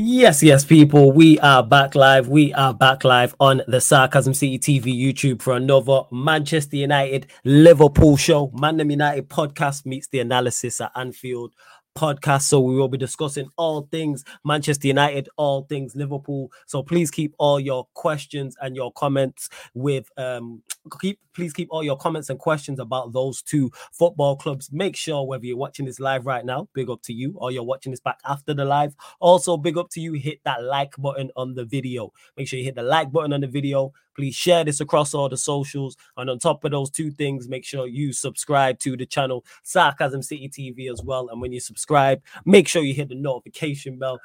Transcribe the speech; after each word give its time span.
Yes, 0.00 0.44
yes, 0.44 0.64
people. 0.64 1.10
We 1.10 1.40
are 1.40 1.60
back 1.60 1.96
live. 1.96 2.28
We 2.28 2.54
are 2.54 2.72
back 2.72 3.02
live 3.02 3.34
on 3.40 3.62
the 3.66 3.80
Sarcasm 3.80 4.32
City 4.32 4.56
TV 4.56 4.96
YouTube 4.96 5.42
for 5.42 5.54
another 5.56 6.02
Manchester 6.12 6.76
United 6.76 7.26
Liverpool 7.44 8.16
show. 8.16 8.46
Mandem 8.50 8.92
United 8.92 9.28
podcast 9.28 9.86
meets 9.86 10.06
the 10.06 10.20
analysis 10.20 10.80
at 10.80 10.92
Anfield 10.94 11.52
podcast. 11.98 12.42
So 12.42 12.60
we 12.60 12.76
will 12.76 12.88
be 12.88 12.96
discussing 12.96 13.48
all 13.56 13.88
things 13.90 14.24
Manchester 14.44 14.86
United, 14.86 15.28
all 15.36 15.62
things 15.62 15.96
Liverpool. 15.96 16.50
So 16.66 16.82
please 16.82 17.10
keep 17.10 17.34
all 17.38 17.58
your 17.58 17.86
questions 17.94 18.56
and 18.60 18.76
your 18.76 18.92
comments 18.92 19.48
with 19.74 20.08
um 20.16 20.62
keep 21.00 21.18
please 21.34 21.52
keep 21.52 21.68
all 21.70 21.82
your 21.84 21.96
comments 21.96 22.30
and 22.30 22.38
questions 22.38 22.80
about 22.80 23.12
those 23.12 23.42
two 23.42 23.70
football 23.92 24.36
clubs. 24.36 24.70
Make 24.72 24.96
sure 24.96 25.26
whether 25.26 25.44
you're 25.44 25.56
watching 25.56 25.86
this 25.86 26.00
live 26.00 26.26
right 26.26 26.44
now, 26.44 26.68
big 26.74 26.90
up 26.90 27.02
to 27.02 27.12
you, 27.12 27.34
or 27.36 27.50
you're 27.50 27.62
watching 27.62 27.92
this 27.92 28.00
back 28.00 28.18
after 28.24 28.54
the 28.54 28.64
live. 28.64 28.94
Also, 29.20 29.56
big 29.56 29.76
up 29.76 29.90
to 29.90 30.00
you. 30.00 30.14
Hit 30.14 30.40
that 30.44 30.62
like 30.64 30.94
button 30.98 31.30
on 31.36 31.54
the 31.54 31.64
video. 31.64 32.12
Make 32.36 32.48
sure 32.48 32.58
you 32.58 32.64
hit 32.64 32.76
the 32.76 32.82
like 32.82 33.12
button 33.12 33.32
on 33.32 33.40
the 33.40 33.46
video. 33.46 33.92
Please 34.18 34.34
share 34.34 34.64
this 34.64 34.80
across 34.80 35.14
all 35.14 35.28
the 35.28 35.36
socials. 35.36 35.96
And 36.16 36.28
on 36.28 36.40
top 36.40 36.64
of 36.64 36.72
those 36.72 36.90
two 36.90 37.12
things, 37.12 37.48
make 37.48 37.64
sure 37.64 37.86
you 37.86 38.12
subscribe 38.12 38.80
to 38.80 38.96
the 38.96 39.06
channel 39.06 39.44
Sarcasm 39.62 40.22
City 40.22 40.48
TV 40.48 40.90
as 40.92 41.00
well. 41.04 41.28
And 41.28 41.40
when 41.40 41.52
you 41.52 41.60
subscribe, 41.60 42.20
make 42.44 42.66
sure 42.66 42.82
you 42.82 42.94
hit 42.94 43.10
the 43.10 43.14
notification 43.14 43.96
bell. 43.96 44.18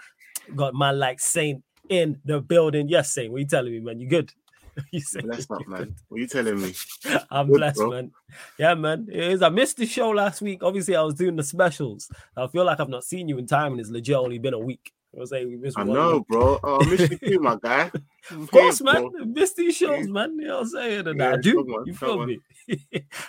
Got 0.56 0.74
my 0.74 0.90
like 0.90 1.20
Saint 1.20 1.64
in 1.90 2.20
the 2.26 2.42
building. 2.42 2.90
Yes, 2.90 3.14
Saint, 3.14 3.32
what 3.32 3.38
are 3.38 3.42
you 3.42 3.46
telling 3.46 3.72
me, 3.72 3.82
man? 3.82 4.00
You 4.00 4.10
good? 4.10 4.34
you 4.92 5.02
blessed 5.22 5.52
up, 5.52 5.68
man. 5.68 5.94
What 6.08 6.18
are 6.18 6.22
you 6.22 6.28
telling 6.28 6.60
me? 6.60 6.74
I'm 7.30 7.46
good, 7.46 7.58
blessed, 7.58 7.78
bro. 7.78 7.92
man. 7.92 8.12
Yeah, 8.58 8.74
man. 8.74 9.08
It 9.12 9.24
is. 9.26 9.44
I 9.44 9.50
missed 9.50 9.78
the 9.78 9.86
show 9.86 10.10
last 10.10 10.42
week. 10.42 10.64
Obviously, 10.64 10.96
I 10.96 11.04
was 11.04 11.14
doing 11.14 11.36
the 11.36 11.44
specials. 11.44 12.10
I 12.36 12.48
feel 12.48 12.66
like 12.66 12.80
I've 12.80 12.90
not 12.90 13.04
seen 13.04 13.30
you 13.30 13.38
in 13.38 13.46
time, 13.46 13.74
and 13.74 13.80
it's 13.80 13.92
legit 13.92 14.16
only 14.16 14.40
been 14.40 14.56
a 14.56 14.60
week. 14.60 14.92
I 15.16 15.46
we 15.46 15.58
missed. 15.58 15.78
I 15.78 15.84
know, 15.84 16.18
week. 16.18 16.28
bro. 16.28 16.60
Oh, 16.64 16.82
I 16.82 16.90
miss 16.90 17.12
you 17.12 17.18
too, 17.18 17.40
my 17.40 17.58
guy. 17.62 17.92
of 18.32 18.50
course, 18.50 18.82
man. 18.82 19.10
Bro. 19.10 19.26
Miss 19.26 19.54
these 19.54 19.76
shows, 19.76 20.08
man. 20.08 20.38
You 20.40 20.48
know 20.48 20.56
what 20.56 20.62
I'm 20.62 20.70
saying? 20.70 21.08
And 21.08 21.20
yeah, 21.20 21.34
I 21.34 21.38
do. 21.38 21.60
On, 21.60 21.86
you 21.86 21.94
feel 21.94 22.26
me? 22.26 22.40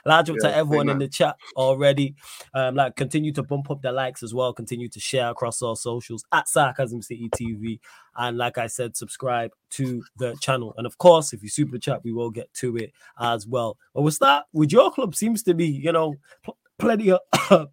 Large 0.07 0.31
up 0.31 0.37
yeah, 0.41 0.49
to 0.49 0.57
everyone 0.57 0.89
in 0.89 0.99
the 0.99 1.09
chat 1.09 1.37
already. 1.57 2.15
Um, 2.55 2.75
like 2.75 2.97
continue 2.97 3.33
to 3.33 3.43
bump 3.43 3.71
up 3.71 3.83
the 3.83 3.93
likes 3.93 4.23
as 4.23 4.33
well. 4.33 4.53
Continue 4.55 4.89
to 4.89 5.01
share 5.01 5.29
across 5.31 5.61
our 5.61 5.77
socials 5.77 6.25
at 6.33 6.49
Sarcasm 6.49 7.03
City 7.03 7.29
TV. 7.29 7.81
And 8.17 8.39
like 8.39 8.57
I 8.57 8.67
said, 8.67 8.97
subscribe 8.97 9.51
to 9.71 10.03
the 10.17 10.37
channel. 10.41 10.75
And 10.79 10.87
of 10.87 10.97
course, 10.97 11.33
if 11.33 11.43
you 11.43 11.51
super 11.51 11.79
chat, 11.79 12.03
we 12.03 12.13
will 12.13 12.31
get 12.31 12.53
to 12.55 12.77
it 12.77 12.93
as 13.21 13.47
well. 13.47 13.77
But 13.93 14.03
we'll 14.03 14.13
start 14.13 14.45
with 14.53 14.73
your 14.73 14.91
club. 14.91 15.15
Seems 15.15 15.43
to 15.43 15.55
be, 15.55 15.67
you 15.67 15.93
know, 15.93 16.15
pl- 16.45 16.57
plenty 16.79 17.11
of 17.11 17.21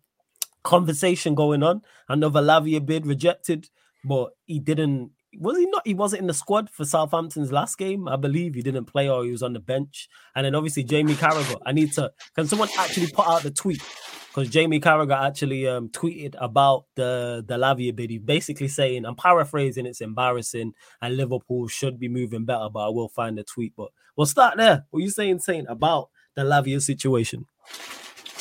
conversation 0.64 1.34
going 1.34 1.64
on. 1.64 1.82
Another 2.10 2.42
Lavia 2.42 2.86
bid 2.86 3.06
rejected 3.06 3.70
but 4.04 4.32
he 4.46 4.60
didn't. 4.60 5.12
Was 5.40 5.58
he 5.58 5.66
not? 5.66 5.84
He 5.86 5.94
wasn't 5.94 6.22
in 6.22 6.28
the 6.28 6.34
squad 6.34 6.70
for 6.70 6.84
Southampton's 6.84 7.52
last 7.54 7.78
game, 7.78 8.08
I 8.08 8.18
believe. 8.18 8.54
He 8.54 8.62
didn't 8.62 8.86
play 8.86 9.10
or 9.10 9.24
he 9.24 9.32
was 9.32 9.44
on 9.44 9.54
the 9.54 9.60
bench. 9.60 10.10
And 10.36 10.46
then 10.46 10.56
obviously 10.56 10.84
Jamie 10.84 11.14
Carragher. 11.14 11.58
I 11.66 11.72
need 11.72 11.94
to. 11.94 12.12
Can 12.36 12.48
someone 12.48 12.70
actually 12.78 13.08
put 13.08 13.28
out 13.28 13.42
the 13.44 13.52
tweet? 13.52 13.82
Because 14.28 14.50
Jamie 14.50 14.82
Carragher 14.82 15.28
actually 15.28 15.68
um, 15.68 15.90
tweeted 15.90 16.36
about 16.40 16.86
the 16.96 17.44
the 17.48 17.58
Lavia 17.58 17.96
bid. 17.96 18.26
Basically 18.26 18.68
saying, 18.68 19.06
I'm 19.06 19.16
paraphrasing, 19.16 19.86
it's 19.86 20.02
embarrassing, 20.02 20.74
and 21.02 21.18
Liverpool 21.18 21.68
should 21.68 21.98
be 21.98 22.10
moving 22.10 22.44
better. 22.44 22.68
But 22.72 22.88
I 22.88 22.90
will 22.90 23.10
find 23.10 23.38
the 23.38 23.44
tweet. 23.44 23.74
But 23.78 23.90
we'll 24.18 24.26
start 24.26 24.58
there. 24.58 24.86
What 24.90 25.00
are 25.00 25.04
you 25.04 25.12
saying, 25.12 25.40
saying 25.40 25.66
about 25.70 26.10
the 26.36 26.44
Lavia 26.44 26.82
situation? 26.82 27.46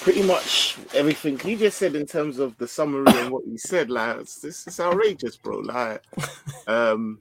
Pretty 0.01 0.23
much 0.23 0.79
everything 0.95 1.41
you 1.45 1.57
just 1.57 1.79
said 1.79 1.95
in 1.95 2.07
terms 2.07 2.39
of 2.39 2.57
the 2.59 2.67
summary 2.67 3.13
and 3.17 3.31
what 3.31 3.47
you 3.47 3.59
said. 3.59 3.91
Like, 3.91 4.19
this 4.19 4.67
is 4.67 4.81
outrageous, 4.81 5.37
bro. 5.37 5.59
Like, 5.59 6.03
um, 6.67 7.21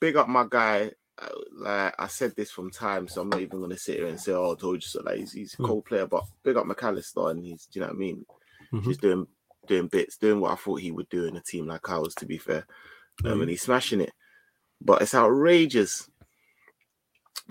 big 0.00 0.16
up 0.16 0.28
my 0.28 0.46
guy. 0.48 0.90
Uh, 1.16 1.28
like 1.52 1.94
I 1.96 2.08
said 2.08 2.34
this 2.34 2.50
from 2.50 2.72
time, 2.72 3.06
so 3.06 3.20
I'm 3.20 3.28
not 3.28 3.40
even 3.40 3.60
gonna 3.60 3.78
sit 3.78 3.98
here 3.98 4.08
and 4.08 4.20
say, 4.20 4.32
"Oh, 4.32 4.52
I 4.52 4.60
told 4.60 4.76
you 4.76 4.80
so." 4.80 5.00
Like 5.02 5.18
he's, 5.18 5.32
he's 5.32 5.54
a 5.54 5.58
hmm. 5.58 5.66
cool 5.66 5.82
mm. 5.82 5.86
player, 5.86 6.06
but 6.06 6.24
big 6.42 6.56
up 6.56 6.66
McAllister, 6.66 7.30
and 7.30 7.44
he's, 7.44 7.66
do 7.66 7.78
you 7.78 7.80
know 7.82 7.88
what 7.88 7.96
I 7.96 7.98
mean? 7.98 8.26
Mm-hmm. 8.72 8.88
He's 8.88 8.98
doing 8.98 9.26
doing 9.68 9.86
bits, 9.86 10.16
doing 10.16 10.40
what 10.40 10.50
I 10.50 10.56
thought 10.56 10.80
he 10.80 10.90
would 10.90 11.08
do 11.10 11.26
in 11.26 11.36
a 11.36 11.40
team 11.40 11.68
like 11.68 11.88
ours. 11.88 12.16
To 12.16 12.26
be 12.26 12.36
fair, 12.36 12.66
mm-hmm. 13.22 13.32
um, 13.32 13.40
and 13.42 13.50
he's 13.50 13.62
smashing 13.62 14.00
it. 14.00 14.12
But 14.80 15.02
it's 15.02 15.14
outrageous 15.14 16.10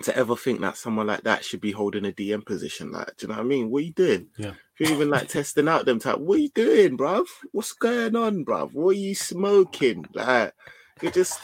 to 0.02 0.16
ever 0.16 0.36
think 0.36 0.60
that 0.60 0.76
someone 0.76 1.06
like 1.06 1.22
that 1.22 1.44
should 1.44 1.60
be 1.60 1.70
holding 1.70 2.04
a 2.04 2.12
DM 2.12 2.44
position. 2.44 2.90
Like, 2.90 3.16
do 3.16 3.26
you 3.26 3.28
know 3.28 3.38
what 3.38 3.44
I 3.44 3.48
mean? 3.48 3.70
What 3.70 3.78
are 3.78 3.86
you 3.86 3.92
doing? 3.92 4.26
Yeah. 4.36 4.52
If 4.78 4.80
you're 4.80 4.92
even 4.92 5.10
like 5.10 5.28
testing 5.28 5.68
out 5.68 5.84
them 5.86 6.00
type, 6.00 6.18
what 6.18 6.36
are 6.36 6.42
you 6.42 6.48
doing, 6.50 6.98
bruv? 6.98 7.26
What's 7.52 7.72
going 7.72 8.16
on, 8.16 8.44
bruv? 8.44 8.72
What 8.72 8.96
are 8.96 8.98
you 8.98 9.14
smoking? 9.14 10.04
Like, 10.12 10.52
you 11.00 11.10
just 11.10 11.40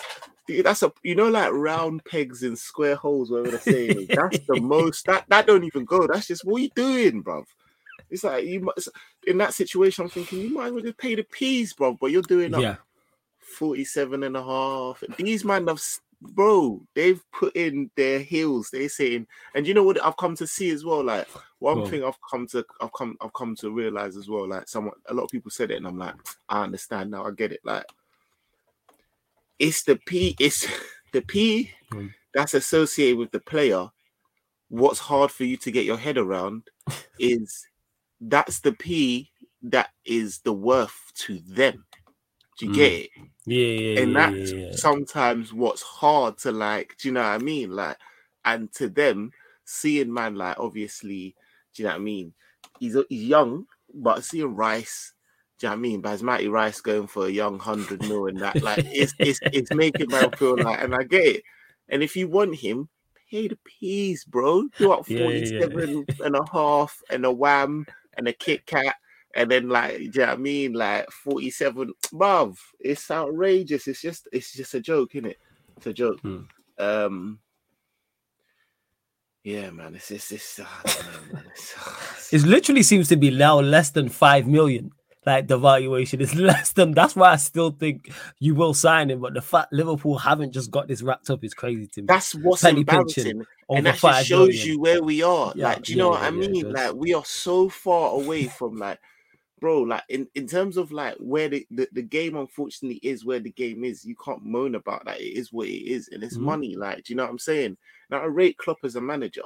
that's 0.65 0.83
a 0.83 0.93
you 1.05 1.15
know 1.15 1.29
like 1.29 1.53
round 1.53 2.05
pegs 2.05 2.43
in 2.43 2.57
square 2.57 2.97
holes, 2.97 3.31
whatever 3.31 3.53
they're 3.53 3.61
saying. 3.61 4.07
that's 4.11 4.39
the 4.47 4.61
most 4.61 5.07
that 5.07 5.25
that 5.29 5.47
don't 5.47 5.65
even 5.65 5.85
go. 5.85 6.07
That's 6.07 6.27
just 6.27 6.45
what 6.45 6.57
are 6.57 6.65
you 6.65 6.71
doing, 6.75 7.23
bruv? 7.23 7.45
It's 8.11 8.25
like 8.25 8.45
you 8.45 8.61
must 8.61 8.89
in 9.27 9.39
that 9.39 9.55
situation. 9.55 10.05
I'm 10.05 10.11
thinking 10.11 10.41
you 10.41 10.51
might 10.55 10.67
as 10.67 10.73
well 10.73 10.83
just 10.83 10.99
pay 10.99 11.15
the 11.15 11.23
peas, 11.23 11.73
bro. 11.73 11.95
But 11.95 12.11
you're 12.11 12.23
doing 12.23 12.55
up 12.55 12.63
yeah. 12.63 12.77
47 13.59 14.25
and 14.25 14.37
a 14.37 14.43
half. 14.43 15.05
These 15.17 15.45
man 15.45 15.69
have 15.69 15.81
bro, 16.21 16.83
they've 16.95 17.23
put 17.33 17.55
in 17.57 17.91
their 17.97 18.21
heels. 18.21 18.71
They're 18.71 18.89
saying, 18.89 19.27
and 19.55 19.67
you 19.67 19.75
know 19.75 19.83
what 19.83 20.03
I've 20.05 20.17
come 20.17 20.37
to 20.37 20.47
see 20.47 20.71
as 20.71 20.85
well. 20.85 21.03
Like 21.03 21.29
one 21.59 21.89
thing 21.89 22.05
I've 22.05 22.19
come 22.31 22.47
to, 22.49 22.65
I've 22.81 22.93
come, 22.93 23.17
I've 23.21 23.33
come 23.33 23.55
to 23.57 23.71
realize 23.71 24.17
as 24.17 24.29
well. 24.29 24.49
Like 24.49 24.69
someone, 24.69 24.95
a 25.07 25.15
lot 25.15 25.25
of 25.25 25.31
people 25.31 25.51
said 25.51 25.71
it, 25.71 25.77
and 25.77 25.87
I'm 25.87 25.99
like, 25.99 26.15
I 26.49 26.63
understand 26.63 27.11
now. 27.11 27.25
I 27.25 27.31
get 27.31 27.53
it. 27.53 27.61
Like 27.65 27.85
it's 29.59 29.83
the 29.85 29.97
P, 29.97 30.37
it's 30.39 30.67
the 31.13 31.23
P 31.23 31.71
mm. 31.93 32.11
that's 32.35 32.55
associated 32.55 33.19
with 33.19 33.31
the 33.31 33.41
player. 33.41 33.89
What's 34.69 35.01
hard 35.01 35.31
for 35.31 35.45
you 35.45 35.57
to 35.59 35.71
get 35.71 35.85
your 35.85 35.99
head 35.99 36.17
around 36.17 36.65
is 37.19 37.67
that's 38.21 38.61
the 38.61 38.73
P 38.73 39.31
that 39.63 39.91
is 40.05 40.39
the 40.41 40.53
worth 40.53 41.13
to 41.15 41.39
them. 41.47 41.85
Do 42.61 42.67
you 42.67 42.73
mm. 42.73 42.75
get 42.75 42.93
it? 42.93 43.11
Yeah, 43.47 43.67
yeah, 43.67 44.01
and 44.03 44.13
yeah, 44.13 44.31
that's 44.31 44.53
yeah, 44.53 44.71
sometimes 44.73 45.53
what's 45.53 45.81
hard 45.81 46.37
to 46.39 46.53
like. 46.53 46.95
Do 46.99 47.09
you 47.09 47.15
know 47.15 47.23
what 47.23 47.29
I 47.29 47.39
mean? 47.39 47.71
Like, 47.71 47.97
and 48.45 48.71
to 48.75 48.91
them, 48.91 49.33
seeing 49.65 50.13
man 50.13 50.35
like 50.35 50.61
obviously, 50.61 51.35
do 51.75 51.83
you 51.83 51.89
know 51.89 51.95
what 51.95 52.01
I 52.01 52.05
mean? 52.05 52.35
He's 52.79 52.99
he's 53.09 53.25
young, 53.25 53.65
but 53.95 54.25
seeing 54.25 54.55
Rice, 54.55 55.15
do 55.59 55.67
you 55.67 55.71
know 55.71 55.73
what 55.73 55.79
I 55.79 55.81
mean? 55.81 56.03
Basmati 56.03 56.51
Rice 56.51 56.83
going 56.83 57.07
for 57.07 57.27
a 57.27 57.31
young 57.31 57.59
hundred 57.59 58.03
mil 58.03 58.27
and 58.27 58.39
that, 58.41 58.63
like, 58.63 58.85
it's 58.85 59.15
it's 59.19 59.41
it's 59.43 59.73
making 59.73 60.11
man 60.11 60.31
feel 60.33 60.63
like, 60.63 60.83
and 60.83 60.95
I 60.95 61.05
get 61.05 61.37
it. 61.37 61.43
And 61.89 62.03
if 62.03 62.15
you 62.15 62.29
want 62.29 62.57
him, 62.57 62.91
pay 63.31 63.49
the 63.49 63.59
peas, 63.65 64.27
bro. 64.27 64.69
Do 64.77 64.93
up 64.93 65.07
47 65.07 66.05
and 66.23 66.37
a 66.37 66.45
half 66.53 67.01
and 67.09 67.25
a 67.25 67.33
wham 67.33 67.87
and 68.19 68.29
a 68.29 68.35
Kit 68.35 68.67
Kat 68.67 68.97
and 69.35 69.51
then 69.51 69.69
like 69.69 69.97
do 69.97 70.03
you 70.03 70.11
know 70.17 70.27
what 70.27 70.33
I 70.33 70.37
mean? 70.37 70.73
Like 70.73 71.11
47 71.11 71.93
bruv, 72.13 72.57
it's 72.79 73.11
outrageous. 73.11 73.87
It's 73.87 74.03
just 74.03 74.29
it's 74.33 74.53
just 74.53 74.75
a 74.75 74.81
joke, 74.81 75.15
isn't 75.15 75.31
it? 75.31 75.39
It's 75.77 75.87
a 75.87 75.93
joke. 75.93 76.21
Hmm. 76.21 76.41
Um 76.79 77.39
yeah, 79.43 79.71
man, 79.71 79.95
it's 79.95 80.11
it's 80.11 80.33
it's, 80.33 80.59
uh, 80.59 80.65
know, 80.65 81.41
it's, 81.51 81.75
uh, 81.75 81.93
it's, 82.13 82.33
it 82.33 82.43
literally 82.43 82.83
seems 82.83 83.09
to 83.09 83.17
be 83.17 83.31
now 83.31 83.59
less 83.61 83.91
than 83.91 84.09
five 84.09 84.47
million. 84.47 84.93
Like 85.25 85.49
the 85.49 85.59
valuation 85.59 86.21
is 86.21 86.35
less 86.37 86.73
than 86.73 86.93
that's 86.93 87.17
why 87.17 87.33
I 87.33 87.37
still 87.37 87.71
think 87.71 88.11
you 88.39 88.55
will 88.55 88.75
sign 88.75 89.11
him. 89.11 89.21
But 89.21 89.35
the 89.35 89.41
fact 89.41 89.73
Liverpool 89.73 90.19
haven't 90.19 90.53
just 90.53 90.71
got 90.71 90.89
this 90.89 91.03
wrapped 91.03 91.31
up 91.31 91.43
is 91.43 91.55
crazy 91.55 91.87
to 91.89 92.03
me. 92.03 92.07
That's 92.07 92.35
what's 92.35 92.63
Penny 92.63 92.81
embarrassing, 92.81 93.45
and 93.71 93.87
that 93.87 93.97
just 93.97 94.27
shows 94.27 94.49
million. 94.49 94.67
you 94.67 94.81
where 94.81 95.03
we 95.03 95.23
are. 95.23 95.53
Yeah, 95.55 95.65
like, 95.65 95.83
do 95.83 95.93
you 95.93 95.99
yeah, 95.99 96.05
know 96.05 96.11
what 96.11 96.21
yeah, 96.21 96.27
I 96.27 96.31
mean? 96.31 96.73
like, 96.73 96.95
we 96.95 97.15
are 97.15 97.25
so 97.25 97.69
far 97.69 98.15
away 98.15 98.45
from 98.45 98.77
like 98.77 98.99
bro, 99.61 99.83
like 99.83 100.03
in, 100.09 100.27
in 100.35 100.47
terms 100.47 100.77
of 100.77 100.91
like 100.93 101.17
where 101.19 101.49
the, 101.49 101.67
the, 101.71 101.89
the, 101.93 102.03
game 102.03 102.37
unfortunately 102.37 102.99
is 103.03 103.25
where 103.25 103.41
the 103.41 103.51
game 103.51 103.85
is, 103.85 104.05
you 104.05 104.17
can't 104.17 104.45
moan 104.45 104.75
about 104.75 105.05
that. 105.05 105.21
It 105.21 105.37
is 105.39 105.53
what 105.53 105.69
it 105.69 105.87
is, 105.87 106.09
and 106.09 106.23
it's 106.23 106.37
mm-hmm. 106.37 106.47
money. 106.47 106.77
Like, 106.77 107.05
do 107.05 107.13
you 107.13 107.17
know 107.17 107.25
what 107.25 107.31
I'm 107.31 107.39
saying? 107.39 107.77
Now 108.11 108.23
I 108.23 108.27
rate 108.27 108.59
Klopp 108.59 108.79
as 108.85 108.97
a 108.97 109.01
manager. 109.01 109.43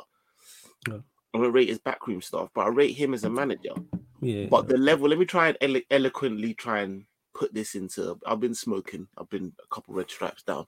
Yeah. 0.88 0.98
I'm 1.34 1.40
gonna 1.40 1.50
rate 1.50 1.68
his 1.68 1.80
backroom 1.80 2.22
stuff, 2.22 2.50
but 2.54 2.66
I 2.66 2.68
rate 2.68 2.92
him 2.92 3.12
as 3.12 3.24
a 3.24 3.30
manager. 3.30 3.74
Yeah. 4.20 4.46
But 4.46 4.68
the 4.68 4.78
level, 4.78 5.08
let 5.08 5.18
me 5.18 5.24
try 5.24 5.48
and 5.48 5.58
elo- 5.60 5.80
eloquently 5.90 6.54
try 6.54 6.80
and 6.80 7.04
put 7.34 7.52
this 7.52 7.74
into. 7.74 8.18
I've 8.24 8.40
been 8.40 8.54
smoking. 8.54 9.08
I've 9.18 9.28
been 9.28 9.52
a 9.62 9.74
couple 9.74 9.94
red 9.94 10.10
stripes 10.10 10.44
down, 10.44 10.66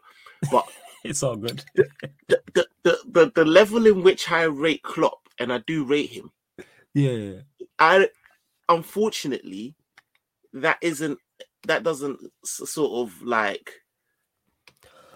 but 0.51 0.67
it's 1.05 1.23
all 1.23 1.37
good. 1.37 1.65
the, 1.75 1.89
the, 2.29 2.41
the, 2.55 2.67
the, 2.83 2.99
the 3.07 3.33
the 3.37 3.45
level 3.45 3.87
in 3.87 4.03
which 4.03 4.31
I 4.31 4.43
rate 4.43 4.83
Klopp, 4.83 5.29
and 5.39 5.53
I 5.53 5.59
do 5.59 5.85
rate 5.85 6.11
him. 6.11 6.33
Yeah. 6.95 7.41
I 7.79 8.09
unfortunately, 8.69 9.75
that 10.53 10.79
isn't 10.81 11.19
that 11.67 11.83
doesn't 11.83 12.21
sort 12.45 13.09
of 13.09 13.23
like 13.23 13.73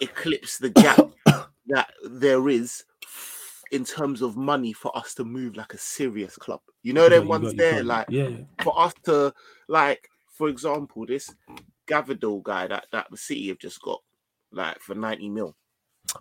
eclipse 0.01 0.59
the 0.59 0.71
gap 0.71 1.11
that 1.67 1.93
there 2.05 2.49
is 2.49 2.85
in 3.71 3.85
terms 3.85 4.21
of 4.21 4.37
money 4.37 4.73
for 4.73 4.97
us 4.97 5.15
to 5.15 5.25
move 5.25 5.57
like 5.57 5.73
a 5.75 5.79
serious 5.79 6.37
club. 6.37 6.61
You 6.83 6.93
know, 6.93 7.09
them 7.09 7.29
ones 7.29 7.55
there, 7.55 7.85
like 7.85 8.07
yeah. 8.09 8.31
for 8.63 8.79
us 8.79 8.95
to 9.05 9.33
like, 9.69 10.09
for 10.33 10.49
example, 10.49 11.07
this 11.07 11.33
Gvardiol 11.87 12.43
guy 12.43 12.67
that 12.67 12.87
that 12.93 13.07
the 13.11 13.17
City 13.17 13.49
have 13.49 13.59
just 13.59 13.81
got 13.83 14.01
like 14.53 14.81
for 14.81 14.95
ninety 14.95 15.29
mil. 15.29 15.57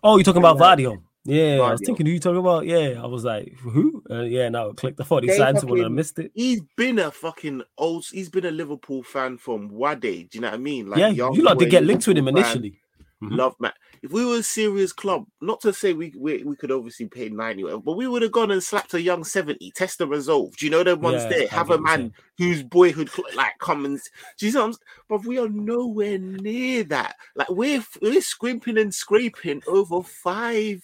Oh, 0.04 0.18
you're 0.18 0.24
talking 0.24 0.42
about 0.42 0.58
Vardio? 0.58 0.98
Oh. 0.98 1.04
Yeah, 1.30 1.62
I 1.62 1.72
was 1.72 1.81
thinking 1.86 2.06
who 2.06 2.12
you 2.12 2.20
talking 2.20 2.40
about. 2.40 2.66
Yeah, 2.66 3.02
I 3.02 3.06
was 3.06 3.24
like, 3.24 3.54
who? 3.60 4.04
Uh, 4.10 4.22
yeah, 4.22 4.50
now 4.50 4.72
click 4.72 4.98
the 4.98 5.06
thought 5.06 5.24
he 5.24 5.31
signed 5.31 5.60
someone 5.60 5.80
and 5.80 5.86
I 5.86 5.90
missed 5.90 6.20
it. 6.20 6.31
He's 6.34 6.62
been 6.76 7.00
a 7.00 7.12
fucking 7.12 7.64
old. 7.78 8.06
He's 8.12 8.30
been 8.30 8.46
a 8.46 8.52
Liverpool 8.52 9.04
fan 9.04 9.38
from 9.38 9.70
Wade. 9.70 10.02
Do 10.02 10.28
you 10.31 10.42
know 10.42 10.50
what 10.50 10.56
I 10.56 10.58
mean? 10.58 10.90
Like, 10.90 11.00
yeah, 11.00 11.10
you 11.10 11.44
lot 11.44 11.60
to 11.60 11.66
get 11.66 11.84
linked 11.84 12.08
with 12.08 12.18
him 12.18 12.28
initially. 12.28 12.80
Mm-hmm. 13.22 13.36
Love 13.36 13.56
Matt. 13.60 13.76
If 14.02 14.14
we 14.14 14.26
were 14.26 14.38
a 14.38 14.44
serious 14.44 14.94
club, 14.94 15.26
not 15.42 15.60
to 15.62 15.74
say 15.74 15.92
we 15.92 16.14
we, 16.18 16.44
we 16.44 16.56
could 16.56 16.72
obviously 16.72 17.08
pay 17.08 17.28
90, 17.28 17.64
but 17.84 17.98
we 17.98 18.08
would 18.08 18.22
have 18.22 18.31
gone 18.31 18.52
and 18.52 18.64
slapped 18.64 18.94
a 18.94 19.02
young 19.02 19.26
70, 19.26 19.72
test 19.72 19.98
the 19.98 20.08
resolve. 20.08 20.56
Do 20.56 20.66
you 20.66 20.72
know 20.72 20.84
the 20.84 20.96
ones 20.96 21.24
yeah, 21.24 21.30
there? 21.30 21.48
Have 21.50 21.70
a 21.70 21.80
man 21.80 22.14
whose 22.38 22.64
boyhood 22.64 23.10
like 23.36 23.58
comes. 23.60 24.10
Do 24.38 24.48
you 24.48 24.54
know 24.54 24.74
But 25.10 25.26
we 25.26 25.38
are 25.38 25.50
nowhere 25.50 26.18
near 26.18 26.84
that. 26.86 27.16
Like 27.36 27.50
we're 27.50 27.84
we're 28.02 28.22
scrimping 28.22 28.78
and 28.78 28.96
scraping 28.96 29.64
over 29.68 30.02
five, 30.02 30.81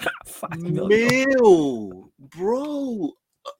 five 0.26 0.60
mil, 0.60 2.10
bro. 2.18 3.12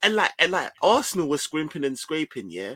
And 0.03 0.15
like 0.15 0.33
and 0.39 0.53
like 0.53 0.73
Arsenal 0.83 1.29
was 1.29 1.43
scrimping 1.43 1.85
and 1.85 1.99
scraping, 1.99 2.51
yeah 2.51 2.75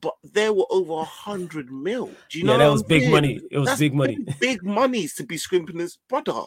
but 0.00 0.14
there 0.24 0.52
were 0.52 0.66
over 0.70 0.94
a 0.94 1.04
hundred 1.04 1.70
mil. 1.70 2.10
Do 2.28 2.38
you 2.38 2.44
know? 2.44 2.52
Yeah, 2.52 2.58
that 2.58 2.72
was 2.72 2.82
big 2.82 3.02
saying? 3.02 3.12
money. 3.12 3.40
It 3.50 3.58
was 3.58 3.68
That's 3.68 3.80
big 3.80 3.94
money. 3.94 4.18
Big, 4.40 4.62
monies 4.62 5.14
to 5.16 5.24
be 5.24 5.36
scrimping 5.36 5.78
this 5.78 5.98
brother. 6.08 6.42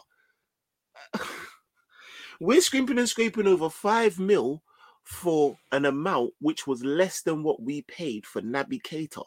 We're 2.40 2.60
scrimping 2.60 2.98
and 2.98 3.08
scraping 3.08 3.46
over 3.46 3.70
five 3.70 4.18
mil 4.18 4.62
for 5.02 5.56
an 5.72 5.86
amount 5.86 6.32
which 6.40 6.66
was 6.66 6.84
less 6.84 7.22
than 7.22 7.42
what 7.42 7.62
we 7.62 7.82
paid 7.82 8.26
for 8.26 8.42
Naby 8.42 8.82
Keita. 8.82 9.24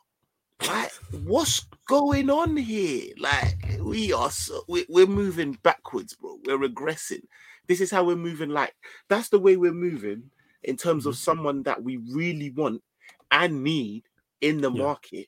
Like, 0.68 0.92
what's 1.24 1.66
going 1.88 2.30
on 2.30 2.56
here? 2.56 3.14
Like, 3.18 3.80
we 3.82 4.14
are 4.14 4.32
so 4.32 4.64
we, 4.68 4.86
we're 4.90 5.08
moving 5.08 5.58
backwards, 5.64 6.16
bro. 6.16 6.38
We're 6.46 6.58
regressing. 6.58 7.24
This 7.68 7.82
is 7.82 7.92
how 7.92 8.04
we're 8.04 8.16
moving. 8.16 8.50
Like, 8.50 8.76
that's 9.10 9.30
the 9.30 9.40
way 9.40 9.58
we're 9.58 9.72
moving 9.72 10.30
in 10.64 10.78
terms 10.78 11.06
of 11.06 11.14
mm-hmm. 11.14 11.24
someone 11.24 11.64
that 11.64 11.84
we 11.84 11.98
really 11.98 12.52
want 12.52 12.82
and 13.32 13.64
need 13.64 14.04
in 14.42 14.62
the 14.62 14.72
yeah. 14.72 14.84
market. 14.84 15.28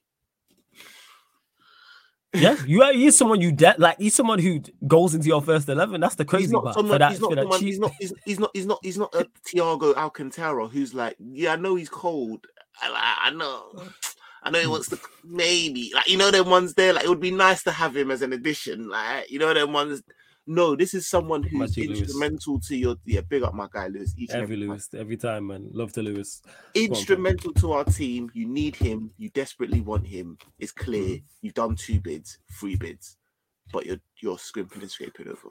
yeah, 2.33 2.57
you 2.65 2.83
are 2.83 2.94
he's 2.94 3.18
someone 3.18 3.41
you 3.41 3.51
de- 3.51 3.75
like. 3.77 3.97
He's 3.97 4.15
someone 4.15 4.39
who 4.39 4.62
goes 4.88 5.15
into 5.15 5.27
your 5.27 5.41
first 5.41 5.69
eleven. 5.69 6.01
That's 6.01 6.15
the 6.15 6.25
crazy 6.25 6.53
part. 6.53 6.75
Someone, 6.75 7.00
that, 7.00 7.12
he's, 7.12 7.21
not 7.21 7.33
someone, 7.33 7.59
he's, 7.59 7.79
not, 7.79 7.91
he's, 8.00 8.13
he's 8.25 8.39
not. 8.39 8.51
He's 8.53 8.65
not. 8.65 8.79
He's 8.83 8.97
not. 8.97 9.15
a 9.15 9.27
Thiago 9.47 9.95
Alcantara 9.95 10.68
who's 10.68 10.94
like, 10.94 11.15
yeah, 11.19 11.53
I 11.53 11.56
know 11.56 11.75
he's 11.75 11.89
cold. 11.89 12.45
I, 12.81 13.18
I 13.25 13.29
know. 13.31 13.83
I 14.44 14.50
know 14.50 14.60
he 14.60 14.68
wants 14.68 14.90
to 14.90 15.00
maybe 15.24 15.92
like 15.95 16.07
you 16.07 16.18
know 16.18 16.31
them 16.31 16.50
ones 16.50 16.74
there. 16.74 16.94
Like 16.94 17.06
it 17.06 17.10
would 17.10 17.19
be 17.19 17.31
nice 17.31 17.63
to 17.63 17.72
have 17.72 17.95
him 17.95 18.12
as 18.12 18.22
an 18.22 18.34
addition. 18.34 18.90
Like 18.90 19.31
you 19.31 19.40
know 19.40 19.54
them 19.54 19.74
ones 19.74 20.04
no, 20.45 20.75
this 20.75 20.94
is 20.94 21.07
someone 21.07 21.42
who's 21.44 21.78
Magic 21.78 21.90
instrumental 21.90 22.56
Lewis. 22.56 22.68
to 22.68 22.75
your 22.75 22.95
yeah. 23.06 23.22
Big 23.22 23.44
up 23.44 23.54
my 23.54 23.68
guy 23.72 23.88
Lewis. 23.88 24.13
Each 24.18 24.31
every, 24.31 24.44
every 24.44 24.57
Lewis, 24.57 24.90
time. 24.90 25.00
every 25.00 25.16
time, 25.18 25.48
man. 25.48 25.69
Love 25.72 25.94
to 25.94 26.01
Lewis. 26.01 26.42
Instrumental 26.75 27.51
on, 27.56 27.62
to 27.62 27.72
our 27.72 27.86
team. 27.86 28.30
You 28.34 28.45
need 28.48 28.75
him. 28.75 29.12
You 29.18 29.30
desperately 29.30 29.80
want 29.80 30.06
him. 30.06 30.38
It's 30.60 30.74
clear. 30.74 31.18
Mm. 31.18 31.24
You've 31.42 31.54
done 31.54 31.75
two 31.75 32.01
bids, 32.01 32.39
three 32.60 32.75
bids, 32.75 33.16
but 33.72 33.86
you're 33.86 34.01
you're 34.22 34.38
scrimping 34.38 34.81
and 34.81 34.92
scraping 34.92 35.30
over. 35.30 35.50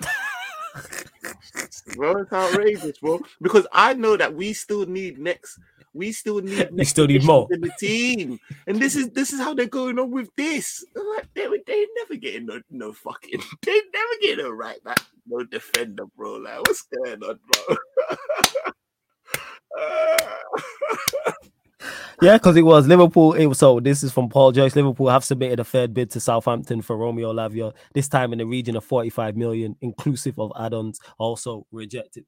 bro, 1.96 2.16
it's 2.22 2.32
outrageous, 2.32 2.98
bro. 2.98 3.20
Because 3.42 3.66
I 3.72 3.92
know 3.92 4.16
that 4.16 4.34
we 4.34 4.54
still 4.54 4.86
need 4.86 5.18
next 5.18 5.58
we 5.94 6.12
still 6.12 6.40
need 6.40 6.68
we 6.72 6.84
still 6.84 7.06
need 7.06 7.24
more 7.24 7.46
in 7.50 7.60
the 7.60 7.72
team, 7.78 8.38
and 8.66 8.78
this 8.78 8.96
is 8.96 9.10
this 9.10 9.32
is 9.32 9.40
how 9.40 9.54
they're 9.54 9.66
going 9.66 9.98
on 9.98 10.10
with 10.10 10.28
this. 10.36 10.84
Like, 10.94 11.28
they 11.34 11.46
they 11.66 11.86
never 11.96 12.16
getting 12.16 12.46
no 12.46 12.60
no 12.70 12.92
fucking 12.92 13.40
they 13.62 13.80
never 13.92 14.12
get 14.20 14.40
a 14.40 14.52
right 14.52 14.82
back 14.84 15.00
no 15.26 15.44
defender, 15.44 16.04
bro. 16.16 16.34
Like 16.34 16.58
what's 16.58 16.82
going 16.82 17.22
on, 17.22 17.38
bro? 17.46 17.76
yeah, 22.22 22.36
because 22.36 22.56
it 22.56 22.62
was 22.62 22.86
Liverpool. 22.86 23.34
It 23.34 23.46
was 23.46 23.58
so. 23.58 23.80
This 23.80 24.02
is 24.02 24.12
from 24.12 24.28
Paul 24.28 24.52
Joyce. 24.52 24.76
Liverpool 24.76 25.08
have 25.08 25.24
submitted 25.24 25.60
a 25.60 25.64
third 25.64 25.94
bid 25.94 26.10
to 26.10 26.20
Southampton 26.20 26.82
for 26.82 26.96
Romeo 26.96 27.32
Lavia. 27.32 27.72
This 27.94 28.08
time 28.08 28.32
in 28.32 28.38
the 28.38 28.46
region 28.46 28.76
of 28.76 28.84
forty-five 28.84 29.36
million, 29.36 29.76
inclusive 29.80 30.38
of 30.38 30.52
add-ons. 30.58 31.00
Also 31.18 31.66
rejected. 31.70 32.24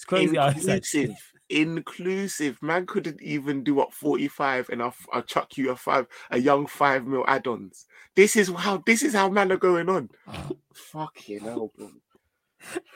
It's 0.00 0.06
crazy. 0.06 0.36
Inclusive 0.36 1.14
inclusive. 1.50 2.62
Man 2.62 2.86
couldn't 2.86 3.20
even 3.20 3.62
do 3.62 3.80
up 3.80 3.92
45 3.92 4.70
and 4.70 4.82
I'll, 4.82 4.94
I'll 5.12 5.22
chuck 5.22 5.58
you 5.58 5.70
a 5.70 5.76
five, 5.76 6.06
a 6.30 6.38
young 6.38 6.66
five 6.66 7.04
mil 7.04 7.24
add-ons. 7.26 7.86
This 8.14 8.36
is 8.36 8.50
how 8.56 8.82
this 8.86 9.02
is 9.02 9.14
how 9.14 9.28
man 9.28 9.52
are 9.52 9.56
going 9.56 9.88
on. 9.88 10.10
Ah. 10.26 10.48
Fucking 10.72 11.40
hell, 11.40 11.72
bro. 11.76 11.90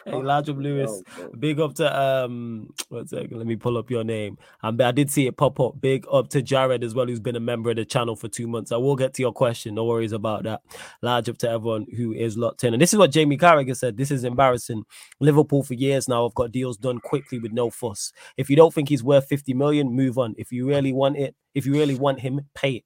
Hey, 0.05 0.13
Ladrum 0.13 0.63
Lewis, 0.63 1.03
big 1.39 1.59
up 1.61 1.75
to 1.75 2.01
um, 2.01 2.69
one 2.89 3.07
second, 3.09 3.37
let 3.37 3.47
me 3.47 3.57
pull 3.57 3.79
up 3.79 3.91
your 3.91 4.05
name. 4.05 4.37
And 4.63 4.81
I 4.83 4.93
did 4.93 5.11
see 5.11 5.27
it 5.27 5.37
pop 5.37 5.59
up. 5.61 5.81
Big 5.81 6.05
up 6.13 6.29
to 6.31 6.43
Jared 6.43 6.85
as 6.85 6.95
well, 6.95 7.07
who's 7.07 7.21
been 7.21 7.37
a 7.37 7.41
member 7.41 7.71
of 7.71 7.77
the 7.77 7.85
channel 7.85 8.15
for 8.15 8.29
two 8.29 8.47
months. 8.47 8.73
I 8.73 8.77
will 8.77 8.97
get 8.97 9.15
to 9.15 9.23
your 9.23 9.33
question, 9.33 9.75
no 9.75 9.85
worries 9.85 10.13
about 10.13 10.43
that. 10.45 10.61
Large 11.03 11.31
up 11.31 11.39
to 11.39 11.51
everyone 11.51 11.87
who 11.97 12.13
is 12.13 12.37
locked 12.37 12.65
in. 12.65 12.75
And 12.75 12.83
this 12.83 12.93
is 12.93 12.99
what 12.99 13.11
Jamie 13.11 13.39
Carragher 13.39 13.77
said. 13.77 13.97
This 13.97 14.11
is 14.11 14.25
embarrassing. 14.25 14.85
Liverpool 15.21 15.63
for 15.63 15.75
years 15.75 16.09
now 16.09 16.27
I've 16.27 16.35
got 16.35 16.53
deals 16.53 16.77
done 16.77 16.99
quickly 16.99 17.39
with 17.39 17.53
no 17.53 17.71
fuss. 17.71 18.13
If 18.37 18.51
you 18.51 18.57
don't 18.57 18.75
think 18.75 18.89
he's 18.89 19.03
worth 19.03 19.27
50 19.27 19.55
million, 19.55 19.91
move 19.91 20.19
on. 20.19 20.35
If 20.37 20.53
you 20.53 20.67
really 20.67 20.93
want 20.93 21.17
it, 21.17 21.35
if 21.55 21.67
you 21.67 21.73
really 21.73 21.95
want 21.95 22.21
him, 22.21 22.41
pay 22.55 22.73
it. 22.73 22.85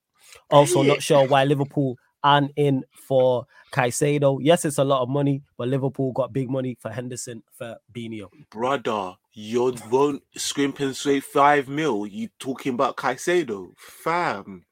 Also, 0.50 0.82
not 0.82 1.02
sure 1.02 1.26
why 1.26 1.44
Liverpool 1.44 1.96
and 2.24 2.50
in 2.56 2.84
for 2.92 3.46
Caicedo. 3.72 4.38
Yes, 4.40 4.64
it's 4.64 4.78
a 4.78 4.84
lot 4.84 5.02
of 5.02 5.08
money, 5.08 5.42
but 5.56 5.68
Liverpool 5.68 6.12
got 6.12 6.32
big 6.32 6.50
money 6.50 6.76
for 6.80 6.90
Henderson 6.90 7.42
for 7.52 7.76
Benio. 7.92 8.28
Brother, 8.50 9.14
you 9.32 9.74
won't 9.90 10.22
scrimp 10.36 10.80
and 10.80 10.96
say 10.96 11.20
five 11.20 11.68
mil. 11.68 12.06
You 12.06 12.28
talking 12.38 12.74
about 12.74 12.96
Caicedo, 12.96 13.72
fam? 13.76 14.64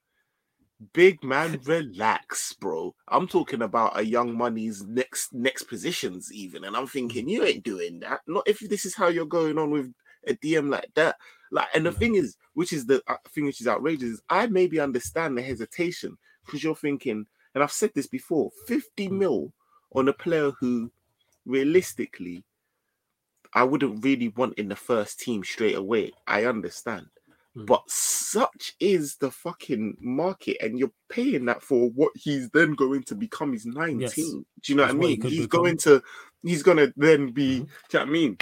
Big 0.92 1.22
man, 1.24 1.60
relax, 1.64 2.52
bro. 2.54 2.94
I'm 3.08 3.26
talking 3.26 3.62
about 3.62 3.98
a 3.98 4.04
young 4.04 4.36
money's 4.36 4.84
next 4.84 5.32
next 5.32 5.64
positions, 5.64 6.32
even, 6.32 6.64
and 6.64 6.76
I'm 6.76 6.86
thinking 6.86 7.28
you 7.28 7.44
ain't 7.44 7.64
doing 7.64 8.00
that. 8.00 8.20
Not 8.26 8.46
if 8.46 8.58
this 8.60 8.84
is 8.84 8.94
how 8.94 9.08
you're 9.08 9.24
going 9.26 9.58
on 9.58 9.70
with 9.70 9.92
a 10.26 10.34
DM 10.34 10.70
like 10.70 10.90
that. 10.94 11.16
Like, 11.50 11.68
and 11.74 11.86
the 11.86 11.92
thing 11.92 12.16
is, 12.16 12.36
which 12.54 12.72
is 12.72 12.86
the 12.86 13.02
uh, 13.06 13.16
thing 13.30 13.44
which 13.44 13.60
is 13.60 13.68
outrageous, 13.68 14.10
is 14.10 14.22
I 14.28 14.46
maybe 14.48 14.80
understand 14.80 15.38
the 15.38 15.42
hesitation 15.42 16.16
because 16.44 16.62
you're 16.62 16.74
thinking 16.74 17.26
and 17.56 17.62
I've 17.62 17.72
said 17.72 17.90
this 17.94 18.06
before 18.06 18.50
50 18.66 19.08
mm. 19.08 19.12
mil 19.12 19.52
on 19.92 20.08
a 20.08 20.12
player 20.12 20.50
who 20.60 20.92
realistically 21.46 22.44
I 23.54 23.62
wouldn't 23.62 24.04
really 24.04 24.28
want 24.28 24.58
in 24.58 24.68
the 24.68 24.76
first 24.76 25.18
team 25.20 25.42
straight 25.42 25.74
away. 25.74 26.12
I 26.26 26.44
understand. 26.44 27.06
Mm. 27.56 27.64
But 27.64 27.82
such 27.86 28.74
is 28.78 29.16
the 29.16 29.30
fucking 29.30 29.96
market, 30.00 30.58
and 30.60 30.78
you're 30.78 30.92
paying 31.08 31.46
that 31.46 31.62
for 31.62 31.88
what 31.88 32.12
he's 32.14 32.50
then 32.50 32.74
going 32.74 33.04
to 33.04 33.14
become. 33.14 33.52
He's 33.52 33.64
19. 33.64 34.00
Yes. 34.00 34.14
Do 34.16 34.44
you 34.66 34.74
know 34.74 34.82
That's 34.82 34.94
what 34.94 35.04
I 35.04 35.08
mean? 35.08 35.22
He 35.22 35.28
he's 35.30 35.46
become. 35.46 35.62
going 35.62 35.78
to, 35.78 36.02
he's 36.42 36.62
gonna 36.62 36.92
then 36.94 37.30
be. 37.30 37.60
Mm-hmm. 37.60 37.64
Do 37.64 37.98
you 37.98 37.98
know 37.98 38.00
what 38.00 38.08
I 38.08 38.12
mean? 38.12 38.38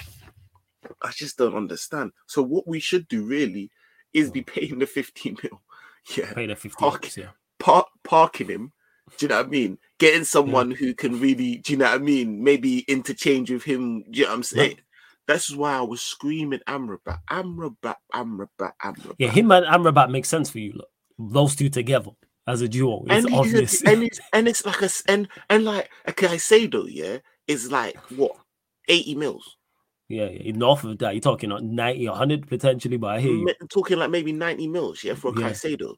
I 1.02 1.10
just 1.12 1.38
don't 1.38 1.54
understand. 1.54 2.10
So 2.26 2.42
what 2.42 2.66
we 2.66 2.80
should 2.80 3.06
do 3.06 3.24
really 3.24 3.70
is 4.12 4.32
be 4.32 4.42
mm. 4.42 4.46
paying 4.48 4.80
the 4.80 4.86
15 4.86 5.36
mil. 5.42 5.60
Yeah, 6.18 6.34
Paying 6.34 6.48
the 6.48 6.56
15 6.56 6.70
park, 6.76 7.16
yeah. 7.16 7.28
Park, 7.58 7.86
parking 8.02 8.48
him 8.48 8.72
do 9.18 9.26
you 9.26 9.28
know 9.28 9.36
what 9.36 9.46
I 9.46 9.50
mean? 9.50 9.78
Getting 9.98 10.24
someone 10.24 10.70
yeah. 10.70 10.76
who 10.78 10.94
can 10.94 11.20
really, 11.20 11.58
do 11.58 11.72
you 11.72 11.78
know 11.78 11.86
what 11.86 11.94
I 11.94 11.98
mean? 11.98 12.42
Maybe 12.42 12.80
interchange 12.80 13.50
with 13.50 13.64
him. 13.64 14.02
Do 14.10 14.18
you 14.18 14.24
know 14.24 14.30
what 14.30 14.36
I'm 14.36 14.42
saying? 14.42 14.78
That's 15.26 15.54
why 15.54 15.74
I 15.74 15.82
was 15.82 16.02
screaming 16.02 16.60
Amrabat, 16.68 17.18
Amrabat, 17.30 17.96
Amrabat, 18.14 18.72
Amrabat. 18.82 19.14
Yeah, 19.18 19.30
him 19.30 19.50
and 19.52 19.64
Amrabat 19.66 20.10
makes 20.10 20.28
sense 20.28 20.50
for 20.50 20.58
you. 20.58 20.72
Look. 20.74 20.88
Those 21.16 21.54
two 21.54 21.68
together 21.68 22.10
as 22.46 22.60
a 22.60 22.68
duo. 22.68 23.04
It's 23.06 23.24
and 23.24 23.34
obvious. 23.34 23.84
A, 23.84 23.88
and 23.90 24.02
it's 24.02 24.20
and 24.32 24.48
it's 24.48 24.66
like 24.66 24.82
a 24.82 24.90
and 25.08 25.28
and 25.48 25.64
like 25.64 25.90
a 26.06 26.66
though, 26.66 26.86
yeah, 26.86 27.18
it's 27.46 27.70
like 27.70 27.96
what 28.10 28.36
80 28.88 29.14
mils. 29.14 29.56
Yeah, 30.08 30.28
yeah, 30.28 30.52
north 30.52 30.84
of 30.84 30.98
that, 30.98 31.14
you're 31.14 31.20
talking 31.20 31.50
uh, 31.50 31.60
90 31.62 32.08
100 32.08 32.46
potentially, 32.46 32.98
but 32.98 33.12
I 33.12 33.20
hear 33.20 33.32
you. 33.32 33.54
Talking 33.72 33.98
like 33.98 34.10
maybe 34.10 34.32
90 34.32 34.68
mils, 34.68 35.02
yeah, 35.02 35.14
for 35.14 35.32
a 35.34 35.40
yeah. 35.40 35.50
Caicedo. 35.50 35.94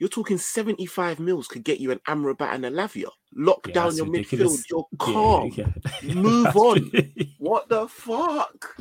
You're 0.00 0.08
talking 0.08 0.38
75 0.38 1.20
mils 1.20 1.46
could 1.46 1.62
get 1.62 1.78
you 1.78 1.90
an 1.92 2.00
Amrabat 2.08 2.54
and 2.54 2.64
a 2.64 2.70
Lavia. 2.70 3.10
Lock 3.34 3.66
yeah, 3.68 3.74
down 3.74 3.96
your 3.96 4.06
ridiculous. 4.06 4.62
midfield. 4.62 4.64
You're 4.70 4.86
calm. 4.98 5.52
Yeah, 5.54 5.68
yeah. 6.02 6.14
Move 6.14 6.56
on. 6.56 6.90
what 7.38 7.68
the 7.68 7.86
fuck? 7.86 8.74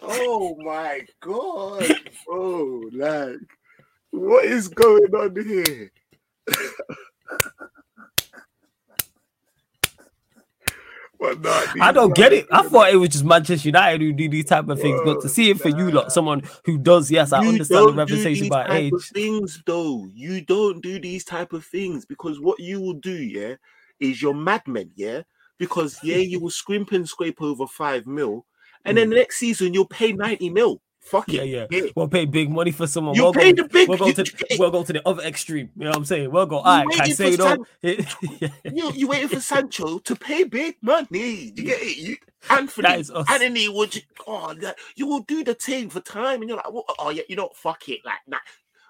Oh 0.00 0.56
my 0.58 1.02
god, 1.20 1.86
Oh, 2.28 2.90
Like, 2.92 3.36
what 4.10 4.44
is 4.46 4.68
going 4.68 5.14
on 5.14 5.36
here? 5.44 5.92
what 11.18 11.38
I 11.80 11.92
don't 11.92 12.14
get 12.14 12.32
it. 12.32 12.46
I 12.50 12.62
thought 12.62 12.90
it 12.90 12.96
was 12.96 13.10
just 13.10 13.24
Manchester 13.24 13.68
United 13.68 14.00
who 14.00 14.12
do 14.12 14.28
these 14.28 14.46
type 14.46 14.68
of 14.68 14.80
things, 14.80 15.00
but 15.04 15.20
to 15.22 15.28
see 15.28 15.50
it 15.50 15.60
for 15.60 15.68
you 15.68 15.90
lot, 15.90 16.12
someone 16.12 16.42
who 16.64 16.78
does, 16.78 17.10
yes, 17.10 17.32
I 17.32 17.46
understand 17.46 17.88
the 17.88 17.92
representation 17.94 18.48
by 18.48 18.68
age. 18.76 18.92
things 19.12 19.62
though, 19.66 20.08
you 20.12 20.40
don't 20.40 20.80
do 20.82 21.00
these 21.00 21.24
type 21.24 21.52
of 21.52 21.64
things 21.64 22.04
because 22.04 22.40
what 22.40 22.60
you 22.60 22.80
will 22.80 22.94
do, 22.94 23.14
yeah, 23.14 23.54
is 24.00 24.20
you're 24.20 24.34
madmen, 24.34 24.90
yeah. 24.94 25.22
Because 25.56 25.98
yeah, 26.02 26.16
you 26.16 26.40
will 26.40 26.50
scrimp 26.50 26.90
and 26.92 27.08
scrape 27.08 27.40
over 27.40 27.66
five 27.66 28.06
mil, 28.06 28.44
and 28.84 28.96
mm. 28.96 29.00
then 29.00 29.10
the 29.10 29.16
next 29.16 29.38
season 29.38 29.72
you'll 29.72 29.86
pay 29.86 30.12
ninety 30.12 30.50
mil. 30.50 30.82
Fuck 31.04 31.28
yeah, 31.28 31.42
it. 31.42 31.48
Yeah, 31.48 31.66
yeah. 31.70 31.90
We'll 31.94 32.08
pay 32.08 32.24
big 32.24 32.50
money 32.50 32.70
for 32.70 32.86
someone. 32.86 33.14
You 33.14 33.24
we'll 33.24 33.34
pay 33.34 33.52
go, 33.52 33.62
the 33.62 33.68
big. 33.68 33.88
We'll 33.88 33.98
go, 33.98 34.10
to, 34.10 34.46
we'll 34.58 34.70
go 34.70 34.82
to 34.82 34.92
the 34.92 35.06
other 35.06 35.22
extreme. 35.22 35.70
You 35.76 35.84
know 35.84 35.90
what 35.90 35.98
I'm 35.98 36.04
saying? 36.06 36.30
We'll 36.30 36.46
go. 36.46 36.56
All 36.56 36.64
right, 36.64 36.88
can 36.90 37.00
I 37.02 37.08
say 37.10 37.30
you 37.32 37.36
know? 37.36 37.66
you 37.82 38.92
you 38.94 39.06
waiting 39.06 39.28
for 39.28 39.40
Sancho 39.40 39.98
to 39.98 40.16
pay 40.16 40.44
big 40.44 40.76
money? 40.80 41.52
You 41.54 41.64
get 41.64 41.82
it? 41.82 41.96
You, 41.98 42.16
Anthony, 42.48 43.04
Anthony 43.28 43.68
would. 43.68 43.94
You, 43.94 44.02
Oh, 44.26 44.54
you 44.96 45.06
will 45.06 45.20
do 45.20 45.44
the 45.44 45.54
thing 45.54 45.90
for 45.90 46.00
time, 46.00 46.40
and 46.40 46.48
you're 46.48 46.56
like, 46.56 46.66
oh 46.98 47.10
yeah, 47.10 47.22
you 47.28 47.36
know, 47.36 47.50
fuck 47.54 47.88
it, 47.88 48.00
like 48.04 48.20
that. 48.28 48.30
Nah. 48.30 48.38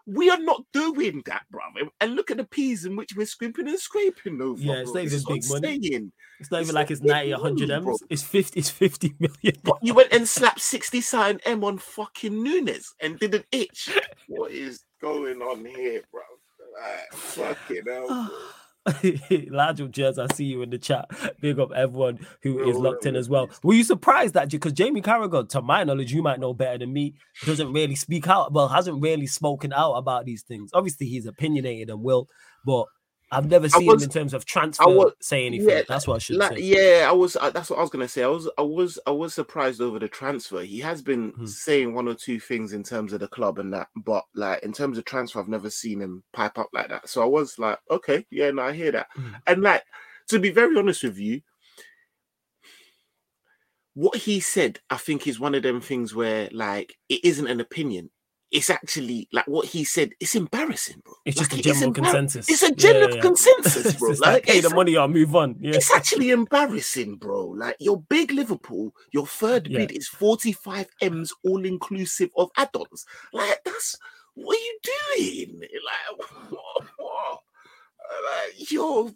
We 0.07 0.29
are 0.31 0.39
not 0.39 0.65
doing 0.73 1.23
that, 1.27 1.45
brother. 1.51 1.91
And 2.01 2.15
look 2.15 2.31
at 2.31 2.37
the 2.37 2.45
peas 2.45 2.85
in 2.85 2.95
which 2.97 3.15
we're 3.17 3.27
scrimping 3.27 3.69
and 3.69 3.79
scraping 3.79 4.41
over. 4.43 4.61
Yeah, 4.61 4.75
it's 4.75 4.93
not 4.93 5.05
even 5.05 5.23
big 5.29 5.43
money. 5.49 5.81
Saying. 5.81 6.13
It's 6.41 6.51
not 6.51 6.59
even 6.59 6.69
it's 6.69 6.75
like 6.75 6.91
it's 6.91 7.01
90, 7.01 7.33
100 7.33 7.71
M's. 7.71 8.03
It's 8.11 8.23
50, 8.23 8.61
it's 8.61 8.71
50 8.71 9.15
million. 9.19 9.61
But 9.63 9.79
you 9.83 9.95
went 9.95 10.13
and 10.13 10.29
slapped 10.29 10.61
60 10.61 11.01
sign 11.01 11.41
M 11.47 11.65
on 11.65 11.79
fucking 11.79 12.43
Nunez 12.43 12.93
and 13.01 13.19
didn't 13.19 13.47
itch. 13.53 13.97
what 14.29 14.51
is 14.51 14.85
going 15.01 15.41
on 15.41 15.65
here, 15.65 16.03
bro? 16.11 16.23
Like, 16.81 17.13
fucking 17.13 17.85
hell. 17.87 18.07
Ah. 18.11 18.64
Lagel 18.89 19.91
Jez, 19.91 20.19
I 20.19 20.33
see 20.35 20.45
you 20.45 20.61
in 20.63 20.69
the 20.69 20.79
chat. 20.79 21.11
Big 21.41 21.59
up 21.59 21.73
everyone 21.73 22.19
who 22.43 22.69
is 22.69 22.77
locked 22.77 23.07
in 23.07 23.17
as 23.17 23.31
well. 23.31 23.49
Were 23.63 23.73
you 23.73 23.83
surprised 23.83 24.35
that 24.35 24.51
because 24.51 24.73
Jamie 24.73 25.01
Carragher, 25.01 25.49
to 25.51 25.63
my 25.63 25.85
knowledge, 25.85 26.13
you 26.13 26.23
might 26.23 26.39
know 26.39 26.53
better 26.53 26.79
than 26.79 26.93
me, 26.93 27.15
doesn't 27.47 27.73
really 27.73 27.95
speak 27.95 28.29
out, 28.29 28.53
well, 28.53 28.69
hasn't 28.69 29.01
really 29.01 29.27
spoken 29.27 29.73
out 29.73 29.95
about 29.95 30.27
these 30.27 30.43
things. 30.43 30.71
Obviously, 30.75 31.07
he's 31.07 31.25
opinionated 31.25 31.89
and 31.89 32.03
will, 32.03 32.29
but 32.67 32.87
I've 33.35 33.51
never 33.51 33.69
seen 33.69 33.87
was, 33.87 34.03
him 34.03 34.09
in 34.09 34.13
terms 34.13 34.35
of 34.35 34.45
transfer 34.45 34.89
was, 34.89 35.13
say 35.21 35.47
anything. 35.47 35.69
Yeah, 35.69 35.83
that's 35.89 36.07
what 36.07 36.17
I 36.17 36.19
should 36.19 36.37
like, 36.37 36.57
say. 36.57 36.63
Yeah, 36.63 37.09
I 37.09 37.13
was. 37.13 37.37
Uh, 37.37 37.51
that's 37.51 37.71
what 37.71 37.79
I 37.79 37.83
was 37.83 37.91
gonna 37.91 38.09
say. 38.09 38.23
I 38.23 38.29
was. 38.29 38.49
I 38.57 38.63
was. 38.63 38.99
I 39.07 39.11
was 39.11 39.35
surprised 39.35 39.81
over 39.81 39.99
the 39.99 40.09
transfer. 40.09 40.63
He 40.63 40.81
has 40.81 41.03
been 41.03 41.31
hmm. 41.31 41.47
saying 41.47 41.95
one 41.95 42.09
or 42.09 42.15
two 42.15 42.41
things 42.41 42.73
in 42.73 42.83
terms 42.83 43.13
of 43.13 43.21
the 43.21 43.29
club 43.29 43.59
and 43.59 43.73
that, 43.73 43.89
but 43.97 44.25
like 44.35 44.63
in 44.63 44.73
terms 44.73 44.99
of 44.99 45.05
transfer, 45.05 45.41
I've 45.41 45.49
never 45.49 45.71
seen 45.71 46.01
him 46.01 46.23
pipe 46.33 46.59
up 46.59 46.69
like 46.73 46.89
that. 46.89 47.09
So 47.09 47.23
I 47.23 47.27
was 47.27 47.59
like, 47.59 47.79
okay, 47.91 48.25
yeah, 48.31 48.51
no, 48.51 48.63
I 48.63 48.73
hear 48.73 48.93
that. 48.93 49.09
Hmm. 49.15 49.33
And 49.47 49.63
like 49.63 49.83
to 50.29 50.39
be 50.39 50.51
very 50.51 50.77
honest 50.79 51.03
with 51.03 51.19
you, 51.19 51.43
what 53.95 54.17
he 54.17 54.41
said, 54.41 54.81
I 54.91 54.97
think, 54.97 55.27
is 55.27 55.41
one 55.41 55.55
of 55.55 55.63
them 55.63 55.81
things 55.81 56.15
where 56.15 56.49
like 56.53 56.97
it 57.09 57.25
isn't 57.25 57.47
an 57.47 57.61
opinion 57.61 58.11
it's 58.55 58.71
actually 58.71 59.29
like 59.33 59.49
what 59.49 59.67
he 59.67 59.83
said. 59.83 60.13
It's 60.21 60.37
embarrassing, 60.37 61.03
bro. 61.05 61.15
It's 61.25 61.37
just 61.37 61.53
a 61.53 61.61
general 61.61 61.93
consensus. 61.93 62.49
It's 62.49 62.63
a 62.63 62.73
general 62.73 63.11
yeah, 63.11 63.17
yeah, 63.17 63.21
consensus, 63.21 63.95
bro. 63.99 64.11
like, 64.11 64.21
like, 64.21 64.47
hey, 64.47 64.61
the 64.61 64.71
money, 64.71 64.97
I'll 64.97 65.09
move 65.09 65.35
on. 65.35 65.57
Yeah. 65.59 65.75
It's 65.75 65.93
actually 65.93 66.31
embarrassing, 66.31 67.17
bro. 67.17 67.47
Like 67.47 67.75
your 67.81 68.01
big 68.01 68.31
Liverpool, 68.31 68.95
your 69.13 69.27
third 69.27 69.65
bid 69.65 69.91
is 69.91 70.07
45 70.07 70.87
M's 71.01 71.35
all 71.43 71.65
inclusive 71.65 72.31
of 72.37 72.51
add-ons. 72.57 73.05
Like 73.33 73.59
that's 73.65 73.97
what 74.35 74.57
are 74.57 74.61
you 74.61 74.79
doing? 75.19 75.61
Like? 75.61 76.29
Like 78.23 78.71
you're 78.71 79.11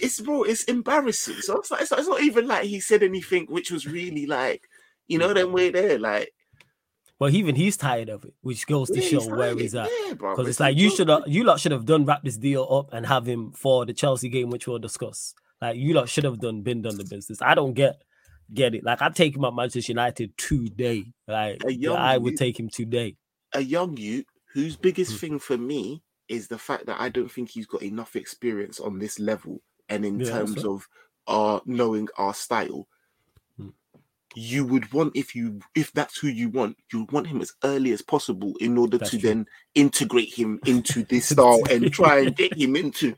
it's 0.00 0.20
bro, 0.20 0.44
it's 0.44 0.64
embarrassing. 0.64 1.40
So 1.40 1.58
it's, 1.58 1.70
like, 1.70 1.80
it's, 1.80 1.90
it's 1.90 2.06
not 2.06 2.22
even 2.22 2.46
like 2.46 2.64
he 2.64 2.78
said 2.78 3.02
anything 3.02 3.46
which 3.46 3.72
was 3.72 3.86
really 3.86 4.26
like, 4.26 4.68
you 5.08 5.18
know, 5.18 5.30
mm. 5.30 5.34
then 5.34 5.52
we're 5.52 5.72
there, 5.72 5.98
like 5.98 6.32
but 7.22 7.32
even 7.34 7.54
he's 7.54 7.76
tired 7.76 8.08
of 8.08 8.24
it, 8.24 8.34
which 8.40 8.66
goes 8.66 8.90
to 8.90 9.00
yeah, 9.00 9.08
show 9.08 9.20
he's 9.20 9.28
where 9.28 9.54
he's 9.56 9.76
at. 9.76 9.88
Because 10.10 10.38
yeah, 10.38 10.44
it's 10.48 10.58
like 10.58 10.76
you 10.76 10.90
should 10.90 11.08
have, 11.08 11.22
you 11.28 11.44
lot 11.44 11.60
should 11.60 11.70
have 11.70 11.84
done 11.84 12.04
wrap 12.04 12.24
this 12.24 12.36
deal 12.36 12.66
up 12.68 12.92
and 12.92 13.06
have 13.06 13.26
him 13.26 13.52
for 13.52 13.86
the 13.86 13.92
Chelsea 13.92 14.28
game, 14.28 14.50
which 14.50 14.66
we'll 14.66 14.80
discuss. 14.80 15.32
Like 15.60 15.76
you 15.76 15.94
lot 15.94 16.08
should 16.08 16.24
have 16.24 16.40
done 16.40 16.62
been 16.62 16.82
done 16.82 16.98
the 16.98 17.04
business. 17.04 17.40
I 17.40 17.54
don't 17.54 17.74
get 17.74 18.02
get 18.52 18.74
it. 18.74 18.82
Like 18.82 19.00
I 19.00 19.08
take 19.10 19.36
him 19.36 19.44
at 19.44 19.54
Manchester 19.54 19.92
United 19.92 20.36
today. 20.36 21.12
Like 21.28 21.62
I 21.64 22.18
would 22.18 22.32
youth, 22.32 22.38
take 22.40 22.58
him 22.58 22.68
today. 22.68 23.14
A 23.54 23.60
young 23.60 23.96
you 23.96 24.24
whose 24.52 24.74
biggest 24.74 25.12
mm. 25.12 25.18
thing 25.20 25.38
for 25.38 25.56
me 25.56 26.02
is 26.28 26.48
the 26.48 26.58
fact 26.58 26.86
that 26.86 27.00
I 27.00 27.08
don't 27.08 27.30
think 27.30 27.50
he's 27.50 27.66
got 27.66 27.84
enough 27.84 28.16
experience 28.16 28.80
on 28.80 28.98
this 28.98 29.20
level 29.20 29.62
and 29.88 30.04
in 30.04 30.18
yeah, 30.18 30.28
terms 30.28 30.64
of 30.64 30.88
our 31.28 31.62
knowing 31.66 32.08
our 32.16 32.34
style 32.34 32.88
you 34.34 34.64
would 34.64 34.92
want 34.92 35.16
if 35.16 35.34
you 35.34 35.60
if 35.74 35.92
that's 35.92 36.18
who 36.18 36.28
you 36.28 36.48
want, 36.48 36.76
you 36.92 37.00
would 37.00 37.12
want 37.12 37.26
him 37.26 37.40
as 37.40 37.52
early 37.64 37.92
as 37.92 38.02
possible 38.02 38.54
in 38.60 38.78
order 38.78 38.98
that's 38.98 39.10
to 39.10 39.18
true. 39.18 39.28
then 39.28 39.46
integrate 39.74 40.32
him 40.32 40.58
into 40.66 41.02
this 41.08 41.28
style 41.28 41.60
and 41.70 41.92
try 41.92 42.20
and 42.20 42.36
get 42.36 42.56
him 42.56 42.76
into 42.76 43.14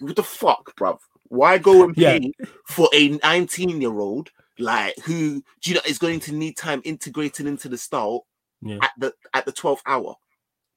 what 0.00 0.16
the 0.16 0.22
fuck, 0.22 0.74
bruv? 0.76 0.98
Why 1.28 1.58
go 1.58 1.84
and 1.84 1.94
pay 1.94 2.20
yeah. 2.20 2.46
for 2.66 2.88
a 2.92 3.18
19 3.22 3.80
year 3.80 3.98
old 3.98 4.30
like 4.58 4.94
who 5.04 5.42
do 5.62 5.70
you 5.70 5.74
know 5.74 5.80
is 5.86 5.98
going 5.98 6.20
to 6.20 6.32
need 6.34 6.56
time 6.56 6.82
integrating 6.84 7.46
into 7.46 7.68
the 7.68 7.78
style 7.78 8.26
yeah. 8.60 8.78
at 8.82 8.90
the 8.98 9.14
at 9.32 9.44
the 9.46 9.52
12th 9.52 9.80
hour? 9.86 10.16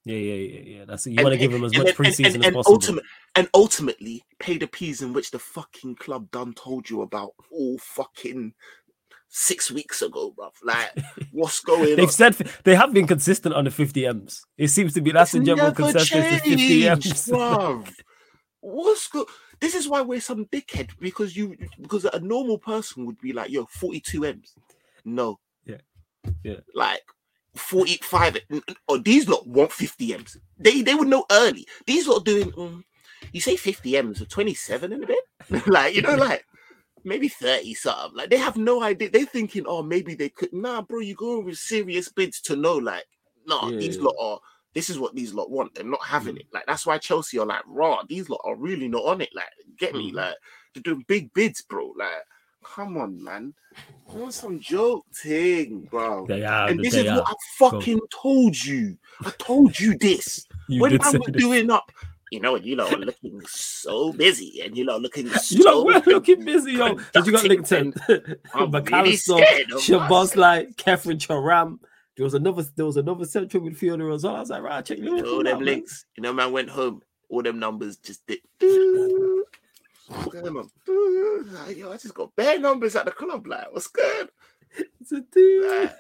Yeah, 0.05 0.17
yeah, 0.17 0.33
yeah, 0.33 0.77
yeah. 0.77 0.85
That's 0.85 1.07
you 1.07 1.23
want 1.23 1.33
to 1.33 1.37
give 1.37 1.53
him 1.53 1.63
as 1.63 1.77
much 1.77 1.95
preseason 1.95 2.35
and, 2.35 2.45
and, 2.45 2.57
as 2.57 2.65
possible. 2.65 3.01
and 3.35 3.49
ultimately 3.53 4.23
pay 4.37 4.57
the 4.57 4.67
peas 4.67 5.01
in 5.01 5.13
which 5.13 5.31
the 5.31 5.39
fucking 5.39 5.95
club 5.95 6.29
done 6.31 6.53
told 6.53 6.89
you 6.89 7.03
about 7.03 7.31
all 7.49 7.77
fucking 7.79 8.53
six 9.33 9.71
weeks 9.71 10.01
ago, 10.01 10.31
bro. 10.31 10.51
Like, 10.63 10.91
what's 11.31 11.59
going 11.59 11.95
They've 11.95 12.05
on? 12.05 12.11
said 12.11 12.35
they 12.63 12.75
have 12.75 12.93
been 12.93 13.07
consistent 13.07 13.55
on 13.55 13.65
the 13.65 13.71
50 13.71 14.05
M's. 14.05 14.45
It 14.57 14.69
seems 14.69 14.93
to 14.93 15.01
be 15.01 15.11
that's 15.11 15.33
it's 15.33 15.39
the 15.39 15.45
general 15.45 15.71
consensus. 15.71 16.09
Changed, 16.09 16.43
50 16.43 16.87
M's. 16.87 17.31
What's 18.61 19.09
good? 19.09 19.27
This 19.59 19.75
is 19.75 19.89
why 19.89 20.01
we're 20.01 20.21
some 20.21 20.45
dickhead 20.45 20.91
because 20.99 21.35
you 21.35 21.57
because 21.81 22.05
a 22.05 22.19
normal 22.19 22.57
person 22.57 23.05
would 23.05 23.19
be 23.19 23.33
like, 23.33 23.49
yo, 23.49 23.65
42 23.65 24.23
M's. 24.23 24.55
No. 25.03 25.39
Yeah. 25.65 25.81
Yeah. 26.43 26.59
Like 26.73 27.01
45 27.55 28.37
or 28.87 28.99
these 28.99 29.27
lot 29.27 29.45
want 29.45 29.73
50 29.73 30.13
M's. 30.13 30.37
They 30.57 30.81
they 30.81 30.95
would 30.95 31.09
know 31.09 31.25
early. 31.29 31.67
These 31.85 32.07
lot 32.07 32.23
doing 32.23 32.53
um, 32.57 32.85
you 33.33 33.41
say 33.41 33.57
50 33.57 33.97
M's 33.97 34.21
or 34.21 34.25
27 34.25 34.93
in 34.93 35.03
a 35.03 35.07
bit? 35.07 35.23
like, 35.67 35.93
you 35.93 36.01
know, 36.01 36.15
like 36.15 36.45
maybe 37.03 37.27
30 37.27 37.73
something. 37.73 38.17
Like 38.17 38.29
they 38.29 38.37
have 38.37 38.57
no 38.57 38.81
idea. 38.83 39.09
They're 39.09 39.25
thinking, 39.25 39.65
oh, 39.67 39.83
maybe 39.83 40.15
they 40.15 40.29
could. 40.29 40.53
Nah, 40.53 40.81
bro, 40.81 40.99
you 40.99 41.15
go 41.15 41.39
with 41.39 41.57
serious 41.57 42.09
bids 42.09 42.41
to 42.41 42.55
know, 42.55 42.75
like, 42.77 43.05
nah, 43.45 43.69
yeah, 43.69 43.77
these 43.77 43.97
lot 43.99 44.15
are 44.19 44.39
this 44.73 44.89
is 44.89 44.99
what 44.99 45.15
these 45.15 45.33
lot 45.33 45.51
want. 45.51 45.75
They're 45.75 45.83
not 45.83 46.03
having 46.03 46.35
mm. 46.35 46.41
it. 46.41 46.47
Like 46.51 46.65
that's 46.65 46.85
why 46.85 46.97
Chelsea 46.97 47.37
are 47.39 47.45
like, 47.45 47.61
raw, 47.67 48.01
these 48.07 48.29
lot 48.29 48.41
are 48.43 48.55
really 48.55 48.87
not 48.87 49.05
on 49.05 49.21
it. 49.21 49.29
Like, 49.35 49.49
get 49.77 49.93
me, 49.93 50.11
mm. 50.11 50.15
like 50.15 50.35
they're 50.73 50.83
doing 50.83 51.05
big 51.07 51.33
bids, 51.33 51.61
bro. 51.61 51.93
Like, 51.97 52.09
come 52.63 52.97
on, 52.97 53.23
man. 53.23 53.53
I 54.09 54.15
want 54.15 54.33
some 54.33 54.59
joke 54.59 55.05
thing, 55.13 55.87
bro. 55.89 56.25
They 56.27 56.43
are, 56.43 56.69
and 56.69 56.79
this 56.79 56.95
is 56.95 57.07
are. 57.07 57.17
what 57.17 57.29
I 57.29 57.33
fucking 57.57 57.99
Go. 57.99 58.07
told 58.11 58.63
you. 58.63 58.97
I 59.23 59.31
told 59.37 59.79
you 59.79 59.97
this. 59.97 60.45
You 60.67 60.81
when 60.81 60.99
I 61.01 61.11
was 61.11 61.29
doing 61.33 61.69
up 61.69 61.91
you 62.33 62.39
know, 62.39 62.55
you 62.55 62.75
know, 62.75 62.89
looking 62.89 63.39
so 63.45 64.11
busy, 64.11 64.61
and 64.61 64.75
you 64.75 64.83
know, 64.83 64.97
looking 64.97 65.29
so 65.29 65.55
you 65.55 65.63
know, 65.63 65.83
we're 65.83 66.01
looking 66.07 66.43
busy, 66.43 66.71
yo. 66.73 66.95
Did 67.13 67.27
you 67.27 67.31
got 67.31 67.45
LinkedIn? 67.45 67.93
McAllister, 68.53 69.37
really 69.37 69.65
Shabazz, 69.81 70.35
like 70.35 70.69
Khéphren 70.75 71.19
Thuram. 71.25 71.77
There 72.17 72.23
was 72.23 72.33
another, 72.33 72.63
there 72.75 72.85
was 72.85 72.97
another 72.97 73.25
central 73.25 73.63
midfielder 73.63 74.13
as 74.13 74.23
well. 74.23 74.35
I 74.35 74.39
was 74.39 74.49
like, 74.49 74.63
right, 74.63 74.83
check 74.83 74.97
you 74.97 75.23
all 75.25 75.43
them 75.43 75.57
out, 75.57 75.61
links. 75.63 76.05
Man. 76.17 76.23
You 76.23 76.23
know, 76.23 76.33
man 76.33 76.51
went 76.51 76.69
home. 76.69 77.01
All 77.29 77.43
them 77.43 77.59
numbers 77.59 77.97
just 77.97 78.25
did. 78.27 78.39
Yo, 78.61 79.43
I 81.91 81.97
just 81.97 82.13
got 82.13 82.35
bare 82.35 82.59
numbers 82.59 82.95
at 82.95 83.05
the 83.05 83.11
club. 83.11 83.47
Like, 83.47 83.71
what's 83.71 83.87
good? 83.87 84.29
It's 84.75 85.11
a 85.11 85.19
dude. 85.19 85.65
Ah, 85.67 85.93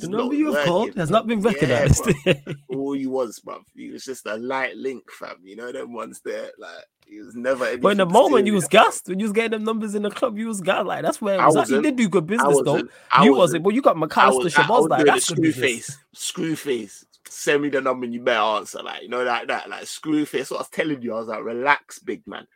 the 0.00 0.08
number 0.08 0.34
you 0.34 0.52
have 0.52 0.66
called 0.66 0.94
has 0.96 1.10
not 1.10 1.26
been 1.26 1.40
recognized. 1.40 2.10
Yeah, 2.26 2.34
All 2.68 2.96
you 2.96 3.10
was, 3.10 3.40
bruv. 3.40 3.62
He 3.74 3.90
was 3.90 4.04
just 4.04 4.26
a 4.26 4.36
light 4.36 4.76
link, 4.76 5.04
fam. 5.10 5.36
You 5.44 5.56
know 5.56 5.70
them 5.70 5.92
ones 5.92 6.20
there, 6.24 6.50
like 6.58 6.84
he 7.06 7.20
was 7.20 7.34
never. 7.36 7.78
But 7.78 7.90
in 7.90 7.98
the 7.98 8.06
moment 8.06 8.46
you 8.46 8.54
was 8.54 8.66
gassed 8.66 9.08
when 9.08 9.20
you 9.20 9.24
was 9.24 9.32
getting 9.32 9.52
them 9.52 9.64
numbers 9.64 9.94
in 9.94 10.02
the 10.02 10.10
club, 10.10 10.36
you 10.36 10.48
was 10.48 10.60
gassed. 10.60 10.86
Like 10.86 11.02
that's 11.02 11.20
where 11.20 11.40
it 11.40 11.46
was 11.46 11.56
at. 11.56 11.68
You 11.68 11.80
did 11.80 11.96
do 11.96 12.08
good 12.08 12.26
business 12.26 12.60
though. 12.64 12.82
You 13.22 13.34
wasn't, 13.34 13.62
but 13.62 13.74
you 13.74 13.82
got 13.82 13.96
McAllister 13.96 14.50
Szoboszlai 14.50 15.04
that's 15.04 15.26
screw 15.26 15.52
face, 15.52 15.96
screw 16.12 16.56
face. 16.56 17.04
Send 17.28 17.62
me 17.62 17.68
the 17.68 17.80
number 17.80 18.04
and 18.04 18.12
you 18.12 18.20
better 18.20 18.40
answer. 18.40 18.82
Like 18.82 19.02
you 19.02 19.08
know, 19.08 19.22
like 19.22 19.46
that, 19.46 19.70
like 19.70 19.86
screw 19.86 20.26
face. 20.26 20.50
What 20.50 20.56
I 20.56 20.60
was 20.62 20.68
telling 20.70 21.02
you, 21.02 21.14
I 21.14 21.18
was 21.20 21.28
like, 21.28 21.44
relax, 21.44 22.00
big 22.00 22.26
man. 22.26 22.46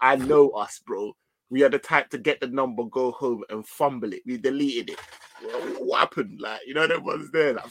I 0.00 0.16
know 0.16 0.50
us, 0.50 0.80
bro 0.84 1.14
we 1.50 1.62
are 1.62 1.68
the 1.68 1.78
type 1.78 2.10
to 2.10 2.18
get 2.18 2.40
the 2.40 2.48
number, 2.48 2.84
go 2.84 3.12
home 3.12 3.44
and 3.50 3.66
fumble 3.66 4.12
it. 4.12 4.22
We 4.26 4.38
deleted 4.38 4.90
it. 4.90 4.98
What 5.78 6.00
happened? 6.00 6.40
Like, 6.40 6.60
you 6.66 6.74
know, 6.74 6.86
that 6.86 7.02
was 7.02 7.30
there. 7.30 7.54
Like, 7.54 7.66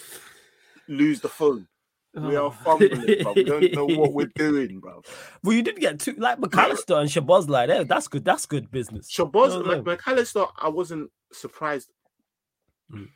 lose 0.87 1.19
the 1.19 1.29
phone. 1.29 1.67
We 2.13 2.37
are 2.37 2.51
fumbling, 2.51 3.23
bro. 3.23 3.33
We 3.33 3.43
don't 3.43 3.73
know 3.73 3.85
what 3.87 4.13
we're 4.13 4.31
doing, 4.35 4.79
bro. 4.79 5.01
Well, 5.43 5.53
you 5.53 5.61
did 5.61 5.75
get 5.75 5.99
two 5.99 6.13
like 6.13 6.39
McAllister 6.39 6.97
and 6.97 7.09
Szoboszlai 7.09 7.67
that. 7.67 7.87
That's 7.89 8.07
good. 8.07 8.23
That's 8.23 8.45
good 8.45 8.71
business. 8.71 9.11
Szoboszlai, 9.11 9.57
you 9.57 9.63
know 9.63 9.83
Mac 9.83 10.07
Allister, 10.07 10.45
I 10.57 10.69
wasn't 10.69 11.11
surprised. 11.33 11.91
Mm. 12.89 13.09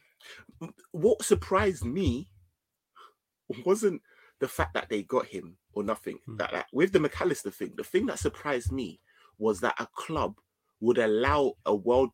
What 0.91 1.23
surprised 1.23 1.85
me 1.85 2.29
wasn't 3.65 4.01
the 4.41 4.49
fact 4.49 4.73
that 4.73 4.89
they 4.89 5.03
got 5.03 5.27
him 5.27 5.55
or 5.73 5.83
nothing. 5.83 6.19
Mm. 6.27 6.37
That, 6.39 6.51
that 6.51 6.65
with 6.73 6.91
the 6.91 6.99
McAllister 6.99 7.53
thing, 7.53 7.73
the 7.77 7.85
thing 7.85 8.05
that 8.07 8.19
surprised 8.19 8.71
me 8.71 8.99
was 9.37 9.61
that 9.61 9.75
a 9.79 9.87
club 9.95 10.35
would 10.79 10.97
allow 10.97 11.53
a 11.65 11.75
World 11.75 12.11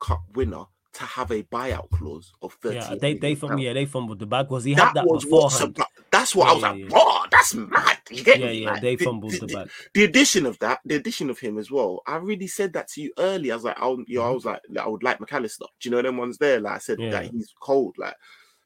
Cup 0.00 0.22
winner 0.34 0.64
to 0.94 1.04
have 1.04 1.30
a 1.30 1.42
buyout 1.44 1.90
clause 1.90 2.32
of 2.42 2.54
30 2.54 2.74
yeah 2.74 2.94
they 3.00 3.14
they 3.14 3.34
from 3.34 3.56
yeah 3.58 3.72
they 3.72 3.84
fumbled 3.84 4.18
the 4.18 4.26
bag 4.26 4.50
was 4.50 4.64
he 4.64 4.74
that 4.74 4.86
had 4.86 4.94
that 4.94 5.06
beforehand 5.06 5.78
that's 6.10 6.34
what 6.34 6.46
yeah, 6.46 6.50
i 6.50 6.54
was 6.54 6.62
like 6.62 6.90
yeah. 6.90 7.22
that's 7.30 7.54
mad 7.54 7.98
you 8.10 8.24
get 8.24 8.40
yeah 8.40 8.46
me? 8.46 8.62
yeah 8.64 8.72
like, 8.72 8.82
they 8.82 8.96
fumbled 8.96 9.30
the, 9.32 9.46
the, 9.46 9.54
bag 9.54 9.70
the 9.94 10.04
addition 10.04 10.44
of 10.44 10.58
that 10.58 10.80
the 10.86 10.96
addition 10.96 11.30
of 11.30 11.38
him 11.38 11.56
as 11.56 11.70
well 11.70 12.02
i 12.06 12.16
really 12.16 12.48
said 12.48 12.72
that 12.72 12.88
to 12.88 13.00
you 13.02 13.12
earlier. 13.18 13.52
I 13.52 13.56
was 13.56 13.64
like 13.64 13.80
i 13.80 13.88
you 14.06 14.18
know, 14.18 14.22
i 14.22 14.30
was 14.30 14.44
like 14.44 14.60
i 14.80 14.88
would 14.88 15.02
like 15.04 15.20
Mac 15.20 15.32
Allister 15.32 15.66
do 15.78 15.88
you 15.88 15.94
know 15.94 16.02
them 16.02 16.16
ones 16.16 16.38
there? 16.38 16.58
Like 16.58 16.76
i 16.76 16.78
said 16.78 16.98
yeah. 16.98 17.10
that 17.10 17.30
he's 17.30 17.54
cold 17.60 17.94
like 17.98 18.16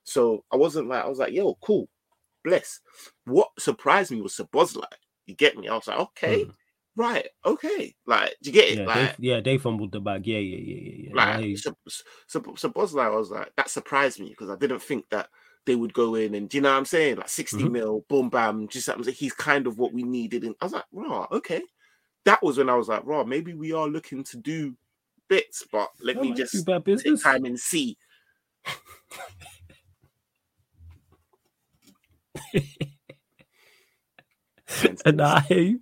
so 0.04 0.44
i 0.52 0.56
wasn't 0.56 0.88
like 0.88 1.04
i 1.04 1.08
was 1.08 1.18
like 1.18 1.32
yo 1.32 1.54
cool 1.60 1.88
bless. 2.44 2.80
What 3.24 3.50
surprised 3.58 4.10
me 4.10 4.20
was 4.20 4.34
Szoboszlai. 4.34 4.84
you 5.26 5.34
get 5.34 5.56
me? 5.56 5.68
I 5.68 5.74
was 5.74 5.86
like 5.86 5.98
okay. 5.98 6.44
Mm 6.44 6.54
right, 6.96 7.28
okay, 7.44 7.94
like, 8.06 8.34
do 8.42 8.50
you 8.50 8.54
get 8.54 8.70
it? 8.70 8.78
Yeah, 8.78 8.86
like, 8.86 9.16
they, 9.16 9.28
yeah, 9.28 9.40
they 9.40 9.58
fumbled 9.58 9.92
the 9.92 10.00
bag. 10.00 10.26
Yeah, 10.26 10.38
yeah, 10.38 10.58
yeah, 10.58 10.80
yeah. 10.80 11.08
yeah. 11.08 11.36
Like, 11.36 11.58
so, 11.58 11.76
so, 12.26 12.40
Szoboszlai, 12.40 13.04
I 13.04 13.10
was 13.10 13.30
like, 13.30 13.52
that 13.56 13.70
surprised 13.70 14.20
me 14.20 14.30
because 14.30 14.50
I 14.50 14.56
didn't 14.56 14.82
think 14.82 15.08
that 15.10 15.28
they 15.64 15.76
would 15.76 15.94
go 15.94 16.16
in 16.16 16.34
and 16.34 16.48
do 16.48 16.56
you 16.56 16.62
know 16.62 16.72
what 16.72 16.78
I'm 16.78 16.84
saying? 16.84 17.16
Like 17.16 17.28
60 17.28 17.56
mm-hmm. 17.56 17.72
mil, 17.72 18.04
boom, 18.08 18.28
bam, 18.28 18.68
just 18.68 18.86
that 18.86 18.98
was 18.98 19.06
like, 19.06 19.16
he's 19.16 19.32
kind 19.32 19.66
of 19.66 19.78
what 19.78 19.92
we 19.92 20.02
needed. 20.02 20.44
And 20.44 20.54
I 20.60 20.64
was 20.64 20.72
like, 20.72 20.84
raw, 20.92 21.26
okay. 21.30 21.62
That 22.24 22.42
was 22.42 22.58
when 22.58 22.68
I 22.68 22.74
was 22.74 22.88
like, 22.88 23.02
raw, 23.04 23.24
maybe 23.24 23.54
we 23.54 23.72
are 23.72 23.86
looking 23.86 24.24
to 24.24 24.36
do 24.36 24.76
bits, 25.28 25.64
but 25.70 25.90
let 26.00 26.20
me 26.20 26.32
just 26.32 26.66
take 26.66 27.22
time 27.22 27.44
and 27.44 27.58
see. 27.58 27.96
and 35.04 35.20
I 35.20 35.40
hear 35.40 35.60
you. 35.60 35.80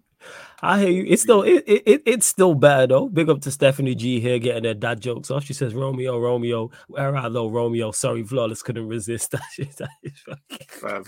I 0.63 0.81
hear 0.81 0.91
you. 0.91 1.05
It's 1.09 1.23
still 1.23 1.43
it, 1.43 1.65
it 1.67 2.03
it's 2.05 2.27
still 2.27 2.55
bad 2.55 2.91
though. 2.91 3.09
Big 3.09 3.31
up 3.31 3.41
to 3.43 3.51
Stephanie 3.51 3.95
G 3.95 4.21
here 4.21 4.39
getting 4.39 4.65
her 4.65 4.75
dad 4.75 5.01
jokes 5.01 5.31
off. 5.31 5.45
She 5.45 5.55
says 5.55 5.75
Romeo, 5.75 6.19
Romeo, 6.19 6.71
where 6.89 7.17
are 7.17 7.31
thou, 7.31 7.49
Romeo? 7.49 7.91
Sorry, 7.93 8.23
flawless 8.23 8.63
couldn't 8.63 8.89
resist. 8.89 9.31
That 9.41 9.43
shit. 9.53 9.77
That 9.79 9.91
is 10.03 10.13
fucking... 10.21 11.05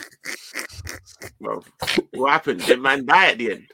well, 1.40 1.64
what 2.12 2.30
happened? 2.30 2.64
Did 2.64 2.80
man 2.80 3.04
die 3.04 3.32
at 3.32 3.38
the 3.38 3.52
end? 3.52 3.66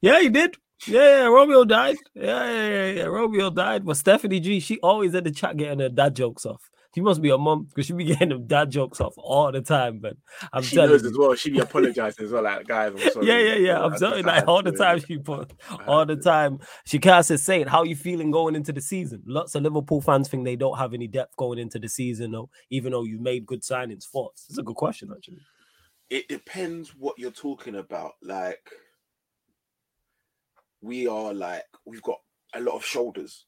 Yeah, 0.00 0.20
he 0.20 0.28
did. 0.28 0.56
Yeah, 0.86 1.22
yeah, 1.22 1.26
Romeo 1.26 1.64
died. 1.64 1.96
Yeah, 2.14 2.44
yeah, 2.44 2.68
yeah, 2.68 2.90
yeah. 2.92 3.04
Romeo 3.04 3.50
died. 3.50 3.86
But 3.86 3.96
Stephanie 3.96 4.40
G, 4.40 4.60
she 4.60 4.78
always 4.80 5.14
in 5.14 5.24
the 5.24 5.30
chat 5.30 5.56
getting 5.56 5.78
her 5.78 5.88
dad 5.88 6.14
jokes 6.14 6.44
off. 6.44 6.70
She 6.94 7.00
must 7.00 7.20
be 7.20 7.30
a 7.30 7.38
mom 7.38 7.64
because 7.64 7.86
she 7.86 7.92
be 7.92 8.04
getting 8.04 8.28
them 8.28 8.46
dad 8.46 8.70
jokes 8.70 9.00
off 9.00 9.14
all 9.16 9.50
the 9.50 9.60
time. 9.60 9.98
But 9.98 10.16
I'm 10.52 10.62
she 10.62 10.76
telling 10.76 10.90
knows 10.90 11.02
you. 11.02 11.10
as 11.10 11.18
well. 11.18 11.34
She 11.34 11.50
be 11.50 11.58
apologizing 11.58 12.24
as 12.24 12.30
well, 12.30 12.42
like 12.42 12.66
guys. 12.66 12.92
I'm 12.92 13.10
sorry. 13.10 13.26
Yeah, 13.26 13.38
yeah, 13.38 13.54
yeah. 13.54 13.84
I'm 13.84 13.96
telling 13.96 14.24
like 14.24 14.46
all 14.46 14.62
the 14.62 14.72
time 14.72 15.00
she 15.00 15.18
put, 15.18 15.52
all 15.86 16.06
the 16.06 16.16
time 16.16 16.60
she 16.84 16.98
can't 16.98 17.26
say, 17.26 17.36
"Say 17.36 17.62
it." 17.62 17.68
How 17.68 17.82
you 17.82 17.96
feeling 17.96 18.30
going 18.30 18.54
into 18.54 18.72
the 18.72 18.80
season? 18.80 19.22
Lots 19.26 19.54
of 19.54 19.62
Liverpool 19.62 20.00
fans 20.00 20.28
think 20.28 20.44
they 20.44 20.56
don't 20.56 20.78
have 20.78 20.94
any 20.94 21.08
depth 21.08 21.36
going 21.36 21.58
into 21.58 21.78
the 21.80 21.88
season, 21.88 22.30
though. 22.30 22.48
Even 22.70 22.92
though 22.92 23.04
you 23.04 23.18
made 23.18 23.44
good 23.44 23.62
signings, 23.62 24.04
thoughts. 24.04 24.46
It's 24.48 24.58
a 24.58 24.62
good 24.62 24.76
question, 24.76 25.10
actually. 25.14 25.40
It 26.10 26.28
depends 26.28 26.90
what 26.90 27.18
you're 27.18 27.32
talking 27.32 27.74
about. 27.74 28.12
Like, 28.22 28.70
we 30.80 31.08
are 31.08 31.34
like 31.34 31.64
we've 31.86 32.02
got 32.02 32.20
a 32.54 32.60
lot 32.60 32.76
of 32.76 32.84
shoulders 32.84 33.46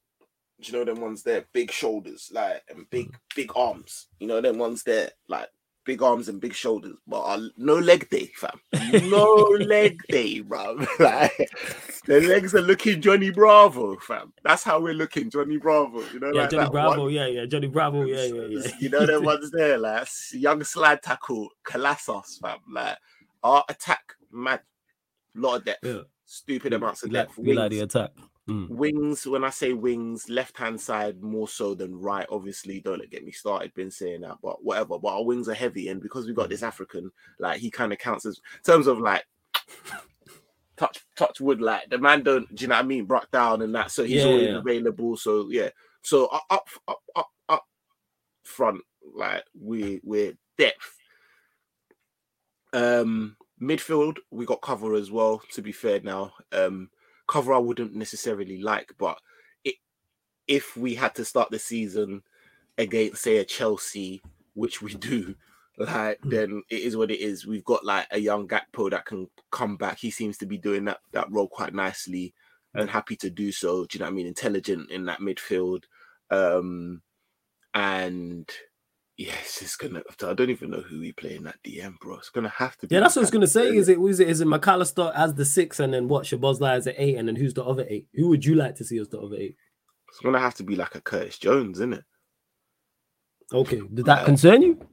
do 0.60 0.72
you 0.72 0.78
know 0.78 0.84
them 0.84 1.00
ones 1.00 1.22
there? 1.22 1.44
Big 1.52 1.70
shoulders, 1.70 2.30
like 2.32 2.62
and 2.68 2.88
big, 2.90 3.12
mm. 3.12 3.16
big 3.34 3.52
arms. 3.54 4.06
You 4.18 4.26
know 4.26 4.40
them 4.40 4.58
ones 4.58 4.82
there, 4.82 5.10
like 5.28 5.48
big 5.86 6.02
arms 6.02 6.28
and 6.28 6.40
big 6.40 6.52
shoulders, 6.52 6.96
but 7.06 7.20
uh, 7.20 7.40
no 7.56 7.75
leg 7.76 8.10
day, 8.10 8.30
fam. 8.34 8.60
No 9.08 9.25
leg 9.60 10.02
day, 10.08 10.40
bro. 10.40 10.75
like 10.98 11.50
the 12.06 12.20
legs 12.20 12.54
are 12.54 12.60
looking 12.60 13.00
Johnny 13.00 13.30
Bravo, 13.30 13.96
fam. 13.96 14.32
That's 14.42 14.64
how 14.64 14.80
we're 14.80 14.95
looking, 14.95 15.30
Johnny 15.30 15.56
Bravo. 15.56 16.02
You 16.12 16.21
know, 16.21 16.32
yeah, 16.32 16.40
like 16.42 16.50
Johnny 16.50 16.71
Bravo, 16.71 17.04
one. 17.04 17.12
yeah, 17.12 17.26
yeah, 17.26 17.47
Johnny 17.47 17.69
Bravo, 17.69 18.02
yeah, 18.04 18.25
yeah, 18.25 18.42
yeah. 18.49 18.71
you 18.80 18.88
know 18.90 19.06
them 19.06 19.25
ones 19.25 19.50
there, 19.50 19.78
like 19.78 20.08
young 20.32 20.62
slide 20.64 21.02
tackle, 21.02 21.49
Colossus, 21.64 22.38
fam. 22.42 22.58
Like 22.71 22.99
our 23.42 23.64
attack, 23.69 24.14
mad, 24.32 24.60
lot 25.34 25.56
of 25.56 25.64
depth, 25.64 25.84
yeah. 25.84 26.00
stupid 26.26 26.73
amounts 26.73 27.04
of 27.04 27.12
depth. 27.12 27.38
We 27.38 27.54
like 27.54 27.71
the 27.71 27.80
attack. 27.80 28.10
Mm. 28.49 28.69
Wings, 28.69 29.26
when 29.26 29.43
I 29.43 29.50
say 29.50 29.73
wings, 29.73 30.28
left 30.28 30.56
hand 30.56 30.80
side 30.80 31.21
more 31.21 31.49
so 31.49 31.75
than 31.75 32.00
right. 32.00 32.26
Obviously, 32.30 32.80
don't 32.80 33.11
get 33.11 33.25
me 33.25 33.32
started. 33.32 33.75
Been 33.75 33.91
saying 33.91 34.21
that, 34.21 34.39
but 34.41 34.65
whatever. 34.65 34.99
But 34.99 35.09
our 35.09 35.25
wings 35.25 35.49
are 35.49 35.54
heavy, 35.54 35.89
and 35.89 36.00
because 36.00 36.26
we 36.26 36.32
got 36.32 36.49
this 36.49 36.63
African, 36.63 37.11
like 37.41 37.61
he 37.61 37.71
kind 37.71 37.93
of 37.93 37.99
counts 37.99 38.25
as 38.25 38.41
in 38.56 38.63
terms 38.63 38.87
of 38.87 39.00
like 39.00 39.25
touch 40.76 41.04
touch 41.17 41.41
wood. 41.41 41.61
Like 41.61 41.91
the 41.91 41.99
man 41.99 42.23
don't, 42.23 42.52
do 42.54 42.63
you 42.63 42.69
know 42.69 42.76
what 42.76 42.85
I 42.85 42.87
mean? 42.87 43.04
Brought 43.04 43.30
down 43.32 43.63
and 43.63 43.75
that, 43.75 43.91
so 43.91 44.04
he's 44.04 44.23
yeah, 44.23 44.28
always 44.28 44.49
yeah. 44.49 44.59
available. 44.59 45.17
So 45.17 45.49
yeah, 45.50 45.71
so 46.02 46.26
up 46.26 46.47
up 46.49 46.69
up 46.87 47.02
up, 47.17 47.30
up 47.49 47.67
front, 48.45 48.80
like 49.15 49.45
we 49.61 50.00
we're 50.04 50.35
depth. 50.56 50.95
Um, 52.73 53.37
midfield, 53.61 54.19
we 54.30 54.45
got 54.47 54.61
cover 54.61 54.95
as 54.95 55.11
well. 55.11 55.43
To 55.52 55.63
be 55.63 55.73
fair, 55.73 56.00
now, 56.00 56.32
um 56.52 56.91
cover 57.26 57.52
I 57.52 57.58
wouldn't 57.58 57.95
necessarily 57.95 58.60
like, 58.62 58.93
but 58.99 59.19
it, 59.65 59.76
if 60.47 60.76
we 60.76 60.95
had 60.95 61.15
to 61.17 61.25
start 61.25 61.50
the 61.50 61.58
season 61.58 62.23
against, 62.78 63.23
say, 63.23 63.39
a 63.39 63.45
Chelsea, 63.45 64.23
which 64.54 64.82
we 64.82 64.95
do, 64.95 65.34
like 65.78 66.21
mm. 66.21 66.30
then 66.30 66.62
it 66.71 66.82
is 66.82 66.97
what 66.97 67.10
it 67.10 67.21
is. 67.21 67.47
We've 67.47 67.65
got 67.65 67.84
like 67.84 68.06
a 68.10 68.19
young 68.19 68.49
Gakpo 68.49 68.91
that 68.91 69.06
can 69.06 69.28
come 69.50 69.76
back. 69.76 69.99
He 69.99 70.10
seems 70.10 70.39
to 70.39 70.47
be 70.47 70.58
doing 70.58 70.84
that 70.86 71.00
that 71.12 71.30
role 71.30 71.49
quite 71.49 71.75
nicely 71.75 72.34
and 72.75 72.89
happy 72.89 73.17
to 73.17 73.30
do 73.30 73.52
so. 73.52 73.84
Do 73.84 73.97
you 73.97 74.00
know 74.00 74.06
what 74.06 74.12
I 74.12 74.15
mean? 74.15 74.26
Intelligent 74.26 74.91
in 74.91 75.04
that 75.06 75.21
midfield. 75.21 75.84
Um 76.30 77.02
and 77.75 78.50
Yes, 79.17 79.63
it's 79.63 79.76
gonna. 79.76 80.02
I 80.23 80.35
don't 80.35 80.50
even 80.50 80.71
know 80.71 80.83
who 80.83 81.00
we 81.00 81.13
play 81.13 81.37
in 81.37 81.45
that 81.45 81.57
DM, 81.65 81.99
bro. 82.00 82.17
It's 82.17 82.29
gonna 82.29 82.50
have 82.50 82.76
to. 82.79 82.87
be 82.87 82.95
Yeah, 82.95 83.00
that's 83.00 83.17
what 83.17 83.21
I 83.21 83.25
was 83.25 83.31
gonna 83.31 83.47
say. 83.47 83.75
Is 83.75 83.89
it? 83.89 83.99
Is 83.99 84.21
it? 84.21 84.29
Is 84.29 84.41
it 84.43 84.47
Mac 84.47 84.69
Allister 84.69 85.11
as 85.17 85.35
the 85.35 85.45
six, 85.45 85.81
and 85.81 85.95
then 85.95 86.07
what? 86.07 86.25
Szoboszlai 86.25 86.76
as 86.76 86.85
the 86.85 87.02
eight, 87.02 87.17
and 87.17 87.26
then 87.26 87.37
who's 87.37 87.55
the 87.55 87.65
other 87.65 87.87
eight? 87.89 88.09
Who 88.15 88.29
would 88.29 88.45
you 88.45 88.57
like 88.57 88.75
to 88.76 88.85
see 88.85 88.99
as 88.99 89.09
the 89.09 89.19
other 89.19 89.37
eight? 89.37 89.57
It's 90.09 90.21
gonna 90.21 90.39
have 90.39 90.55
to 90.57 90.65
be 90.65 90.76
like 90.76 90.97
a 90.97 91.00
Curtis 91.00 91.39
Jones, 91.39 91.79
isn't 91.79 91.95
it? 91.95 92.05
Okay. 93.52 93.81
Did 93.93 94.05
that 94.05 94.26
concern 94.26 94.61
you? 94.61 94.87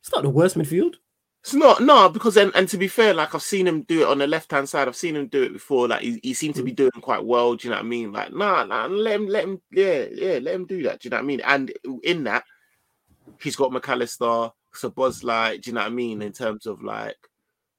It's 0.00 0.12
not 0.12 0.22
the 0.22 0.30
worst 0.30 0.56
midfield. 0.56 0.94
It's 1.42 1.54
not 1.54 1.82
no 1.82 2.08
because 2.08 2.34
then 2.34 2.50
and 2.54 2.68
to 2.68 2.76
be 2.76 2.88
fair, 2.88 3.14
like 3.14 3.34
I've 3.34 3.42
seen 3.42 3.66
him 3.66 3.82
do 3.82 4.02
it 4.02 4.08
on 4.08 4.18
the 4.18 4.26
left 4.26 4.50
hand 4.50 4.68
side. 4.68 4.88
I've 4.88 4.96
seen 4.96 5.16
him 5.16 5.28
do 5.28 5.42
it 5.42 5.52
before. 5.52 5.88
Like 5.88 6.02
he, 6.02 6.20
he 6.22 6.34
seemed 6.34 6.56
to 6.56 6.62
be 6.62 6.72
mm. 6.72 6.76
doing 6.76 6.90
quite 7.00 7.24
well. 7.24 7.54
Do 7.54 7.68
you 7.68 7.70
know 7.70 7.78
what 7.78 7.86
I 7.86 7.88
mean? 7.88 8.12
Like 8.12 8.32
nah, 8.32 8.64
nah, 8.64 8.86
let 8.86 9.14
him, 9.14 9.26
let 9.26 9.44
him, 9.44 9.60
yeah, 9.70 10.06
yeah, 10.12 10.38
let 10.42 10.54
him 10.54 10.66
do 10.66 10.82
that. 10.82 11.00
Do 11.00 11.06
you 11.06 11.10
know 11.10 11.18
what 11.18 11.22
I 11.22 11.26
mean? 11.26 11.40
And 11.40 11.72
in 12.02 12.24
that 12.24 12.44
he's 13.42 13.56
got 13.56 13.70
McAllister, 13.70 14.52
Szoboszlai, 14.74 15.60
do 15.60 15.70
you 15.70 15.74
know 15.74 15.80
what 15.80 15.86
I 15.86 15.94
mean? 15.94 16.22
In 16.22 16.32
terms 16.32 16.66
of 16.66 16.82
like 16.82 17.16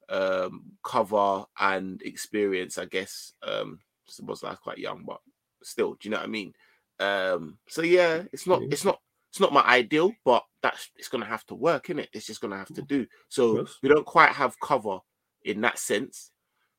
um 0.10 0.64
cover 0.84 1.46
and 1.60 2.02
experience, 2.04 2.78
I 2.78 2.86
guess. 2.86 3.34
Um 3.44 3.80
Szoboszlai 4.10 4.60
quite 4.60 4.78
young, 4.78 5.04
but 5.06 5.20
still, 5.64 5.94
do 5.94 6.00
you 6.04 6.12
know 6.12 6.18
what 6.18 6.26
I 6.26 6.30
mean? 6.30 6.54
Um 7.00 7.58
so 7.68 7.82
yeah, 7.82 8.24
it's 8.34 8.48
not 8.48 8.62
it's 8.64 8.86
not 8.86 9.00
it's 9.30 9.40
not 9.40 9.54
my 9.54 9.64
ideal, 9.64 10.12
but 10.26 10.44
that's 10.62 10.90
it's 10.98 11.08
gonna 11.08 11.26
have 11.26 11.46
to 11.48 11.56
work, 11.56 11.90
in 11.90 12.00
it? 12.00 12.10
It's 12.14 12.28
just 12.28 12.42
gonna 12.42 12.58
have 12.58 12.74
to 12.76 12.82
do. 12.82 13.08
So 13.30 13.66
we 13.82 13.90
don't 13.90 14.06
quite 14.06 14.32
have 14.32 14.60
cover 14.60 15.00
in 15.44 15.62
that 15.62 15.80
sense. 15.80 16.32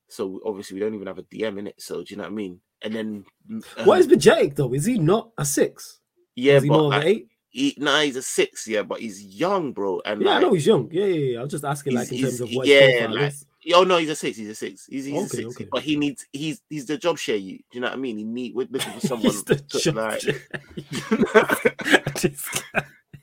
So 0.09 0.41
obviously 0.45 0.75
we 0.75 0.81
don't 0.81 0.95
even 0.95 1.07
have 1.07 1.19
a 1.19 1.23
DM 1.23 1.59
in 1.59 1.67
it. 1.69 1.81
So 1.81 2.03
do 2.03 2.07
you 2.09 2.17
know 2.17 2.25
what 2.25 2.33
I 2.33 2.35
mean? 2.35 2.61
And 2.83 2.95
then 2.95 3.25
um, 3.51 3.63
what 3.85 4.01
is 4.01 4.09
Bajcetic 4.09 4.57
though? 4.57 4.75
Is 4.75 4.85
he 4.85 4.99
not 4.99 5.31
a 5.39 5.45
six? 5.45 6.01
Yeah, 6.35 6.57
is 6.57 6.65
he 6.65 6.69
more 6.69 6.91
like, 6.91 6.99
of 6.99 7.03
an 7.03 7.09
eight? 7.09 7.29
He 7.53 7.77
nah, 7.79 8.01
he's 8.01 8.17
a 8.17 8.23
six, 8.23 8.67
yeah, 8.67 8.83
but 8.83 9.01
he's 9.01 9.23
young, 9.23 9.73
bro. 9.73 10.01
And 10.07 10.23
yeah, 10.23 10.29
like, 10.29 10.37
I 10.37 10.41
know 10.41 10.55
he's 10.55 10.67
young. 10.67 10.89
Yeah, 10.91 11.05
yeah, 11.05 11.33
yeah. 11.33 11.39
I 11.39 11.43
was 11.43 11.51
just 11.51 11.65
asking, 11.65 11.95
like, 11.95 12.11
in 12.11 12.23
terms 12.23 12.41
of 12.41 12.51
what 12.51 12.67
yeah, 12.67 13.07
like, 13.11 13.35
oh 13.75 13.85
no, 13.85 13.99
he's 13.99 14.09
a 14.09 14.17
six. 14.17 14.39
He's 14.39 14.49
a 14.49 14.55
six. 14.55 14.87
He's, 14.87 15.05
he's 15.05 15.15
okay, 15.15 15.25
a 15.25 15.29
six. 15.29 15.57
Okay. 15.57 15.69
But 15.71 15.83
he 15.83 15.97
needs. 15.97 16.27
He's 16.33 16.63
he's 16.71 16.87
the 16.87 16.97
job 16.97 17.19
share. 17.19 17.37
You, 17.37 17.59
do 17.59 17.65
you 17.73 17.81
know 17.83 17.89
what 17.89 17.95
I 17.95 18.01
mean? 18.01 18.17
He 18.19 18.25
need. 18.25 18.55
We're 18.55 18.69
looking 18.71 18.93
for 18.93 19.01
someone 19.07 19.35
to 19.45 19.93
like. 19.93 20.23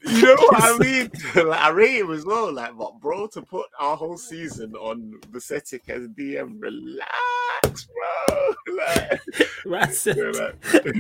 you 0.01 0.21
know 0.21 0.35
what 0.35 0.63
I 0.63 0.77
mean? 0.77 1.11
like, 1.47 1.59
I 1.59 1.69
rate 1.69 2.01
him 2.01 2.11
as 2.11 2.25
well. 2.25 2.53
Like, 2.53 2.77
but 2.77 2.99
bro, 2.99 3.27
to 3.27 3.41
put 3.41 3.65
our 3.79 3.97
whole 3.97 4.17
season 4.17 4.75
on 4.75 5.19
Bajcetic 5.31 5.89
as 5.89 6.07
DM, 6.09 6.61
relax, 6.61 7.87
bro. 7.87 8.53
Like, 8.77 9.21
Rat 9.65 9.93
said, 9.93 10.17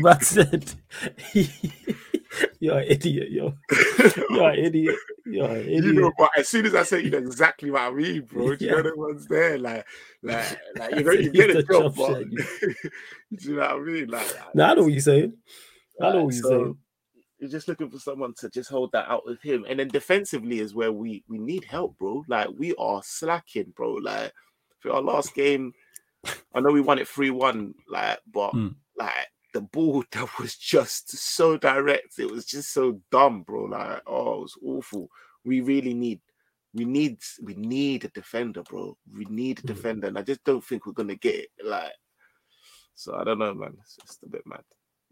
Rat 0.01 0.23
said, 0.23 0.73
he, 1.31 1.49
You're 2.59 2.79
an 2.79 2.85
idiot, 2.87 3.31
yo. 3.31 3.53
You're 4.29 4.49
an 4.49 4.59
idiot. 4.59 4.95
You're 5.25 5.49
an 5.49 5.61
idiot. 5.61 5.83
You 5.83 5.93
know, 5.93 6.11
but 6.17 6.31
as 6.37 6.47
soon 6.47 6.65
as 6.65 6.75
I 6.75 6.83
say, 6.83 7.01
you 7.01 7.09
know 7.09 7.17
exactly 7.17 7.71
what 7.71 7.81
I 7.81 7.91
mean, 7.91 8.21
bro. 8.21 8.51
You 8.51 8.71
know 8.71 8.81
the 8.81 8.95
ones 8.95 9.27
there? 9.27 9.57
Like, 9.57 9.85
like, 10.21 10.59
like 10.77 10.95
you 10.95 11.03
know, 11.03 11.11
you 11.11 11.31
get 11.31 11.55
a 11.55 11.63
job, 11.63 11.95
but 11.95 12.31
you. 12.31 12.37
do 12.37 13.49
you 13.49 13.55
know 13.55 13.61
what 13.61 13.71
I 13.71 13.79
mean? 13.79 14.07
Like, 14.07 14.27
no, 14.53 14.65
I 14.65 14.73
know 14.75 14.83
what 14.83 14.91
you're 14.91 15.01
saying. 15.01 15.33
I 16.01 16.11
know 16.11 16.25
what 16.25 16.33
you're 16.33 16.43
so, 16.43 16.49
saying. 16.49 16.77
You're 17.39 17.49
just 17.49 17.67
looking 17.67 17.89
for 17.89 17.99
someone 17.99 18.33
to 18.39 18.49
just 18.49 18.69
hold 18.69 18.91
that 18.91 19.09
out 19.09 19.25
with 19.25 19.41
him, 19.41 19.65
and 19.67 19.79
then 19.79 19.87
defensively 19.87 20.59
is 20.59 20.75
where 20.75 20.91
we 20.91 21.23
we 21.27 21.39
need 21.39 21.63
help, 21.63 21.97
bro. 21.97 22.23
Like 22.27 22.49
we 22.57 22.75
are 22.75 23.01
slacking, 23.03 23.73
bro. 23.75 23.93
Like 23.93 24.33
for 24.79 24.91
our 24.91 25.01
last 25.01 25.33
game, 25.33 25.73
I 26.53 26.59
know 26.59 26.71
we 26.71 26.81
won 26.81 26.99
it 26.99 27.07
three 27.07 27.29
one, 27.29 27.75
like, 27.89 28.19
but 28.31 28.51
mm. 28.51 28.75
like 28.97 29.27
the 29.53 29.61
ball 29.61 30.03
that 30.11 30.39
was 30.39 30.55
just 30.55 31.17
so 31.17 31.57
direct. 31.57 32.19
It 32.19 32.29
was 32.29 32.45
just 32.45 32.73
so 32.73 32.99
dumb, 33.11 33.43
bro. 33.43 33.65
Like, 33.65 34.01
oh, 34.07 34.33
it 34.33 34.41
was 34.41 34.57
awful. 34.63 35.09
We 35.45 35.61
really 35.61 35.93
need, 35.93 36.21
we 36.73 36.85
need, 36.85 37.19
we 37.41 37.55
need 37.55 38.05
a 38.05 38.09
defender, 38.09 38.63
bro. 38.63 38.97
We 39.13 39.25
need 39.25 39.59
a 39.59 39.63
mm. 39.63 39.67
defender, 39.67 40.07
and 40.07 40.17
I 40.17 40.21
just 40.21 40.43
don't 40.43 40.63
think 40.63 40.85
we're 40.85 40.93
gonna 40.93 41.15
get 41.15 41.35
it. 41.35 41.49
Like, 41.63 41.93
so 42.95 43.15
I 43.15 43.23
don't 43.23 43.39
know, 43.39 43.53
man. 43.53 43.77
It's 43.79 43.95
just 43.95 44.23
a 44.23 44.29
bit 44.29 44.43
mad. 44.45 44.63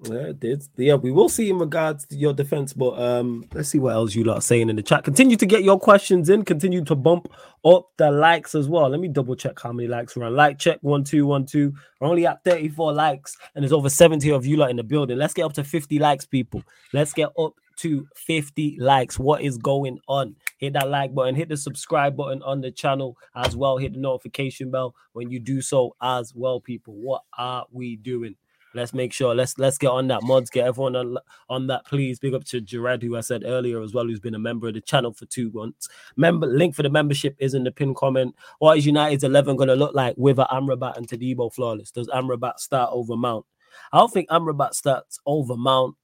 Yeah, 0.04 0.28
it 0.28 0.40
did. 0.40 0.64
Yeah, 0.76 0.94
we 0.94 1.12
will 1.12 1.28
see 1.28 1.50
in 1.50 1.58
regards 1.58 2.06
to 2.06 2.16
your 2.16 2.32
defense, 2.32 2.72
but 2.72 3.00
um, 3.02 3.46
let's 3.54 3.70
see 3.70 3.80
what 3.80 3.94
else 3.96 4.14
you 4.14 4.24
lot 4.24 4.38
are 4.38 4.42
saying 4.42 4.70
in 4.70 4.76
the 4.76 4.84
chat. 4.84 5.04
Continue 5.04 5.36
to 5.38 5.46
get 5.48 5.64
your 5.64 5.80
questions 5.80 6.30
in. 6.30 6.44
Continue 6.46 6.84
to 6.86 6.94
bump 6.94 7.34
up 7.66 7.88
the 7.98 8.12
likes 8.12 8.54
as 8.54 8.70
well. 8.70 8.90
Let 8.90 9.00
me 9.00 9.08
double 9.08 9.36
check 9.36 9.60
how 9.60 9.72
many 9.72 9.88
likes 9.88 10.16
we're 10.16 10.26
on. 10.26 10.36
Like 10.36 10.60
check 10.60 10.78
one 10.82 11.04
two 11.04 11.26
one 11.26 11.48
two. 11.48 11.74
We're 12.00 12.10
only 12.10 12.28
at 12.28 12.44
thirty 12.44 12.70
four 12.70 12.94
likes, 12.94 13.36
and 13.56 13.64
there's 13.64 13.74
over 13.74 13.90
seventy 13.90 14.30
of 14.30 14.46
you 14.46 14.58
lot 14.58 14.70
in 14.70 14.76
the 14.76 14.84
building. 14.84 15.18
Let's 15.18 15.34
get 15.34 15.46
up 15.46 15.54
to 15.54 15.64
fifty 15.64 15.98
likes, 15.98 16.28
people. 16.28 16.62
Let's 16.94 17.14
get 17.14 17.32
up 17.40 17.54
to 17.78 18.08
50 18.16 18.78
likes. 18.80 19.20
What 19.20 19.42
is 19.42 19.58
going 19.58 20.00
on? 20.08 20.36
Hit 20.58 20.74
that 20.74 20.90
like 20.90 21.14
button, 21.14 21.36
hit 21.36 21.50
the 21.50 21.58
subscribe 21.58 22.18
button 22.18 22.42
on 22.42 22.62
the 22.62 22.72
channel 22.72 23.16
as 23.36 23.56
well. 23.56 23.78
Hit 23.78 23.94
the 23.94 24.00
notification 24.00 24.72
bell 24.72 24.96
when 25.14 25.30
you 25.30 25.40
do 25.40 25.62
so 25.62 25.96
as 26.02 26.34
well, 26.34 26.60
people. 26.60 26.96
What 26.96 27.22
are 27.38 27.68
we 27.72 27.96
doing? 27.96 28.36
Let's 28.74 28.94
make 28.94 29.14
sure. 29.14 29.34
Let's 29.34 29.58
let's 29.58 29.78
get 29.78 29.90
on 29.90 30.08
that. 30.10 30.24
Mods, 30.24 30.50
get 30.50 30.68
everyone 30.68 30.96
on, 30.96 31.18
on 31.50 31.68
that, 31.68 31.86
please. 31.86 32.20
Big 32.20 32.34
up 32.34 32.44
to 32.46 32.62
Jared, 32.62 33.02
who 33.02 33.16
I 33.16 33.22
said 33.22 33.44
earlier 33.46 33.82
as 33.82 33.94
well, 33.94 34.06
who's 34.06 34.20
been 34.20 34.36
a 34.36 34.40
member 34.40 34.68
of 34.68 34.74
the 34.74 34.82
channel 34.82 35.14
for 35.14 35.26
two 35.26 35.50
months. 35.52 35.88
Member 36.16 36.48
link 36.48 36.76
for 36.76 36.84
the 36.84 36.90
membership 36.90 37.36
is 37.40 37.54
in 37.54 37.64
the 37.64 37.72
pin 37.72 37.96
comment. 37.96 38.36
What 38.60 38.78
is 38.78 38.86
United's 38.86 39.24
eleven 39.24 39.56
going 39.56 39.70
to 39.70 39.76
look 39.76 39.96
like 39.96 40.16
with 40.18 40.38
Amrabat 40.38 40.98
and 40.98 41.08
Todibo 41.08 41.52
flawless? 41.52 41.92
Does 41.92 42.08
Amrabat 42.10 42.60
start 42.60 42.90
over 42.94 43.16
Mount? 43.16 43.46
I 43.92 43.98
don't 43.98 44.12
think 44.12 44.30
Amrabat 44.30 44.74
starts 44.74 45.20
over 45.26 45.56
Mount. 45.56 45.96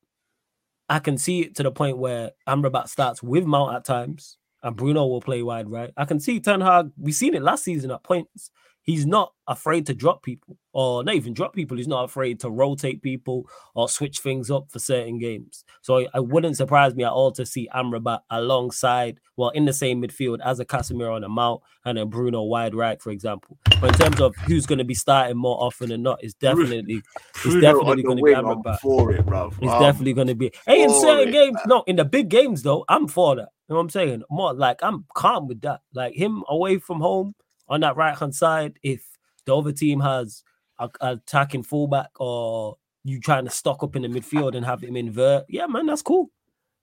I 0.89 0.99
can 0.99 1.17
see 1.17 1.41
it 1.41 1.56
to 1.56 1.63
the 1.63 1.71
point 1.71 1.97
where 1.97 2.32
Amrabat 2.47 2.88
starts 2.88 3.21
with 3.21 3.45
Mount 3.45 3.76
at 3.76 3.86
times, 3.86 4.38
and 4.63 4.76
Bruno 4.76 5.06
will 5.06 5.21
play 5.21 5.43
wide 5.43 5.69
right. 5.69 5.91
I 5.97 6.06
can 6.06 6.19
see 6.19 6.39
Ten 6.39 6.62
Hag. 6.62 6.91
We've 6.97 7.13
seen 7.13 7.36
it 7.36 7.41
last 7.41 7.63
season 7.63 7.91
at 7.91 8.04
points 8.04 8.52
he's 8.84 9.06
not 9.06 9.34
afraid 9.48 9.86
to 9.88 9.93
drop 9.93 10.24
people 10.24 10.58
or 10.74 11.04
not 11.04 11.15
even 11.15 11.34
drop 11.34 11.54
people. 11.54 11.78
He's 11.78 11.88
not 11.88 12.04
afraid 12.04 12.39
to 12.41 12.50
rotate 12.50 13.02
people 13.02 13.48
or 13.76 13.88
switch 13.88 14.19
things 14.19 14.50
up 14.52 14.72
for 14.72 14.80
certain 14.80 15.17
games. 15.19 15.63
So 15.82 15.98
it 15.98 16.10
wouldn't 16.15 16.58
surprise 16.58 16.96
me 16.96 17.04
at 17.04 17.12
all 17.12 17.32
to 17.34 17.46
see 17.46 17.69
Amrabat 17.74 18.19
alongside, 18.30 19.19
well, 19.38 19.50
in 19.50 19.65
the 19.65 19.74
same 19.74 20.02
midfield 20.02 20.39
as 20.43 20.60
a 20.60 20.65
Casemiro 20.65 21.15
on 21.15 21.24
a 21.24 21.30
Mount 21.30 21.62
and 21.86 21.98
a 21.98 22.06
Bruno 22.06 22.43
wide 22.43 22.76
right, 22.76 23.02
for 23.02 23.12
example. 23.12 23.58
But 23.80 23.91
in 23.91 23.93
terms 23.93 24.22
of 24.22 24.36
who's 24.36 24.65
going 24.65 24.80
to 24.80 24.86
be 24.86 24.96
starting 24.96 25.38
more 25.38 25.62
often 25.62 25.89
than 25.89 26.04
not, 26.04 26.24
it's 26.24 26.34
definitely 26.34 27.02
it's 27.46 27.62
definitely 27.62 28.04
going 28.04 28.17
to 28.17 28.24
be 28.24 28.34
Amrabat. 28.34 28.80
For 28.80 29.12
it, 29.12 29.26
bro. 29.26 29.52
It's 29.62 29.72
um, 29.72 29.82
definitely 29.82 30.13
going 30.13 30.28
to 30.28 30.36
be. 30.36 30.52
Hey, 30.65 30.84
in 30.84 30.89
certain 30.89 31.30
it, 31.30 31.32
games, 31.32 31.56
man. 31.56 31.65
no, 31.67 31.84
in 31.88 31.96
the 31.98 32.06
big 32.06 32.30
games 32.30 32.63
though, 32.63 32.86
I'm 32.89 33.08
for 33.08 33.36
that. 33.36 33.50
You 33.69 33.74
know 33.74 33.76
what 33.78 33.82
I'm 33.84 33.89
saying? 33.91 34.24
More 34.30 34.54
like 34.54 34.84
I'm 34.84 35.06
calm 35.15 35.48
with 35.48 35.62
that. 35.62 35.82
Like 35.93 36.15
him 36.15 36.43
away 36.50 36.80
from 36.80 37.00
home 37.00 37.36
on 37.73 37.81
that 37.81 37.97
right 37.97 38.15
hand 38.15 38.36
side, 38.36 38.77
if 38.83 39.03
the 39.45 39.55
other 39.55 39.71
team 39.71 39.99
has 39.99 40.43
a, 40.79 40.89
a 41.01 41.13
attacking 41.13 41.63
fullback 41.63 42.12
or 42.19 42.77
you 43.03 43.19
trying 43.19 43.45
to 43.45 43.51
stock 43.51 43.81
up 43.83 43.95
in 43.95 44.03
the 44.03 44.07
midfield 44.07 44.55
and 44.55 44.63
have 44.63 44.83
him 44.83 44.95
invert, 44.95 45.45
yeah, 45.49 45.65
man, 45.65 45.88
that's 45.88 46.03
cool. 46.03 46.29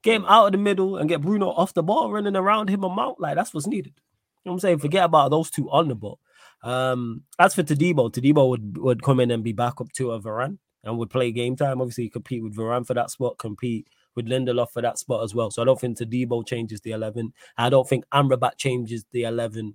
Get 0.03 0.17
him 0.17 0.25
out 0.27 0.47
of 0.47 0.53
the 0.53 0.59
middle 0.59 0.97
and 0.97 1.09
get 1.09 1.21
Bruno 1.21 1.51
off 1.51 1.75
the 1.75 1.83
ball, 1.85 2.11
running 2.11 2.35
around 2.35 2.71
him 2.71 2.83
a 2.83 2.89
mount. 2.89 3.21
Like 3.21 3.37
that's 3.37 3.55
what's 3.55 3.69
needed. 3.69 3.93
You 3.97 4.49
know 4.49 4.53
what 4.53 4.57
I'm 4.57 4.61
saying? 4.61 4.79
Forget 4.79 5.05
about 5.05 5.31
those 5.31 5.51
two 5.51 5.71
on 5.71 5.87
the 5.87 5.95
ball. 5.95 6.19
Um, 6.65 7.23
as 7.39 7.55
for 7.55 7.63
Todibo, 7.63 8.11
Todibo 8.11 8.49
would, 8.49 8.79
would 8.79 9.03
come 9.03 9.21
in 9.21 9.31
and 9.31 9.45
be 9.45 9.53
back 9.53 9.81
up 9.81 9.93
to 9.93 10.11
a 10.13 10.21
Varane 10.21 10.59
and 10.83 10.99
would 10.99 11.11
play 11.11 11.31
game 11.31 11.55
time. 11.55 11.81
Obviously, 11.81 12.09
compete 12.09 12.43
with 12.43 12.57
Varane 12.57 12.87
for 12.87 12.95
that 12.95 13.11
spot, 13.11 13.39
compete 13.39 13.87
with 14.17 14.27
Lindelof 14.27 14.71
for 14.71 14.83
that 14.83 14.99
spot 14.99 15.23
as 15.23 15.35
well. 15.35 15.53
So 15.53 15.63
I 15.63 15.65
don't 15.65 15.81
think 15.81 15.99
Todibo 15.99 16.45
changes 16.45 16.81
the 16.81 16.93
11. 16.93 17.33
I 17.57 17.71
don't 17.71 17.89
think 17.89 18.05
Amrabat 18.13 18.57
changes 18.57 19.05
the 19.13 19.23
11 19.23 19.75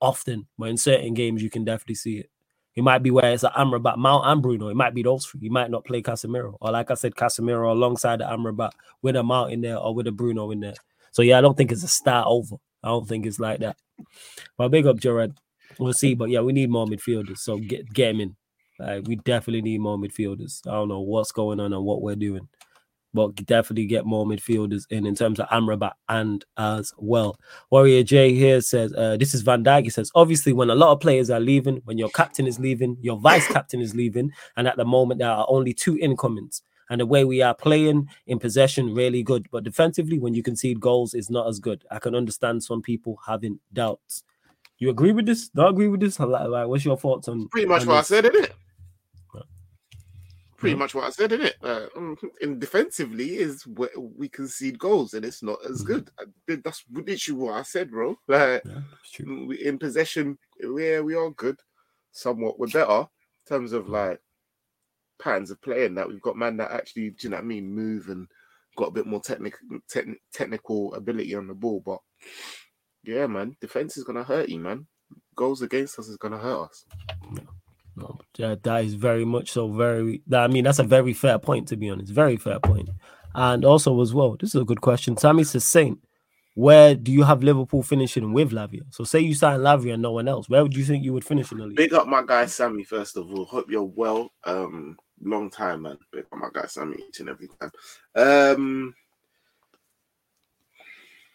often, 0.00 0.46
but 0.58 0.68
in 0.68 0.76
certain 0.76 1.14
games 1.14 1.42
you 1.42 1.50
can 1.50 1.64
definitely 1.64 1.94
see 1.94 2.18
it. 2.18 2.30
It 2.74 2.84
might 2.84 3.02
be 3.02 3.10
where 3.10 3.32
it's 3.32 3.42
an 3.42 3.52
Amrabat, 3.56 3.96
Mount 3.96 4.26
and 4.26 4.42
Bruno. 4.42 4.68
It 4.68 4.76
might 4.76 4.94
be 4.94 5.02
those 5.02 5.24
three. 5.24 5.40
You 5.42 5.50
might 5.50 5.70
not 5.70 5.86
play 5.86 6.02
Casemiro. 6.02 6.56
Or 6.60 6.70
like 6.72 6.90
I 6.90 6.94
said, 6.94 7.14
Casemiro 7.14 7.70
alongside 7.70 8.20
the 8.20 8.24
Amrabat 8.24 8.72
with 9.00 9.16
a 9.16 9.22
Mount 9.22 9.52
in 9.52 9.62
there 9.62 9.78
or 9.78 9.94
with 9.94 10.06
a 10.06 10.12
Bruno 10.12 10.50
in 10.50 10.60
there. 10.60 10.74
So 11.12 11.22
yeah, 11.22 11.38
I 11.38 11.40
don't 11.40 11.56
think 11.56 11.72
it's 11.72 11.84
a 11.84 11.88
start 11.88 12.26
over. 12.28 12.56
I 12.82 12.88
don't 12.88 13.08
think 13.08 13.24
it's 13.24 13.40
like 13.40 13.60
that. 13.60 13.78
But 14.58 14.68
big 14.68 14.86
up 14.86 14.98
Jared. 14.98 15.38
We'll 15.78 15.94
see. 15.94 16.14
But 16.14 16.28
yeah, 16.28 16.40
we 16.40 16.52
need 16.52 16.68
more 16.68 16.86
midfielders. 16.86 17.38
So 17.38 17.56
get 17.56 17.90
get 17.94 18.10
him 18.10 18.20
in. 18.20 18.36
Like, 18.78 19.08
we 19.08 19.16
definitely 19.16 19.62
need 19.62 19.80
more 19.80 19.96
midfielders. 19.96 20.60
I 20.66 20.72
don't 20.72 20.88
know 20.88 21.00
what's 21.00 21.32
going 21.32 21.60
on 21.60 21.72
and 21.72 21.82
what 21.82 22.02
we're 22.02 22.14
doing 22.14 22.46
but 23.16 23.34
definitely 23.46 23.86
get 23.86 24.06
more 24.06 24.24
midfielders 24.24 24.84
in 24.90 25.06
in 25.06 25.16
terms 25.16 25.40
of 25.40 25.48
Amrabat 25.48 25.94
and 26.08 26.44
as 26.56 26.92
well. 26.98 27.36
Warrior 27.70 28.04
J 28.04 28.32
here 28.32 28.60
says, 28.60 28.92
uh, 28.92 29.16
this 29.16 29.34
is 29.34 29.42
Van 29.42 29.64
Dijk. 29.64 29.82
He 29.82 29.90
says, 29.90 30.12
obviously, 30.14 30.52
when 30.52 30.70
a 30.70 30.76
lot 30.76 30.92
of 30.92 31.00
players 31.00 31.30
are 31.30 31.40
leaving, 31.40 31.82
when 31.84 31.98
your 31.98 32.10
captain 32.10 32.46
is 32.46 32.60
leaving, 32.60 32.96
your 33.00 33.18
vice 33.18 33.48
captain 33.48 33.80
is 33.80 33.96
leaving, 33.96 34.30
and 34.56 34.68
at 34.68 34.76
the 34.76 34.84
moment 34.84 35.18
there 35.18 35.30
are 35.30 35.46
only 35.48 35.74
two 35.74 35.98
incomings. 35.98 36.62
And 36.88 37.00
the 37.00 37.06
way 37.06 37.24
we 37.24 37.42
are 37.42 37.52
playing 37.52 38.08
in 38.28 38.38
possession, 38.38 38.94
really 38.94 39.24
good. 39.24 39.48
But 39.50 39.64
defensively, 39.64 40.20
when 40.20 40.34
you 40.34 40.42
concede 40.44 40.78
goals, 40.78 41.14
is 41.14 41.30
not 41.30 41.48
as 41.48 41.58
good. 41.58 41.84
I 41.90 41.98
can 41.98 42.14
understand 42.14 42.62
some 42.62 42.80
people 42.80 43.18
having 43.26 43.58
doubts. 43.72 44.22
You 44.78 44.90
agree 44.90 45.10
with 45.10 45.26
this? 45.26 45.48
Don't 45.48 45.70
agree 45.70 45.88
with 45.88 45.98
this? 45.98 46.20
Like, 46.20 46.68
what's 46.68 46.84
your 46.84 46.96
thoughts 46.96 47.26
on? 47.26 47.48
Pretty 47.48 47.66
much 47.66 47.82
on 47.82 47.88
what 47.88 47.96
this? 48.02 48.12
I 48.12 48.14
said, 48.16 48.26
isn't 48.26 48.44
it? 48.44 48.54
Pretty 50.66 50.74
mm-hmm. 50.74 50.82
much 50.82 50.94
what 50.96 51.04
I 51.04 51.10
said, 51.10 51.32
isn't 51.32 51.46
it? 51.46 51.56
Uh, 51.62 51.86
in 52.40 52.58
defensively 52.58 53.36
is 53.36 53.64
where 53.66 53.90
we 53.96 54.28
concede 54.28 54.78
goals, 54.78 55.14
and 55.14 55.24
it's 55.24 55.42
not 55.42 55.58
as 55.64 55.84
mm-hmm. 55.84 56.00
good. 56.46 56.64
That's 56.64 56.84
literally 56.90 57.40
what 57.40 57.54
I 57.54 57.62
said, 57.62 57.90
bro. 57.90 58.16
Like 58.26 58.64
yeah, 58.64 59.26
in 59.62 59.78
possession, 59.78 60.38
yeah, 60.60 61.00
we 61.00 61.14
are 61.14 61.30
good. 61.30 61.60
Somewhat, 62.10 62.58
we're 62.58 62.66
better 62.66 63.00
in 63.00 63.06
terms 63.48 63.72
of 63.72 63.88
like 63.88 64.20
patterns 65.22 65.52
of 65.52 65.62
playing. 65.62 65.94
That 65.94 66.08
we've 66.08 66.20
got 66.20 66.36
man 66.36 66.56
that 66.56 66.72
actually, 66.72 67.10
do 67.10 67.16
you 67.20 67.30
know 67.30 67.36
what 67.36 67.44
I 67.44 67.46
mean, 67.46 67.72
move 67.72 68.08
and 68.08 68.26
got 68.76 68.88
a 68.88 68.92
bit 68.92 69.06
more 69.06 69.20
technical 69.20 69.60
te- 69.88 70.20
technical 70.32 70.94
ability 70.94 71.34
on 71.36 71.46
the 71.46 71.54
ball. 71.54 71.80
But 71.84 71.98
yeah, 73.04 73.28
man, 73.28 73.56
defense 73.60 73.96
is 73.96 74.04
gonna 74.04 74.24
hurt 74.24 74.48
you, 74.48 74.58
man. 74.58 74.86
Goals 75.36 75.62
against 75.62 75.98
us 76.00 76.08
is 76.08 76.16
gonna 76.16 76.38
hurt 76.38 76.70
us. 76.70 76.84
Yeah. 77.34 77.44
No, 77.96 78.18
that, 78.38 78.62
that 78.64 78.84
is 78.84 78.94
very 78.94 79.24
much 79.24 79.50
so. 79.52 79.72
Very, 79.72 80.22
that, 80.26 80.44
I 80.44 80.48
mean, 80.48 80.64
that's 80.64 80.78
a 80.78 80.84
very 80.84 81.14
fair 81.14 81.38
point 81.38 81.68
to 81.68 81.76
be 81.76 81.88
honest. 81.88 82.12
Very 82.12 82.36
fair 82.36 82.60
point. 82.60 82.90
And 83.34 83.64
also 83.64 84.00
as 84.00 84.14
well, 84.14 84.36
this 84.38 84.54
is 84.54 84.60
a 84.60 84.64
good 84.64 84.80
question. 84.80 85.16
Sammy 85.16 85.44
says, 85.44 85.64
Saint, 85.64 85.98
where 86.54 86.94
do 86.94 87.12
you 87.12 87.22
have 87.22 87.42
Liverpool 87.42 87.82
finishing 87.82 88.32
with 88.32 88.50
Lavia? 88.50 88.82
So 88.90 89.04
say 89.04 89.20
you 89.20 89.34
sign 89.34 89.60
Lavia 89.60 89.94
and 89.94 90.02
no 90.02 90.12
one 90.12 90.26
else. 90.28 90.48
Where 90.48 90.62
would 90.62 90.74
you 90.74 90.84
think 90.84 91.04
you 91.04 91.12
would 91.12 91.24
finish 91.24 91.52
in 91.52 91.58
the 91.58 91.66
league? 91.66 91.76
Big 91.76 91.92
up 91.92 92.06
my 92.06 92.22
guy 92.22 92.46
Sammy 92.46 92.82
first 92.84 93.16
of 93.16 93.30
all. 93.30 93.44
Hope 93.44 93.70
you're 93.70 93.82
well. 93.82 94.30
Um, 94.44 94.96
long 95.20 95.50
time 95.50 95.82
man. 95.82 95.98
Big 96.12 96.24
up 96.32 96.38
my 96.38 96.48
guy 96.52 96.66
Sammy 96.66 96.96
each 97.08 97.20
and 97.20 97.28
every 97.28 97.48
time. 97.60 97.70
Um, 98.14 98.94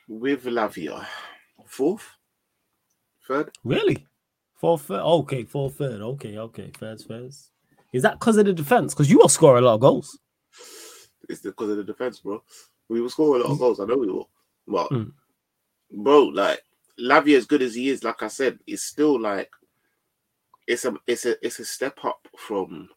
with 0.08 0.46
Lavia, 0.46 1.06
fourth, 1.68 2.08
third. 3.28 3.52
Really? 3.64 4.08
Four 4.62 4.78
third. 4.78 5.02
Okay, 5.02 5.44
four 5.44 5.72
third. 5.72 6.02
Okay, 6.02 6.38
okay. 6.38 6.72
First, 6.78 7.08
first. 7.08 7.50
Is 7.94 8.04
that 8.04 8.20
because 8.20 8.38
of 8.38 8.46
the 8.46 8.54
defense? 8.54 8.94
Because 8.94 9.10
you 9.10 9.18
will 9.18 9.28
score 9.28 9.58
a 9.58 9.62
lot 9.62 9.74
of 9.74 9.80
goals. 9.82 10.20
It's 11.28 11.42
because 11.42 11.72
of 11.72 11.78
the 11.78 11.84
defense, 11.84 12.20
bro. 12.20 12.44
We 12.88 13.02
will 13.02 13.10
score 13.10 13.38
a 13.38 13.40
lot 13.40 13.52
of 13.52 13.58
goals. 13.58 13.80
I 13.80 13.86
know 13.86 13.98
we 13.98 14.12
will. 14.12 14.30
But, 14.68 14.92
mm. 14.92 15.12
bro, 15.92 16.26
like 16.26 16.62
Lavia, 17.00 17.38
as 17.38 17.48
good 17.48 17.64
as 17.64 17.74
he 17.74 17.90
is, 17.90 18.04
like 18.04 18.22
I 18.22 18.28
said, 18.28 18.60
it's 18.68 18.84
still 18.84 19.20
like 19.20 19.50
it's 20.68 20.86
a 20.86 20.94
it's 21.08 21.26
a 21.26 21.44
it's 21.44 21.58
a 21.58 21.66
step 21.66 21.98
up 22.04 22.28
from 22.38 22.88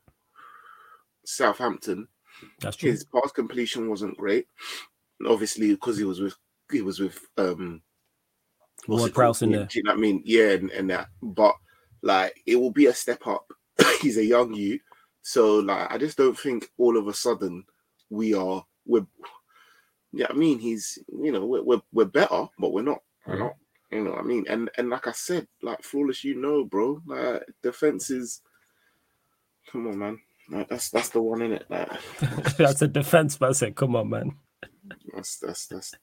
Southampton. 1.24 2.09
That's 2.61 2.77
true. 2.77 2.90
His 2.90 3.07
pass 3.07 3.33
completion 3.33 3.88
wasn't 3.88 4.18
great, 4.18 4.48
obviously 5.27 5.70
because 5.70 5.96
he 5.96 6.05
was 6.05 6.20
with 6.20 6.37
he 6.70 6.83
was 6.83 7.00
with 7.00 7.18
um 7.38 7.81
Ward 8.87 9.14
Prowse 9.14 9.42
in 9.42 9.53
there. 9.53 9.66
Do 9.66 9.79
you 9.79 9.83
know 9.85 9.92
what 9.92 9.99
I 9.99 10.01
mean? 10.01 10.23
Yeah, 10.25 10.51
and, 10.51 10.70
and 10.70 10.90
that. 10.90 11.09
But 11.23 11.55
like, 12.03 12.40
it 12.47 12.57
will 12.57 12.70
be 12.70 12.87
a 12.87 12.94
step 12.94 13.27
up. 13.27 13.51
He's 14.01 14.18
a 14.18 14.25
young 14.25 14.55
you, 14.55 14.81
so 15.23 15.57
like, 15.57 15.90
I 15.90 15.99
just 15.99 16.18
don't 16.18 16.38
think 16.38 16.70
all 16.77 16.99
of 16.99 17.09
a 17.09 17.14
sudden 17.14 17.64
we 18.11 18.35
are 18.35 18.64
we're 18.87 19.07
Yeah, 20.12 20.27
I 20.29 20.35
mean, 20.35 20.59
he's 20.59 20.99
you 21.09 21.33
know 21.33 21.47
we're 21.47 21.62
we're, 21.62 21.83
we're 21.92 22.05
better, 22.05 22.47
but 22.59 22.73
we're 22.73 22.83
not. 22.83 23.03
We're 23.27 23.38
not. 23.38 23.55
You 23.90 24.03
know, 24.03 24.11
what 24.11 24.20
I 24.20 24.23
mean, 24.25 24.44
and 24.49 24.70
and 24.77 24.90
like 24.90 25.07
I 25.07 25.12
said, 25.12 25.47
like 25.62 25.83
flawless, 25.83 26.25
you 26.25 26.35
know, 26.35 26.64
bro. 26.64 27.01
Like 27.07 27.44
defense 27.62 28.11
is. 28.11 28.42
Come 29.70 29.87
on, 29.87 29.99
man. 29.99 30.20
Like, 30.51 30.68
that's 30.68 30.90
that's 30.90 31.09
the 31.09 31.23
one 31.23 31.40
in 31.40 31.53
it. 31.53 31.64
Like, 31.70 31.88
that's 32.59 32.83
a 32.83 32.88
defense 32.88 33.40
man. 33.40 33.49
person. 33.49 33.73
Come 33.73 33.97
on, 33.97 34.11
man. 34.11 34.37
That's 35.14 35.38
that's 35.38 35.66
that's. 35.68 35.94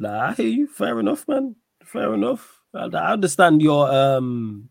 Nah, 0.00 0.30
I 0.30 0.32
hear 0.32 0.48
you. 0.48 0.66
Fair 0.66 0.98
enough, 0.98 1.28
man. 1.28 1.56
Fair 1.84 2.14
enough. 2.14 2.62
I, 2.74 2.86
I 2.86 3.12
understand 3.12 3.60
your 3.60 3.92
um 3.92 4.70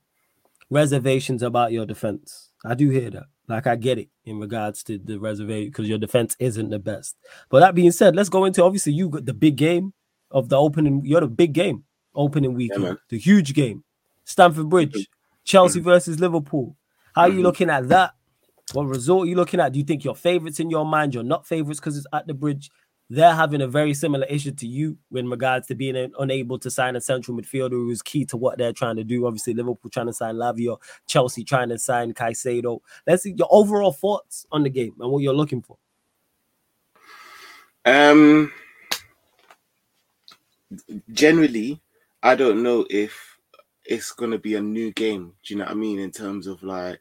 reservations 0.72 1.44
about 1.44 1.72
your 1.72 1.86
defense. 1.86 2.50
I 2.66 2.74
do 2.74 2.90
hear 2.90 3.12
that. 3.12 3.26
Like 3.48 3.68
I 3.68 3.76
get 3.76 4.00
it 4.00 4.10
in 4.26 4.40
regards 4.40 4.84
to 4.84 4.98
the 4.98 5.20
reservation 5.20 5.70
because 5.70 5.88
your 5.88 6.00
defense 6.00 6.36
isn't 6.40 6.70
the 6.70 6.80
best. 6.80 7.16
But 7.50 7.60
that 7.60 7.76
being 7.76 7.92
said, 7.92 8.16
let's 8.16 8.30
go 8.30 8.46
into 8.46 8.64
obviously 8.64 8.94
you 8.94 9.10
got 9.10 9.26
the 9.26 9.34
big 9.34 9.56
game 9.56 9.94
of 10.32 10.50
the 10.50 10.58
opening. 10.58 11.02
You're 11.06 11.22
the 11.22 11.28
big 11.28 11.54
game 11.54 11.84
opening 12.16 12.56
weekend, 12.56 12.84
yeah, 12.84 12.94
the 13.10 13.20
huge 13.20 13.54
game, 13.54 13.84
Stamford 14.26 14.68
Bridge, 14.68 15.08
Chelsea 15.44 15.80
mm-hmm. 15.80 15.90
versus 15.90 16.20
Liverpool. 16.20 16.76
How 17.14 17.24
are 17.24 17.28
you 17.28 17.36
mm-hmm. 17.36 17.44
looking 17.44 17.70
at 17.70 17.88
that? 17.90 18.14
What 18.74 18.86
result 18.86 19.24
are 19.24 19.30
you 19.30 19.36
looking 19.36 19.60
at? 19.60 19.74
Do 19.74 19.80
you 19.80 19.86
think 19.86 20.04
your 20.04 20.16
favorites 20.16 20.60
in 20.60 20.70
your 20.70 20.86
mind? 20.86 21.14
You're 21.14 21.24
not 21.24 21.48
favorites 21.48 21.80
because 21.80 21.98
it's 21.98 22.08
at 22.14 22.28
the 22.28 22.34
bridge. 22.34 22.70
They're 23.12 23.34
having 23.34 23.62
a 23.62 23.68
very 23.68 23.96
similar 23.96 24.28
issue 24.28 24.52
to 24.52 24.68
you 24.68 24.96
in 25.16 25.30
regards 25.30 25.66
to 25.68 25.76
being 25.76 26.12
unable 26.20 26.60
to 26.60 26.70
sign 26.70 26.96
a 26.96 27.02
central 27.02 27.36
midfielder 27.36 27.72
who's 27.72 28.04
key 28.04 28.24
to 28.26 28.38
what 28.38 28.60
they're 28.60 28.74
trying 28.74 28.98
to 28.98 29.04
do. 29.04 29.26
Obviously, 29.26 29.56
Liverpool 29.56 29.90
trying 29.90 30.06
to 30.06 30.14
sign 30.14 30.36
Lavia, 30.36 30.78
Chelsea 31.08 31.44
trying 31.44 31.70
to 31.70 31.80
sign 31.80 32.14
Caicedo. 32.14 32.82
Let's 33.08 33.24
see 33.24 33.34
your 33.36 33.48
overall 33.50 33.92
thoughts 33.92 34.46
on 34.52 34.62
the 34.62 34.70
game 34.70 34.94
and 35.00 35.12
what 35.12 35.24
you're 35.24 35.34
looking 35.34 35.64
for. 35.64 35.78
Um, 37.84 38.52
generally, 41.12 41.82
I 42.22 42.36
don't 42.36 42.62
know 42.62 42.86
if 42.92 43.38
it's 43.86 44.12
gonna 44.12 44.38
be 44.38 44.54
a 44.54 44.62
new 44.62 44.92
game. 44.92 45.34
Do 45.44 45.54
you 45.54 45.60
know 45.60 45.66
what 45.66 45.72
I 45.72 45.76
mean? 45.76 45.98
In 45.98 46.12
terms 46.12 46.46
of 46.46 46.62
like, 46.62 47.00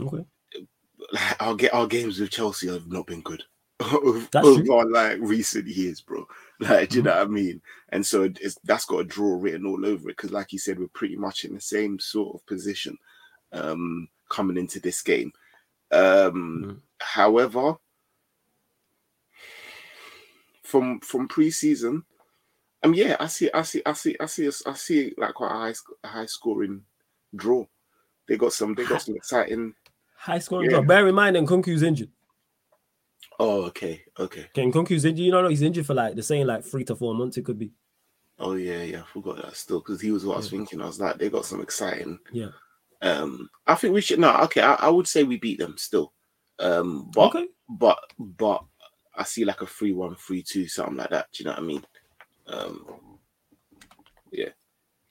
okay, 0.00 0.24
like 1.12 1.42
our 1.42 1.54
get 1.54 1.74
our 1.74 1.86
games 1.86 2.18
with 2.18 2.30
Chelsea 2.30 2.68
have 2.68 2.86
not 2.86 3.06
been 3.06 3.20
good 3.20 3.44
over 3.92 4.84
like 4.90 5.18
recent 5.20 5.66
years, 5.66 6.00
bro. 6.00 6.26
Like, 6.58 6.88
do 6.88 6.96
you 6.96 7.02
mm-hmm. 7.02 7.08
know 7.10 7.18
what 7.18 7.26
I 7.26 7.30
mean? 7.30 7.60
And 7.90 8.04
so 8.04 8.22
it's 8.40 8.58
that's 8.64 8.86
got 8.86 9.00
a 9.00 9.04
draw 9.04 9.38
written 9.38 9.66
all 9.66 9.84
over 9.84 10.08
it 10.08 10.16
because, 10.16 10.32
like 10.32 10.52
you 10.52 10.58
said, 10.58 10.78
we're 10.78 10.88
pretty 10.88 11.16
much 11.16 11.44
in 11.44 11.54
the 11.54 11.60
same 11.60 11.98
sort 11.98 12.34
of 12.34 12.46
position 12.46 12.96
um 13.52 14.08
coming 14.30 14.56
into 14.56 14.80
this 14.80 15.02
game. 15.02 15.32
Um 15.92 16.00
mm-hmm. 16.00 16.72
however, 16.98 17.76
from 20.62 21.00
from 21.00 21.28
preseason, 21.28 22.02
um 22.82 22.94
yeah, 22.94 23.16
I 23.20 23.26
see 23.26 23.50
I 23.52 23.62
see 23.62 23.82
I 23.84 23.92
see 23.92 24.16
I 24.18 24.26
see 24.26 24.50
I 24.66 24.72
see 24.72 25.12
like 25.18 25.34
quite 25.34 25.52
a 25.52 25.54
high 25.54 25.74
a 26.04 26.08
high 26.08 26.26
scoring 26.26 26.82
draw. 27.34 27.66
They 28.28 28.38
got 28.38 28.54
some 28.54 28.74
they 28.74 28.86
got 28.86 29.02
some 29.02 29.14
exciting 29.14 29.74
high 30.16 30.38
scoring 30.38 30.70
yeah. 30.70 30.78
draw. 30.78 30.86
Bear 30.86 31.06
in 31.06 31.14
mind 31.14 31.36
and 31.36 31.46
Nkunku's 31.46 31.82
injured. 31.82 32.10
Oh, 33.38 33.64
okay, 33.64 34.02
okay. 34.18 34.46
Ken 34.54 34.72
Nkunku's 34.72 35.04
injured. 35.04 35.24
You 35.24 35.32
know, 35.32 35.48
he's 35.48 35.62
injured 35.62 35.86
for 35.86 35.94
like 35.94 36.14
they're 36.14 36.22
saying 36.22 36.46
like 36.46 36.64
three 36.64 36.84
to 36.84 36.96
four 36.96 37.14
months. 37.14 37.36
It 37.36 37.44
could 37.44 37.58
be. 37.58 37.70
Oh 38.38 38.54
yeah, 38.54 38.82
yeah. 38.82 39.00
I 39.00 39.12
forgot 39.12 39.36
that 39.36 39.56
still 39.56 39.80
because 39.80 40.00
he 40.00 40.10
was 40.10 40.24
what 40.24 40.34
I 40.34 40.38
was 40.38 40.50
thinking. 40.50 40.80
I 40.80 40.86
was 40.86 41.00
like, 41.00 41.18
they 41.18 41.28
got 41.28 41.44
some 41.44 41.60
exciting. 41.60 42.18
Yeah. 42.32 42.48
Um, 43.02 43.50
I 43.66 43.74
think 43.74 43.94
we 43.94 44.00
should. 44.00 44.18
No, 44.18 44.34
okay. 44.44 44.62
I, 44.62 44.74
I 44.74 44.88
would 44.88 45.06
say 45.06 45.22
we 45.22 45.36
beat 45.36 45.58
them 45.58 45.76
still. 45.76 46.12
Um, 46.58 47.10
but 47.14 47.34
okay. 47.34 47.46
but 47.68 47.98
but 48.18 48.64
I 49.14 49.24
see 49.24 49.44
like 49.44 49.60
a 49.60 49.66
three 49.66 49.92
one, 49.92 50.14
three 50.16 50.42
two, 50.42 50.66
something 50.68 50.96
like 50.96 51.10
that. 51.10 51.28
Do 51.32 51.42
you 51.42 51.44
know 51.46 51.52
what 51.52 51.60
I 51.60 51.62
mean? 51.62 51.84
Um, 52.46 52.86
yeah, 54.32 54.48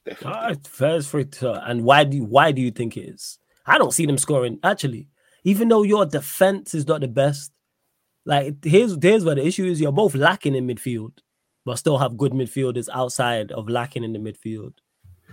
definitely. 0.06 0.36
All 0.36 0.48
right, 0.48 0.68
first 0.68 1.10
free 1.10 1.26
two. 1.26 1.50
And 1.50 1.84
why 1.84 2.04
do 2.04 2.18
you, 2.18 2.24
why 2.24 2.52
do 2.52 2.62
you 2.62 2.72
think 2.72 2.98
it 2.98 3.02
is? 3.02 3.40
I 3.66 3.78
don't 3.78 3.94
see 3.94 4.06
them 4.06 4.18
scoring 4.18 4.60
actually. 4.64 5.10
Even 5.44 5.68
though 5.68 5.84
your 5.84 6.08
defense 6.08 6.74
is 6.74 6.88
not 6.88 7.02
the 7.02 7.08
best, 7.08 7.52
like 8.26 8.64
here's 8.64 8.98
here's 9.02 9.24
where 9.24 9.36
the 9.36 9.46
issue 9.46 9.66
is: 9.66 9.80
you're 9.80 9.92
both 9.92 10.16
lacking 10.16 10.56
in 10.56 10.68
midfield, 10.68 11.12
but 11.66 11.78
still 11.78 11.98
have 11.98 12.18
good 12.18 12.32
midfielders 12.34 12.90
outside 12.94 13.52
of 13.52 13.70
lacking 13.70 14.04
in 14.04 14.14
the 14.14 14.20
midfield. 14.20 14.74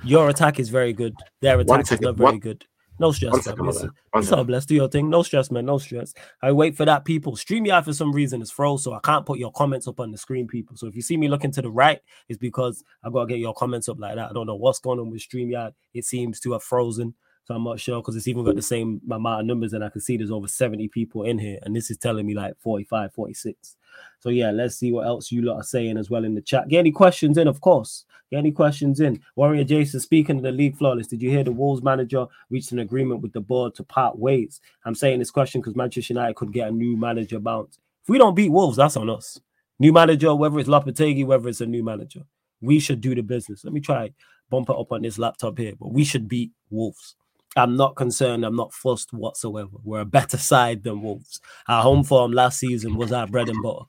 Your 0.04 0.28
attack 0.28 0.58
is 0.58 0.68
very 0.68 0.92
good. 0.92 1.14
Their 1.40 1.60
attack 1.60 1.90
is 1.92 2.00
not 2.00 2.16
very 2.16 2.38
good. 2.38 2.64
No 2.98 3.10
stress, 3.10 3.46
man. 3.46 3.68
It's, 3.68 3.84
it's 4.14 4.32
all 4.32 4.44
blessed. 4.44 4.68
Do 4.68 4.74
your 4.74 4.88
thing. 4.88 5.08
No 5.08 5.22
stress, 5.22 5.50
man. 5.50 5.64
No 5.64 5.78
stress. 5.78 6.12
I 6.42 6.52
wait 6.52 6.76
for 6.76 6.84
that. 6.84 7.04
People, 7.04 7.34
StreamYard 7.34 7.84
for 7.84 7.92
some 7.92 8.12
reason 8.12 8.42
is 8.42 8.50
froze, 8.50 8.84
so 8.84 8.92
I 8.92 9.00
can't 9.02 9.26
put 9.26 9.38
your 9.38 9.50
comments 9.52 9.88
up 9.88 9.98
on 9.98 10.12
the 10.12 10.18
screen, 10.18 10.46
people. 10.46 10.76
So 10.76 10.86
if 10.86 10.94
you 10.94 11.02
see 11.02 11.16
me 11.16 11.28
looking 11.28 11.50
to 11.52 11.62
the 11.62 11.70
right, 11.70 12.00
it's 12.28 12.38
because 12.38 12.84
I 13.02 13.10
gotta 13.10 13.26
get 13.26 13.38
your 13.38 13.54
comments 13.54 13.88
up 13.88 13.98
like 13.98 14.16
that. 14.16 14.30
I 14.30 14.32
don't 14.32 14.46
know 14.46 14.56
what's 14.56 14.78
going 14.78 15.00
on 15.00 15.10
with 15.10 15.22
StreamYard. 15.22 15.72
It 15.94 16.04
seems 16.04 16.38
to 16.40 16.52
have 16.52 16.62
frozen. 16.62 17.14
So 17.44 17.54
I'm 17.54 17.64
not 17.64 17.80
sure 17.80 18.00
because 18.00 18.14
it's 18.14 18.28
even 18.28 18.44
got 18.44 18.54
the 18.54 18.62
same 18.62 19.00
amount 19.10 19.40
of 19.40 19.46
numbers, 19.46 19.72
and 19.72 19.84
I 19.84 19.88
can 19.88 20.00
see 20.00 20.16
there's 20.16 20.30
over 20.30 20.46
70 20.46 20.88
people 20.88 21.24
in 21.24 21.38
here, 21.38 21.58
and 21.62 21.74
this 21.74 21.90
is 21.90 21.98
telling 21.98 22.26
me 22.26 22.34
like 22.34 22.54
45, 22.60 23.12
46. 23.12 23.76
So 24.20 24.28
yeah, 24.30 24.50
let's 24.50 24.76
see 24.76 24.92
what 24.92 25.06
else 25.06 25.32
you 25.32 25.42
lot 25.42 25.56
are 25.56 25.64
saying 25.64 25.96
as 25.98 26.08
well 26.08 26.24
in 26.24 26.34
the 26.34 26.40
chat. 26.40 26.68
Get 26.68 26.78
any 26.78 26.92
questions 26.92 27.36
in, 27.38 27.48
of 27.48 27.60
course. 27.60 28.04
Get 28.30 28.38
any 28.38 28.52
questions 28.52 29.00
in. 29.00 29.20
Warrior 29.36 29.64
Jason, 29.64 30.00
speaking 30.00 30.36
of 30.36 30.42
the 30.42 30.52
league 30.52 30.76
flawless, 30.76 31.08
did 31.08 31.20
you 31.20 31.30
hear 31.30 31.44
the 31.44 31.52
Wolves 31.52 31.82
manager 31.82 32.26
reached 32.48 32.72
an 32.72 32.78
agreement 32.78 33.20
with 33.20 33.32
the 33.32 33.40
board 33.40 33.74
to 33.74 33.82
part 33.82 34.18
ways? 34.18 34.60
I'm 34.84 34.94
saying 34.94 35.18
this 35.18 35.30
question 35.30 35.60
because 35.60 35.76
Manchester 35.76 36.14
United 36.14 36.36
could 36.36 36.52
get 36.52 36.68
a 36.68 36.72
new 36.72 36.96
manager 36.96 37.40
bounce. 37.40 37.78
If 38.02 38.08
we 38.08 38.18
don't 38.18 38.34
beat 38.34 38.50
Wolves, 38.50 38.76
that's 38.76 38.96
on 38.96 39.10
us. 39.10 39.40
New 39.78 39.92
manager, 39.92 40.34
whether 40.34 40.58
it's 40.60 40.68
Lopetegui, 40.68 41.26
whether 41.26 41.48
it's 41.48 41.60
a 41.60 41.66
new 41.66 41.82
manager, 41.82 42.22
we 42.60 42.78
should 42.78 43.00
do 43.00 43.14
the 43.14 43.22
business. 43.22 43.64
Let 43.64 43.72
me 43.72 43.80
try 43.80 44.12
bump 44.52 44.68
it 44.68 44.76
up 44.76 44.92
on 44.92 45.02
this 45.02 45.18
laptop 45.18 45.58
here, 45.58 45.72
but 45.80 45.92
we 45.92 46.04
should 46.04 46.28
beat 46.28 46.52
Wolves. 46.70 47.16
I'm 47.56 47.76
not 47.76 47.96
concerned. 47.96 48.44
I'm 48.44 48.56
not 48.56 48.72
fussed 48.72 49.12
whatsoever. 49.12 49.70
We're 49.84 50.00
a 50.00 50.06
better 50.06 50.38
side 50.38 50.82
than 50.84 51.02
Wolves. 51.02 51.40
Our 51.68 51.82
home 51.82 52.04
form 52.04 52.32
last 52.32 52.58
season 52.58 52.96
was 52.96 53.12
our 53.12 53.26
bread 53.26 53.48
and 53.48 53.62
butter. 53.62 53.84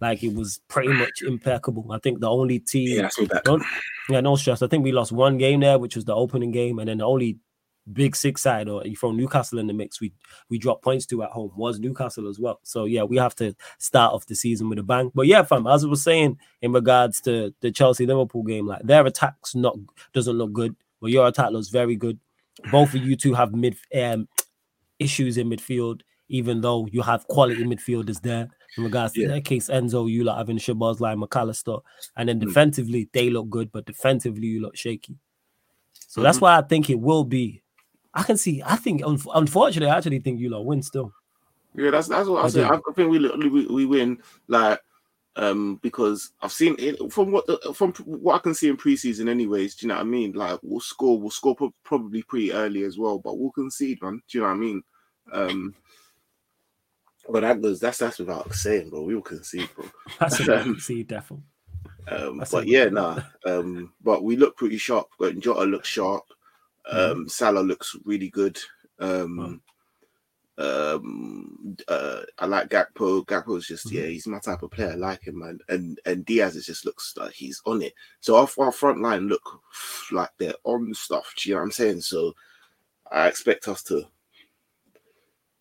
Like 0.00 0.22
it 0.22 0.34
was 0.34 0.60
pretty 0.68 0.92
much 0.92 1.22
impeccable. 1.22 1.90
I 1.90 1.98
think 1.98 2.20
the 2.20 2.28
only 2.28 2.58
team, 2.58 2.98
yeah, 2.98 3.08
yeah, 4.10 4.20
no 4.20 4.36
stress. 4.36 4.60
I 4.60 4.66
think 4.66 4.84
we 4.84 4.92
lost 4.92 5.10
one 5.10 5.38
game 5.38 5.60
there, 5.60 5.78
which 5.78 5.96
was 5.96 6.04
the 6.04 6.14
opening 6.14 6.50
game, 6.50 6.78
and 6.78 6.88
then 6.88 6.98
the 6.98 7.06
only 7.06 7.38
big 7.92 8.16
six 8.16 8.42
side 8.42 8.68
or 8.68 8.84
you 8.84 8.96
throw 8.96 9.12
Newcastle 9.12 9.58
in 9.58 9.66
the 9.66 9.72
mix, 9.72 10.00
we 10.00 10.12
we 10.50 10.58
drop 10.58 10.82
points 10.82 11.06
to 11.06 11.22
at 11.22 11.30
home 11.30 11.52
was 11.56 11.78
Newcastle 11.78 12.28
as 12.28 12.38
well. 12.38 12.60
So 12.62 12.84
yeah, 12.84 13.04
we 13.04 13.16
have 13.16 13.34
to 13.36 13.54
start 13.78 14.12
off 14.12 14.26
the 14.26 14.34
season 14.34 14.68
with 14.68 14.78
a 14.78 14.82
bang. 14.82 15.10
But 15.14 15.26
yeah, 15.26 15.42
fam, 15.42 15.66
as 15.66 15.84
I 15.84 15.88
was 15.88 16.02
saying 16.02 16.38
in 16.62 16.72
regards 16.72 17.20
to 17.22 17.54
the 17.60 17.70
Chelsea 17.70 18.06
Liverpool 18.06 18.42
game, 18.42 18.66
like 18.66 18.82
their 18.82 19.06
attacks 19.06 19.54
not 19.54 19.76
doesn't 20.12 20.36
look 20.36 20.52
good, 20.52 20.76
but 21.00 21.10
your 21.10 21.26
attack 21.26 21.52
looks 21.52 21.68
very 21.68 21.96
good 21.96 22.18
both 22.70 22.94
of 22.94 23.04
you 23.04 23.16
two 23.16 23.34
have 23.34 23.54
mid 23.54 23.76
um, 23.94 24.28
issues 24.98 25.36
in 25.36 25.48
midfield, 25.48 26.00
even 26.28 26.60
though 26.60 26.86
you 26.90 27.02
have 27.02 27.26
quality 27.28 27.64
midfielders 27.64 28.20
there. 28.20 28.48
In 28.76 28.84
regards 28.84 29.14
to 29.14 29.22
yeah. 29.22 29.28
their 29.28 29.40
case, 29.40 29.70
Enzo, 29.70 30.10
you 30.10 30.24
like 30.24 30.36
having 30.36 30.58
Szoboszlai 30.58 31.22
McAllister, 31.22 31.80
and 32.16 32.28
then 32.28 32.38
mm. 32.38 32.46
defensively 32.46 33.08
they 33.12 33.30
look 33.30 33.48
good, 33.48 33.72
but 33.72 33.86
defensively 33.86 34.48
you 34.48 34.60
look 34.60 34.76
shaky. 34.76 35.16
So 35.94 36.18
mm-hmm. 36.18 36.24
that's 36.24 36.40
why 36.40 36.58
I 36.58 36.62
think 36.62 36.90
it 36.90 37.00
will 37.00 37.24
be. 37.24 37.62
I 38.12 38.22
can 38.22 38.36
see. 38.36 38.62
I 38.64 38.76
think, 38.76 39.02
unfortunately, 39.04 39.90
I 39.90 39.96
actually 39.96 40.18
think 40.18 40.40
you 40.40 40.50
lot 40.50 40.66
win 40.66 40.82
still. 40.82 41.12
Yeah, 41.74 41.90
that's 41.90 42.08
that's 42.08 42.28
what 42.28 42.42
I, 42.42 42.46
I 42.46 42.48
say. 42.48 42.64
I 42.64 42.78
think 42.94 43.10
we, 43.10 43.18
we 43.18 43.66
we 43.66 43.86
win. 43.86 44.18
Like 44.48 44.80
um, 45.36 45.78
because 45.82 46.32
I've 46.40 46.52
seen 46.52 46.76
it 46.78 47.12
from 47.12 47.30
what 47.30 47.46
the, 47.46 47.58
from 47.74 47.92
what 48.04 48.34
I 48.34 48.38
can 48.38 48.54
see 48.54 48.68
in 48.68 48.76
preseason. 48.76 49.28
Anyways, 49.28 49.76
do 49.76 49.86
you 49.86 49.88
know 49.88 49.96
what 49.96 50.00
I 50.00 50.04
mean? 50.04 50.32
Like 50.32 50.58
we'll 50.62 50.80
score, 50.80 51.20
we'll 51.20 51.30
score 51.30 51.56
probably 51.84 52.22
pretty 52.22 52.52
early 52.52 52.84
as 52.84 52.98
well, 52.98 53.18
but 53.18 53.38
we'll 53.38 53.52
concede, 53.52 54.00
man. 54.02 54.22
Do 54.28 54.38
you 54.38 54.42
know 54.42 54.48
what 54.48 54.54
I 54.54 54.58
mean? 54.58 54.82
Um, 55.32 55.74
but 57.28 57.40
that 57.40 57.60
goes 57.60 57.80
that's 57.80 57.98
that's 57.98 58.18
without 58.18 58.52
saying, 58.54 58.90
bro. 58.90 59.02
We 59.02 59.14
will 59.14 59.22
concede, 59.22 59.68
bro. 59.74 59.84
That's 60.20 60.38
without 60.38 60.62
concede, 60.62 61.08
definitely. 61.08 61.44
Um, 62.08 62.42
but 62.50 62.68
yeah, 62.68 62.84
nah. 62.84 63.20
Um, 63.44 63.92
but 64.02 64.22
we 64.22 64.36
look 64.36 64.56
pretty 64.56 64.78
sharp. 64.78 65.08
Jota 65.38 65.64
looks 65.64 65.88
sharp. 65.88 66.22
Um, 66.88 66.98
mm-hmm. 66.98 67.26
Salah 67.26 67.60
looks 67.60 67.96
really 68.04 68.30
good. 68.30 68.56
Um, 69.00 69.60
um, 70.58 71.76
uh, 71.88 72.22
I 72.38 72.46
like 72.46 72.68
Gakpo. 72.68 73.24
Gakpo's 73.26 73.66
just 73.66 73.86
mm-hmm. 73.86 73.96
yeah, 73.96 74.06
he's 74.06 74.26
my 74.26 74.38
type 74.38 74.62
of 74.62 74.70
player. 74.70 74.92
I 74.92 74.94
like 74.94 75.26
him, 75.26 75.38
man. 75.38 75.58
And 75.68 76.00
and 76.06 76.24
Diaz 76.24 76.56
is 76.56 76.66
just 76.66 76.86
looks 76.86 77.14
like 77.16 77.32
he's 77.32 77.60
on 77.66 77.82
it. 77.82 77.94
So 78.20 78.36
our, 78.36 78.48
our 78.58 78.72
front 78.72 79.00
line 79.00 79.28
look 79.28 79.60
like 80.12 80.30
they're 80.38 80.54
on 80.64 80.94
stuff. 80.94 81.32
Do 81.36 81.48
you 81.48 81.54
know 81.54 81.60
what 81.60 81.64
I'm 81.66 81.72
saying? 81.72 82.00
So 82.00 82.34
I 83.10 83.28
expect 83.28 83.68
us 83.68 83.82
to, 83.84 84.06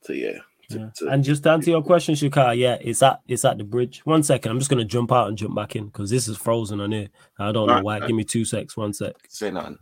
to 0.06 0.16
yeah. 0.16 0.40
To, 0.70 0.80
yeah. 0.80 0.90
To, 0.96 1.08
and 1.10 1.24
just 1.24 1.44
to 1.44 1.52
answer 1.52 1.70
your 1.70 1.84
question, 1.84 2.16
Shukar, 2.16 2.58
yeah, 2.58 2.78
it's 2.82 3.04
at 3.04 3.20
it's 3.28 3.46
at 3.46 3.58
the 3.58 3.64
bridge. 3.64 4.02
One 4.06 4.24
second, 4.24 4.52
I'm 4.52 4.60
just 4.60 4.70
gonna 4.70 4.86
jump 4.86 5.12
out 5.12 5.28
and 5.28 5.38
jump 5.38 5.56
back 5.56 5.76
in 5.76 5.88
because 5.88 6.10
this 6.10 6.28
is 6.28 6.38
frozen 6.38 6.80
on 6.80 6.92
here. 6.92 7.10
I 7.38 7.52
don't 7.52 7.68
know 7.68 7.82
why. 7.82 8.00
Give 8.00 8.16
me 8.16 8.24
two 8.24 8.46
secs. 8.46 8.78
One 8.78 8.94
sec. 8.94 9.16
Say 9.28 9.52
nothing. 9.52 9.78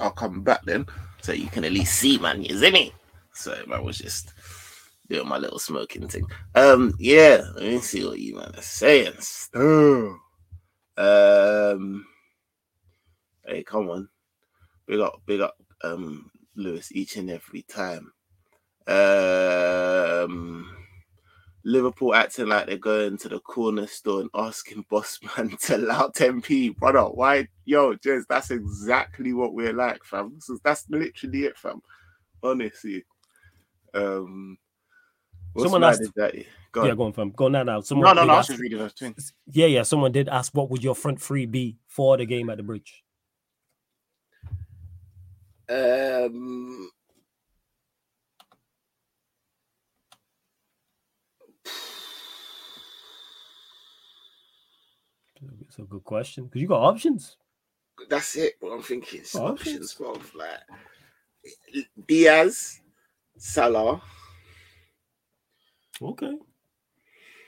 I'll 0.00 0.10
come 0.10 0.42
back 0.42 0.64
then 0.64 0.86
so 1.22 1.32
you 1.32 1.48
can 1.48 1.64
at 1.64 1.72
least 1.72 1.94
see, 1.98 2.18
man. 2.18 2.42
You 2.42 2.58
see 2.58 2.70
me? 2.70 2.92
So 3.32 3.56
I 3.72 3.80
was 3.80 3.98
just 3.98 4.32
doing 5.08 5.28
my 5.28 5.38
little 5.38 5.58
smoking 5.58 6.08
thing. 6.08 6.26
Um, 6.54 6.94
yeah, 6.98 7.42
let 7.54 7.64
me 7.64 7.78
see 7.78 8.04
what 8.04 8.18
you 8.18 8.36
man 8.36 8.52
are 8.56 8.62
saying. 8.62 9.14
Um, 10.96 12.06
hey, 13.44 13.64
come 13.64 13.90
on, 13.90 14.08
big 14.86 15.00
up, 15.00 15.20
big 15.26 15.40
up, 15.40 15.56
um, 15.82 16.30
Lewis 16.54 16.92
each 16.92 17.16
and 17.16 17.30
every 17.30 17.62
time. 17.62 18.12
Um, 18.86 20.70
Liverpool 21.64 22.14
acting 22.14 22.48
like 22.48 22.66
they're 22.66 22.76
going 22.76 23.16
to 23.18 23.28
the 23.28 23.40
corner 23.40 23.86
store 23.86 24.20
and 24.20 24.30
asking 24.34 24.84
boss 24.90 25.18
man 25.36 25.56
to 25.60 25.76
allow 25.76 26.08
10p, 26.08 26.76
brother. 26.76 27.02
Why, 27.02 27.48
yo, 27.64 27.94
Jez, 27.94 28.24
that's 28.28 28.50
exactly 28.50 29.32
what 29.32 29.54
we're 29.54 29.72
like, 29.72 30.04
fam. 30.04 30.38
that's 30.62 30.84
literally 30.90 31.44
it, 31.44 31.56
fam. 31.56 31.80
Honestly. 32.42 33.04
Um, 33.94 34.58
someone 35.56 35.84
asked 35.84 36.02
that. 36.16 36.34
Go 36.72 36.84
yeah, 36.84 36.94
go 36.94 37.04
on, 37.04 37.12
fam. 37.12 37.30
Go 37.30 37.48
now, 37.48 37.62
now. 37.62 37.80
Someone 37.80 38.14
no, 38.14 38.22
no, 38.22 38.26
no. 38.26 38.34
I 38.34 38.38
was 38.38 38.48
just 38.48 38.60
reading 38.60 38.78
those 38.78 38.92
things. 38.92 39.32
Yeah, 39.50 39.66
yeah. 39.66 39.82
Someone 39.84 40.12
did 40.12 40.28
ask, 40.28 40.52
what 40.54 40.70
would 40.70 40.82
your 40.82 40.96
front 40.96 41.22
three 41.22 41.46
be 41.46 41.78
for 41.86 42.16
the 42.16 42.26
game 42.26 42.50
at 42.50 42.56
the 42.56 42.62
bridge? 42.64 43.04
Um, 45.68 46.90
It's 55.74 55.80
a 55.80 55.90
good 55.90 56.04
question 56.04 56.44
because 56.44 56.62
you 56.62 56.68
got 56.68 56.82
options. 56.82 57.36
That's 58.08 58.36
it. 58.36 58.54
What 58.60 58.74
I'm 58.74 58.82
thinking 58.82 59.22
is 59.22 59.34
options, 59.34 59.98
options 60.00 60.32
Like 60.36 61.86
Diaz, 62.06 62.80
Salah. 63.36 64.00
Okay. 66.00 66.32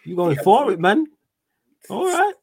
You 0.04 0.16
going 0.16 0.36
for 0.42 0.72
it, 0.72 0.80
man? 0.80 1.06
All 1.88 2.06
right. 2.06 2.34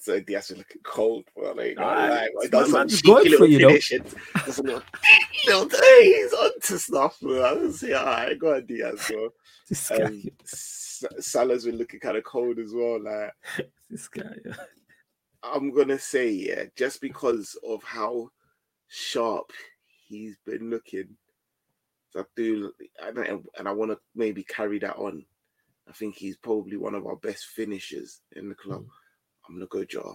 So 0.00 0.18
Diaz 0.20 0.52
is 0.52 0.56
looking 0.56 0.80
cold. 0.82 1.24
Well, 1.36 1.54
like, 1.54 1.78
right. 1.78 2.30
like, 2.34 2.50
does 2.50 2.70
some 2.70 2.88
cheeky 2.88 3.28
little 3.28 3.46
you. 3.46 3.58
Does 3.58 4.56
some 4.56 4.64
little, 4.64 4.82
little 5.46 5.66
days 5.66 6.32
onto 6.32 6.78
stuff, 6.78 7.20
bro. 7.20 7.42
I 7.42 7.52
was 7.52 7.80
say, 7.80 7.92
all 7.92 8.06
right, 8.06 8.38
go 8.38 8.54
on, 8.54 8.64
Diaz, 8.64 9.04
bro. 9.06 9.28
This 9.68 9.90
guy. 9.90 9.96
Um, 9.96 10.22
Salah's 11.20 11.66
been 11.66 11.76
looking 11.76 12.00
kind 12.00 12.16
of 12.16 12.24
cold 12.24 12.58
as 12.58 12.72
well. 12.72 13.02
Like 13.02 13.32
this 13.90 14.08
guy. 14.08 14.22
Yeah. 14.42 14.54
I'm 15.52 15.72
gonna 15.72 15.98
say 15.98 16.30
yeah, 16.30 16.64
just 16.76 17.00
because 17.00 17.56
of 17.66 17.82
how 17.82 18.30
sharp 18.88 19.52
he's 20.08 20.36
been 20.44 20.70
looking. 20.70 21.16
I 22.16 22.22
do, 22.34 22.72
and 23.02 23.18
I, 23.18 23.38
and 23.58 23.68
I 23.68 23.72
want 23.72 23.90
to 23.90 23.98
maybe 24.14 24.42
carry 24.42 24.78
that 24.78 24.96
on. 24.96 25.24
I 25.88 25.92
think 25.92 26.16
he's 26.16 26.36
probably 26.36 26.76
one 26.76 26.94
of 26.94 27.06
our 27.06 27.16
best 27.16 27.46
finishers 27.46 28.20
in 28.34 28.48
the 28.48 28.54
club. 28.54 28.82
Mm. 28.82 28.88
I'm 29.48 29.54
gonna 29.56 29.66
go 29.66 29.84
Jota. 29.84 30.14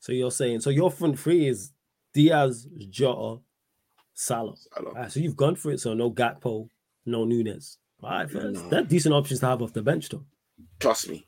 So 0.00 0.12
you're 0.12 0.30
saying 0.30 0.60
so 0.60 0.70
your 0.70 0.90
front 0.90 1.18
three 1.18 1.48
is 1.48 1.72
Diaz, 2.14 2.68
Jota, 2.88 3.42
Salah. 4.14 4.54
Salah. 4.56 4.92
Right, 4.92 5.12
so 5.12 5.20
you've 5.20 5.36
gone 5.36 5.56
for 5.56 5.72
it. 5.72 5.80
So 5.80 5.92
no 5.94 6.10
Gakpo, 6.10 6.68
no 7.04 7.24
Nunez. 7.24 7.78
All 8.02 8.10
right, 8.10 8.30
first. 8.30 8.62
No. 8.62 8.68
That's 8.68 8.88
decent 8.88 9.14
options 9.14 9.40
to 9.40 9.46
have 9.46 9.62
off 9.62 9.72
the 9.72 9.82
bench, 9.82 10.08
though. 10.08 10.24
Trust 10.78 11.08
me, 11.08 11.26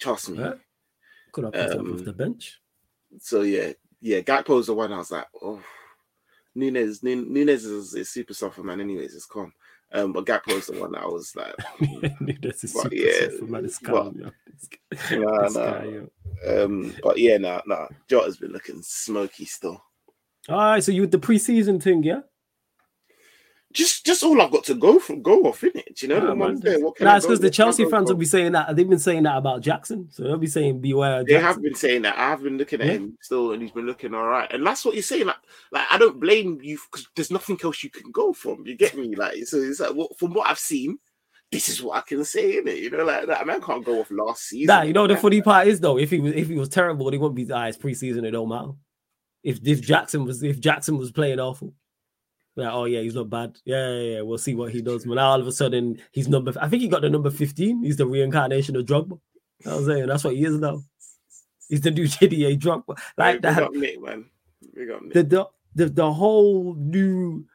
trust 0.00 0.30
me. 0.30 0.38
Right? 0.38 0.58
Could 1.32 1.44
have 1.44 1.52
put 1.52 1.78
um, 1.78 1.94
off 1.94 2.04
the 2.04 2.12
bench. 2.12 2.60
So 3.18 3.42
yeah, 3.42 3.72
yeah. 4.00 4.20
Gakpo's 4.20 4.66
the 4.66 4.74
one 4.74 4.92
I 4.92 4.98
was 4.98 5.10
like, 5.10 5.26
oh, 5.42 5.62
Nunez. 6.54 7.02
Nunez 7.02 7.64
is, 7.64 7.94
is 7.94 8.10
super 8.10 8.34
soft 8.34 8.58
man. 8.58 8.80
Anyways, 8.80 9.14
it's 9.14 9.26
calm. 9.26 9.52
Um, 9.94 10.12
but 10.12 10.24
Gakpo's 10.24 10.68
the 10.68 10.80
one 10.80 10.92
that 10.92 11.02
I 11.02 11.06
was 11.06 11.34
like, 11.36 11.54
Nunez 12.20 12.64
is 12.64 12.72
super 12.72 12.94
yeah, 12.94 13.28
soft 13.30 13.50
man. 13.50 13.64
It's 13.64 13.78
calm. 13.78 14.32
But, 14.90 15.18
nah, 15.18 15.48
nah. 15.48 15.82
Um, 16.46 16.94
but 17.02 17.18
yeah, 17.18 17.38
nah, 17.38 17.62
nah. 17.66 17.88
Jota's 18.08 18.36
been 18.36 18.52
looking 18.52 18.82
smoky 18.82 19.44
still. 19.44 19.82
All 20.48 20.56
right, 20.56 20.82
so 20.82 20.92
you 20.92 21.02
with 21.02 21.12
the 21.12 21.18
preseason 21.18 21.80
thing, 21.82 22.02
yeah? 22.02 22.20
Just 23.72 24.04
just 24.06 24.22
all 24.22 24.40
I've 24.40 24.50
got 24.50 24.64
to 24.64 24.74
go 24.74 24.98
from 24.98 25.22
go 25.22 25.42
off 25.44 25.64
in 25.64 25.72
it. 25.74 26.02
You 26.02 26.08
know, 26.08 26.28
yeah, 26.28 26.34
man, 26.34 26.60
there, 26.60 26.80
what 26.80 27.00
nah, 27.00 27.16
it's 27.16 27.26
because 27.26 27.40
the 27.40 27.50
Chelsea 27.50 27.84
fans 27.84 28.08
will 28.08 28.16
be 28.16 28.26
saying 28.26 28.52
that 28.52 28.74
they've 28.76 28.88
been 28.88 28.98
saying 28.98 29.22
that 29.24 29.36
about 29.36 29.60
Jackson, 29.60 30.08
so 30.10 30.22
they'll 30.22 30.38
be 30.38 30.46
saying 30.46 30.80
beware. 30.80 31.24
They 31.24 31.34
have 31.34 31.62
been 31.62 31.74
saying 31.74 32.02
that. 32.02 32.16
I 32.16 32.30
have 32.30 32.42
been 32.42 32.58
looking 32.58 32.80
at 32.80 32.86
yeah. 32.86 32.92
him 32.94 33.18
still, 33.20 33.52
and 33.52 33.62
he's 33.62 33.72
been 33.72 33.86
looking 33.86 34.14
all 34.14 34.26
right. 34.26 34.50
And 34.52 34.66
that's 34.66 34.84
what 34.84 34.94
you're 34.94 35.02
saying. 35.02 35.26
Like, 35.26 35.36
like 35.70 35.86
I 35.90 35.98
don't 35.98 36.20
blame 36.20 36.60
you 36.62 36.78
because 36.90 37.08
there's 37.16 37.30
nothing 37.30 37.58
else 37.62 37.82
you 37.82 37.90
can 37.90 38.10
go 38.10 38.32
from. 38.32 38.66
You 38.66 38.76
get 38.76 38.96
me? 38.96 39.14
Like, 39.14 39.44
so 39.46 39.58
it's 39.58 39.80
like 39.80 39.94
well, 39.94 40.08
from 40.18 40.34
what 40.34 40.50
I've 40.50 40.58
seen. 40.58 40.98
This 41.50 41.68
is 41.68 41.82
what 41.82 41.98
I 41.98 42.00
can 42.00 42.24
say 42.24 42.56
in 42.56 42.66
it, 42.66 42.78
you 42.78 42.88
know, 42.88 43.04
like 43.04 43.26
that 43.26 43.46
man 43.46 43.60
can't 43.60 43.84
go 43.84 44.00
off 44.00 44.10
last 44.10 44.44
season. 44.44 44.74
Nah, 44.74 44.84
you 44.84 44.94
know 44.94 45.06
the 45.06 45.18
funny 45.18 45.42
part 45.42 45.66
is 45.66 45.80
though, 45.80 45.98
if 45.98 46.08
he 46.08 46.18
was 46.18 46.32
if 46.32 46.48
he 46.48 46.54
was 46.54 46.70
terrible, 46.70 47.10
he 47.10 47.18
wouldn't 47.18 47.36
be 47.36 47.44
ah, 47.44 47.48
the 47.48 47.56
highest 47.56 47.82
preseason. 47.82 48.24
It 48.24 48.30
don't 48.30 48.48
matter. 48.48 48.70
If 49.42 49.58
if 49.62 49.82
Jackson 49.82 50.24
was 50.24 50.42
if 50.42 50.58
Jackson 50.60 50.96
was 50.96 51.12
playing 51.12 51.40
awful, 51.40 51.74
like, 52.56 52.72
oh 52.72 52.84
yeah, 52.84 53.00
he's 53.00 53.14
not 53.14 53.30
bad. 53.30 53.56
Yeah, 53.64 53.88
yeah, 53.92 54.14
yeah, 54.16 54.20
we'll 54.22 54.38
see 54.38 54.54
what 54.54 54.72
he 54.72 54.82
does. 54.82 55.04
But 55.04 55.14
now 55.14 55.30
all 55.30 55.40
of 55.40 55.46
a 55.46 55.52
sudden 55.52 55.98
he's 56.12 56.28
number. 56.28 56.52
I 56.60 56.68
think 56.68 56.82
he 56.82 56.88
got 56.88 57.02
the 57.02 57.10
number 57.10 57.30
fifteen. 57.30 57.82
He's 57.82 57.96
the 57.96 58.06
reincarnation 58.06 58.76
of 58.76 58.86
Drogba. 58.86 59.18
I 59.66 59.74
was 59.74 59.86
saying 59.86 60.06
that's 60.06 60.24
what 60.24 60.34
he 60.34 60.44
is 60.44 60.58
now. 60.58 60.82
He's 61.68 61.80
the 61.80 61.90
new 61.90 62.04
JDA 62.08 62.58
Drogba. 62.58 62.98
Like 63.16 63.42
that. 63.42 63.58
Got 63.58 63.74
Nick, 63.74 64.02
man. 64.02 64.26
We 64.76 64.86
got 64.86 65.02
Nick. 65.02 65.14
The, 65.14 65.22
the 65.22 65.46
the 65.74 65.86
the 65.86 66.12
whole 66.12 66.74
new 66.74 67.46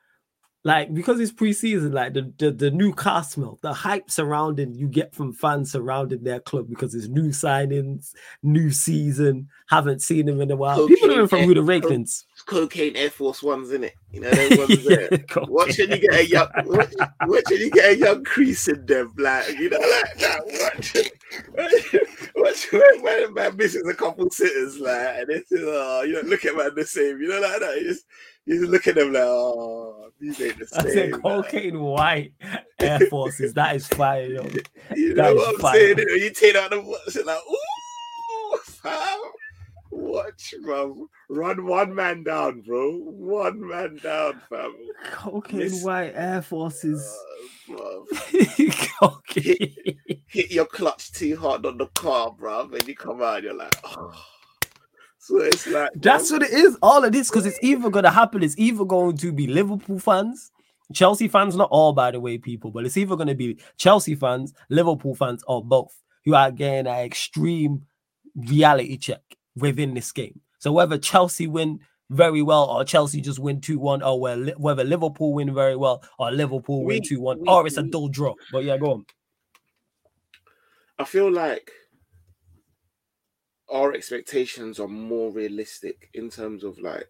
like 0.64 0.94
because 0.94 1.20
it's 1.20 1.32
preseason, 1.32 1.94
like 1.94 2.14
the, 2.14 2.34
the 2.38 2.52
the 2.52 2.72
new 2.72 2.92
car 2.92 3.24
smell, 3.24 3.60
the 3.62 3.74
hype 3.74 4.10
surrounding 4.10 4.76
you 4.76 4.88
get 4.88 5.14
from 5.16 5.32
fans 5.32 5.72
surrounding 5.72 6.24
their 6.24 6.40
club 6.40 6.68
because 6.68 6.94
it's 6.96 7.08
new 7.08 7.30
signings, 7.30 8.12
new 8.44 8.72
season, 8.72 9.48
haven't 9.70 10.02
seen 10.02 10.26
them 10.26 10.42
in 10.42 10.52
a 10.52 10.56
while. 10.56 10.78
Cocaine 10.78 10.98
People 10.98 11.20
are 11.20 11.28
from 11.28 11.40
Ruda 11.42 11.64
Rakelins. 11.64 12.24
Cocaine 12.48 12.96
Air 12.96 13.10
Force 13.10 13.44
Ones, 13.44 13.72
in 13.72 13.84
it. 13.84 13.94
You 14.12 14.22
know, 14.22 14.30
ones 14.52 14.84
there. 14.84 15.10
watch 15.48 15.78
when 15.78 15.92
you 15.92 16.00
get 16.00 16.14
a 16.14 16.28
young 16.28 16.50
watch, 16.66 16.94
watch 17.28 17.44
when 17.50 17.60
you 17.60 17.72
get 17.72 17.94
a 17.94 17.98
young 17.98 18.24
crease 18.24 18.68
in 18.68 18.86
them, 18.86 19.14
like 19.18 19.48
you 19.58 19.70
know, 19.70 19.78
like 19.78 20.18
that. 20.18 21.12
Watch, 21.56 21.96
watch 22.36 22.68
when, 22.72 23.04
when 23.04 23.34
man 23.34 23.56
misses 23.58 23.88
a 23.88 23.94
couple 23.94 24.30
sitters, 24.32 24.80
like 24.80 25.18
and 25.20 25.30
it's 25.30 25.52
uh, 25.52 26.04
you 26.06 26.14
know, 26.14 26.22
look 26.22 26.46
at 26.46 26.56
man 26.58 26.72
the 26.76 26.86
same, 26.86 27.22
you 27.22 27.28
know, 27.28 27.40
like 27.40 27.60
that. 27.60 27.78
You 27.78 27.90
just 27.90 28.06
you 28.48 28.66
look 28.68 28.88
at 28.88 28.96
them 28.96 29.14
like, 29.14 29.24
oh, 29.24 30.10
these 30.20 30.42
ain't 30.42 30.58
the 30.58 30.68
same. 30.68 30.88
I 30.88 30.90
said 30.90 31.12
cocaine 31.22 31.80
white 31.80 32.34
Air 32.80 33.00
Forces. 33.02 33.54
that 33.54 33.76
is 33.76 33.88
fire, 33.88 34.26
yo. 34.26 34.50
You 34.96 35.14
know 35.14 35.36
what 35.36 35.56
I'm 35.56 35.60
fire. 35.60 35.74
saying? 35.74 35.98
You 35.98 36.32
take 36.32 36.56
out 36.56 36.72
the 36.72 36.82
watch, 36.82 37.26
like, 37.26 37.38
ooh, 37.38 38.58
fam. 38.64 39.20
Watch, 39.92 40.54
bro. 40.64 41.10
Run 41.30 41.66
one 41.66 41.94
man 41.94 42.24
down, 42.24 42.62
bro. 42.62 42.98
One 42.98 43.68
man 43.68 44.00
down, 44.02 44.42
fam. 44.50 44.74
Cocaine 45.12 45.60
Miss... 45.60 45.84
white 45.84 46.14
Air 46.16 46.42
Forces. 46.42 47.16
Uh, 47.70 49.10
hit, 49.26 49.98
hit, 50.26 50.52
your 50.52 50.66
clutch 50.66 51.12
too 51.12 51.36
hard 51.36 51.66
on 51.66 51.78
the 51.78 51.86
car, 51.88 52.32
bro. 52.32 52.62
And 52.62 52.88
you 52.88 52.96
come 52.96 53.22
out, 53.22 53.44
you're 53.44 53.54
like, 53.54 53.76
oh. 53.84 54.14
So 55.28 55.40
it's 55.40 55.68
like 55.68 55.90
that's 55.96 56.32
what 56.32 56.42
it 56.42 56.52
is. 56.52 56.78
All 56.82 57.04
of 57.04 57.12
this 57.12 57.30
because 57.30 57.46
it's 57.46 57.60
either 57.62 57.90
gonna 57.90 58.12
happen. 58.12 58.44
It's 58.44 58.58
either 58.58 58.86
going 58.86 59.18
to 59.18 59.34
be 59.34 59.46
Liverpool 59.46 60.00
fans, 60.00 60.52
Chelsea 60.94 61.28
fans, 61.28 61.58
not 61.58 61.68
all 61.70 61.92
by 61.92 62.12
the 62.12 62.20
way, 62.22 62.38
people, 62.38 62.72
but 62.72 62.86
it's 62.86 62.96
either 62.96 63.18
gonna 63.18 63.36
be 63.36 63.60
Chelsea 63.76 64.16
fans, 64.16 64.54
Liverpool 64.70 65.16
fans, 65.16 65.44
or 65.46 65.62
both 65.62 65.94
who 66.24 66.34
are 66.34 66.50
getting 66.50 66.88
an 66.88 67.00
extreme 67.04 67.86
reality 68.36 68.96
check 68.96 69.22
within 69.58 69.94
this 69.94 70.14
game. 70.14 70.40
So 70.60 70.72
whether 70.72 70.98
Chelsea 70.98 71.46
win 71.46 71.82
very 72.10 72.42
well 72.42 72.70
or 72.70 72.86
Chelsea 72.86 73.20
just 73.20 73.38
win 73.38 73.60
2 73.60 73.80
1, 73.80 74.02
or 74.02 74.18
whether 74.22 74.86
Liverpool 74.86 75.34
win 75.34 75.54
very 75.54 75.76
well 75.76 76.02
or 76.18 76.32
Liverpool 76.32 76.86
win 76.86 77.04
2 77.04 77.20
1, 77.20 77.50
or 77.50 77.68
it's 77.68 77.76
a 77.76 77.84
dull 77.84 78.08
draw. 78.08 78.34
But 78.54 78.64
yeah, 78.64 78.78
go 78.78 78.94
on. 78.94 79.06
I 80.98 81.04
feel 81.04 81.30
like 81.30 81.70
our 83.70 83.94
expectations 83.94 84.80
are 84.80 84.88
more 84.88 85.32
realistic 85.32 86.10
in 86.14 86.30
terms 86.30 86.64
of 86.64 86.80
like 86.80 87.10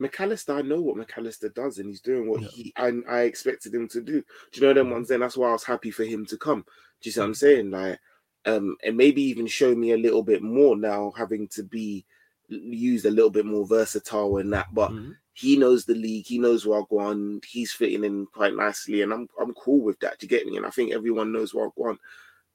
Mac 0.00 0.20
Allister, 0.20 0.54
I 0.54 0.62
know 0.62 0.80
what 0.80 0.96
Mac 0.96 1.16
Allister 1.16 1.48
does, 1.48 1.78
and 1.78 1.88
he's 1.88 2.00
doing 2.00 2.28
what 2.28 2.42
yeah. 2.42 2.48
he 2.48 2.72
I, 2.76 2.92
I 3.08 3.20
expected 3.22 3.74
him 3.74 3.88
to 3.88 4.00
do. 4.00 4.22
Do 4.52 4.60
you 4.60 4.66
know 4.66 4.74
them 4.74 4.90
ones? 4.90 5.08
Then 5.08 5.20
that's 5.20 5.36
why 5.36 5.48
I 5.48 5.52
was 5.52 5.64
happy 5.64 5.90
for 5.90 6.04
him 6.04 6.26
to 6.26 6.36
come. 6.36 6.64
Do 7.00 7.08
you 7.08 7.12
see 7.12 7.20
what 7.20 7.26
I'm 7.26 7.34
saying? 7.34 7.70
Like, 7.70 7.98
um, 8.44 8.76
and 8.84 8.96
maybe 8.96 9.22
even 9.22 9.46
show 9.46 9.74
me 9.74 9.92
a 9.92 9.96
little 9.96 10.22
bit 10.22 10.42
more 10.42 10.76
now, 10.76 11.12
having 11.16 11.48
to 11.48 11.62
be 11.62 12.04
used 12.48 13.06
a 13.06 13.10
little 13.10 13.30
bit 13.30 13.46
more 13.46 13.66
versatile 13.66 14.38
in 14.38 14.50
that. 14.50 14.66
But 14.74 14.90
mm-hmm. 14.90 15.12
he 15.32 15.56
knows 15.56 15.84
the 15.84 15.94
league, 15.94 16.26
he 16.26 16.38
knows 16.38 16.64
Wagwan, 16.64 17.44
he's 17.44 17.72
fitting 17.72 18.04
in 18.04 18.26
quite 18.26 18.54
nicely, 18.54 19.02
and 19.02 19.12
I'm 19.12 19.28
I'm 19.40 19.54
cool 19.54 19.80
with 19.80 20.00
that. 20.00 20.18
Do 20.18 20.24
you 20.24 20.28
get 20.28 20.46
me? 20.46 20.56
And 20.56 20.66
I 20.66 20.70
think 20.70 20.92
everyone 20.92 21.32
knows 21.32 21.52
Wagwan. 21.52 21.98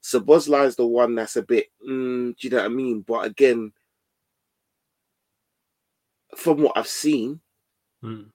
Szoboszlai 0.04 0.66
is 0.66 0.76
the 0.76 0.86
one 0.86 1.16
that's 1.16 1.36
a 1.36 1.41
bit, 1.41 1.68
mm, 1.88 2.36
do 2.38 2.47
you 2.47 2.50
know 2.50 2.58
what 2.58 2.66
I 2.66 2.70
mean? 2.70 3.02
But 3.02 3.26
again, 3.26 3.72
from 6.36 6.62
what 6.62 6.78
I've 6.78 6.88
seen, 6.88 7.41
mm. 8.04 8.30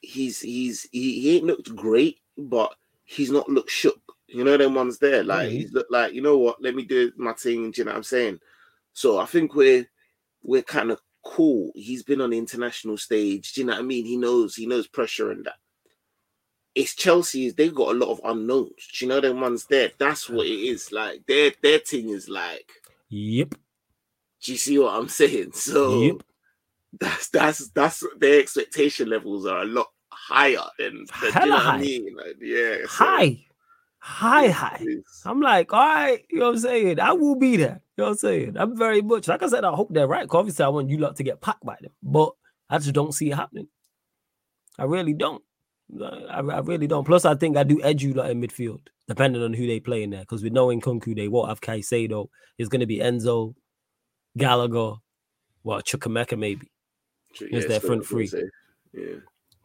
he's 0.00 0.40
he's 0.40 0.88
he, 0.92 1.20
he 1.20 1.36
ain't 1.36 1.46
looked 1.46 1.74
great, 1.74 2.18
but 2.36 2.74
he's 3.04 3.30
not 3.30 3.48
looked 3.48 3.70
shook. 3.70 4.00
You 4.28 4.44
know, 4.44 4.56
them 4.56 4.74
ones 4.74 4.98
there, 4.98 5.22
like 5.24 5.48
mm-hmm. 5.48 5.56
he's 5.56 5.72
looked 5.72 5.92
like, 5.92 6.14
you 6.14 6.22
know 6.22 6.38
what, 6.38 6.62
let 6.62 6.74
me 6.74 6.84
do 6.84 7.12
my 7.16 7.34
thing. 7.34 7.70
Do 7.70 7.80
you 7.80 7.84
know 7.84 7.90
what 7.90 7.98
I'm 7.98 8.02
saying? 8.02 8.40
So 8.94 9.18
I 9.18 9.26
think 9.26 9.54
we're 9.54 9.86
we're 10.42 10.62
kind 10.62 10.90
of 10.90 11.00
cool. 11.24 11.70
He's 11.74 12.02
been 12.02 12.20
on 12.20 12.30
the 12.30 12.38
international 12.38 12.96
stage. 12.96 13.52
Do 13.52 13.60
you 13.60 13.66
know 13.66 13.74
what 13.74 13.80
I 13.80 13.84
mean? 13.84 14.06
He 14.06 14.16
knows 14.16 14.54
he 14.54 14.66
knows 14.66 14.86
pressure 14.86 15.32
and 15.32 15.44
that. 15.44 15.56
It's 16.74 16.94
Chelsea. 16.94 17.50
They've 17.50 17.74
got 17.74 17.94
a 17.94 17.98
lot 17.98 18.10
of 18.10 18.20
unknowns. 18.24 18.88
Do 18.92 19.04
you 19.04 19.08
know 19.08 19.20
them 19.20 19.40
ones 19.40 19.66
there? 19.66 19.90
That's 19.98 20.28
what 20.28 20.46
it 20.46 20.50
is. 20.50 20.90
Like 20.92 21.26
their 21.26 21.52
their 21.62 21.78
thing 21.78 22.08
is 22.10 22.28
like. 22.28 22.70
Yep. 23.08 23.54
Do 24.42 24.52
you 24.52 24.58
see 24.58 24.78
what 24.78 24.94
I'm 24.94 25.08
saying? 25.08 25.52
So 25.54 26.00
yep. 26.00 26.22
that's 26.98 27.28
that's 27.28 27.68
that's 27.70 28.04
their 28.18 28.40
expectation 28.40 29.10
levels 29.10 29.46
are 29.46 29.62
a 29.62 29.66
lot 29.66 29.88
higher 30.10 30.64
than, 30.78 31.06
than 31.20 31.42
you 31.42 31.50
know 31.50 31.58
high. 31.58 31.74
I 31.74 31.78
mean? 31.78 32.16
like, 32.16 32.36
yeah. 32.40 32.76
So, 32.82 32.86
high. 32.88 33.44
High, 34.04 34.48
high. 34.48 34.84
I'm 35.24 35.40
like, 35.40 35.72
all 35.72 35.78
right, 35.78 36.24
you 36.28 36.40
know 36.40 36.46
what 36.46 36.54
I'm 36.54 36.60
saying? 36.60 36.98
I 36.98 37.12
will 37.12 37.36
be 37.36 37.56
there. 37.56 37.80
You 37.96 38.02
know 38.02 38.04
what 38.04 38.10
I'm 38.10 38.16
saying? 38.16 38.56
I'm 38.56 38.76
very 38.76 39.00
much 39.00 39.28
like 39.28 39.44
I 39.44 39.48
said, 39.48 39.64
I 39.64 39.70
hope 39.70 39.88
they're 39.92 40.08
right. 40.08 40.26
Obviously, 40.28 40.64
I 40.64 40.68
want 40.68 40.90
you 40.90 40.98
lot 40.98 41.14
to 41.16 41.22
get 41.22 41.40
packed 41.40 41.64
by 41.64 41.76
them, 41.80 41.92
but 42.02 42.32
I 42.68 42.78
just 42.78 42.94
don't 42.94 43.12
see 43.12 43.30
it 43.30 43.36
happening. 43.36 43.68
I 44.76 44.84
really 44.84 45.12
don't. 45.12 45.42
I, 46.00 46.40
I 46.40 46.60
really 46.60 46.86
don't. 46.86 47.04
Plus, 47.04 47.24
I 47.24 47.34
think 47.34 47.56
I 47.56 47.64
do 47.64 47.82
edge 47.82 48.02
you 48.02 48.14
lot 48.14 48.30
in 48.30 48.40
midfield, 48.40 48.80
depending 49.08 49.42
on 49.42 49.52
who 49.52 49.66
they 49.66 49.80
play 49.80 50.02
in 50.02 50.10
there. 50.10 50.20
Because 50.20 50.42
with 50.42 50.52
knowing 50.52 50.80
Nkunku, 50.80 51.14
they 51.14 51.28
won't 51.28 51.48
have 51.48 51.60
Caicedo. 51.60 52.28
It's 52.58 52.68
going 52.68 52.80
to 52.80 52.86
be 52.86 52.98
Enzo, 52.98 53.54
Gallagher, 54.36 54.94
what 55.62 55.84
Chukwuemeka 55.84 56.38
maybe. 56.38 56.70
Yeah, 57.40 57.58
is 57.58 57.66
their 57.66 57.80
front 57.80 58.06
three. 58.06 58.30
Yeah. 58.92 59.16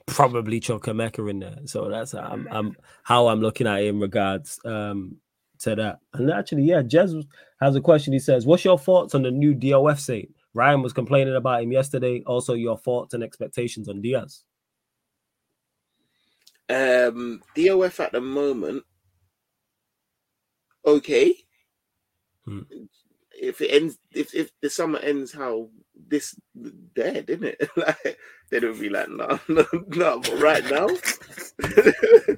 Probably 0.05 0.59
Chukwuemeka 0.59 1.29
in 1.29 1.39
there. 1.39 1.59
So 1.65 1.89
that's 1.89 2.13
how 2.13 2.19
I'm, 2.19 2.47
I'm, 2.49 2.75
how 3.03 3.27
I'm 3.27 3.41
looking 3.41 3.67
at 3.67 3.81
it 3.81 3.87
in 3.87 3.99
regards 3.99 4.59
um, 4.65 5.17
to 5.59 5.75
that. 5.75 5.99
And 6.13 6.31
actually, 6.31 6.63
yeah, 6.63 6.81
Jez 6.81 7.25
has 7.61 7.75
a 7.75 7.81
question. 7.81 8.13
He 8.13 8.19
says, 8.19 8.45
"What's 8.45 8.65
your 8.65 8.79
thoughts 8.79 9.15
on 9.15 9.23
the 9.23 9.31
new 9.31 9.53
DOF 9.53 9.99
saying?" 9.99 10.33
Ryan 10.53 10.81
was 10.81 10.93
complaining 10.93 11.35
about 11.35 11.61
him 11.61 11.71
yesterday. 11.71 12.23
Also, 12.25 12.53
your 12.53 12.77
thoughts 12.77 13.13
and 13.13 13.23
expectations 13.23 13.87
on 13.87 14.01
Diaz. 14.01 14.43
Um, 16.69 17.41
DOF 17.55 17.99
at 17.99 18.11
the 18.11 18.21
moment, 18.21 18.83
okay. 20.85 21.35
Hmm 22.45 22.61
if 23.37 23.61
it 23.61 23.67
ends 23.67 23.97
if 24.13 24.33
if 24.33 24.51
the 24.61 24.69
summer 24.69 24.99
ends 24.99 25.31
how 25.31 25.69
this 26.07 26.35
dead, 26.95 27.29
isn't 27.29 27.43
it? 27.43 27.69
like 27.77 28.17
they 28.49 28.59
don't 28.59 28.79
be 28.79 28.89
like, 28.89 29.09
no, 29.09 29.39
no, 29.47 29.65
no. 29.87 30.19
But 30.19 30.39
right 30.39 30.63
now, 30.69 30.87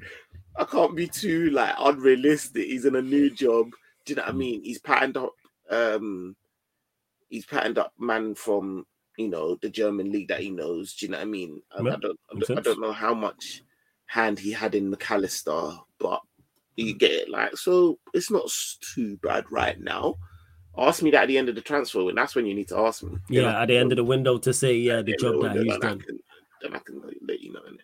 I 0.58 0.64
can't 0.66 0.96
be 0.96 1.08
too 1.08 1.50
like 1.52 1.76
unrealistic. 1.80 2.66
He's 2.66 2.86
in 2.86 2.96
a 2.96 3.02
new 3.02 3.30
job. 3.30 3.72
Do 4.06 4.14
you 4.14 4.16
know 4.16 4.24
what 4.24 4.30
I 4.30 4.34
mm. 4.34 4.38
mean? 4.38 4.64
He's 4.64 4.80
patterned 4.80 5.18
up. 5.18 5.34
Um, 5.70 6.36
he's 7.30 7.46
patterned 7.46 7.78
up 7.78 7.94
man 8.00 8.36
from 8.36 8.86
you 9.18 9.30
know 9.30 9.58
the 9.62 9.70
German 9.70 10.12
league 10.12 10.28
that 10.28 10.42
he 10.42 10.50
knows. 10.50 10.96
Do 10.96 11.06
you 11.06 11.12
know 11.12 11.18
what 11.18 11.28
I 11.28 11.30
mean? 11.30 11.62
I, 11.72 11.80
I 11.80 11.96
don't. 11.96 12.20
I 12.34 12.40
don't, 12.40 12.58
I 12.60 12.62
don't 12.62 12.82
know 12.82 12.94
how 12.94 13.14
much 13.14 13.64
hand 14.10 14.39
he 14.39 14.51
had 14.51 14.74
in 14.74 14.95
Allister, 15.10 15.72
but 15.99 16.22
you 16.76 16.95
get 16.95 17.12
it. 17.12 17.30
Like 17.30 17.55
so, 17.55 17.99
it's 18.14 18.32
not 18.32 18.51
too 18.93 19.18
bad 19.18 19.45
right 19.51 19.80
now. 19.80 20.16
Ask 20.78 21.03
me 21.03 21.12
that 21.12 21.24
at 21.24 21.28
the 21.28 21.38
end 21.38 21.49
of 21.49 21.55
the 21.55 21.62
transfer, 21.62 22.10
and 22.10 22.18
that's 22.18 22.36
when 22.36 22.45
you 22.45 22.55
need 22.55 22.70
to 22.70 22.78
ask 22.78 23.03
me. 23.03 23.18
Yeah, 23.30 23.62
at 23.62 23.68
the 23.68 23.78
end 23.78 23.91
of 23.91 23.97
the 23.97 24.03
window 24.03 24.38
to 24.39 24.53
say, 24.53 24.76
yeah, 24.76 25.01
the 25.01 25.16
job 25.18 25.41
that 25.43 25.55
he's 25.55 25.78
done. 25.78 26.01
I 26.01 26.05
can, 26.05 26.20
then 26.62 26.76
I 26.76 26.80
can 26.80 27.01
let 27.28 27.39
you 27.39 27.53
know. 27.53 27.60
Innit? 27.62 27.80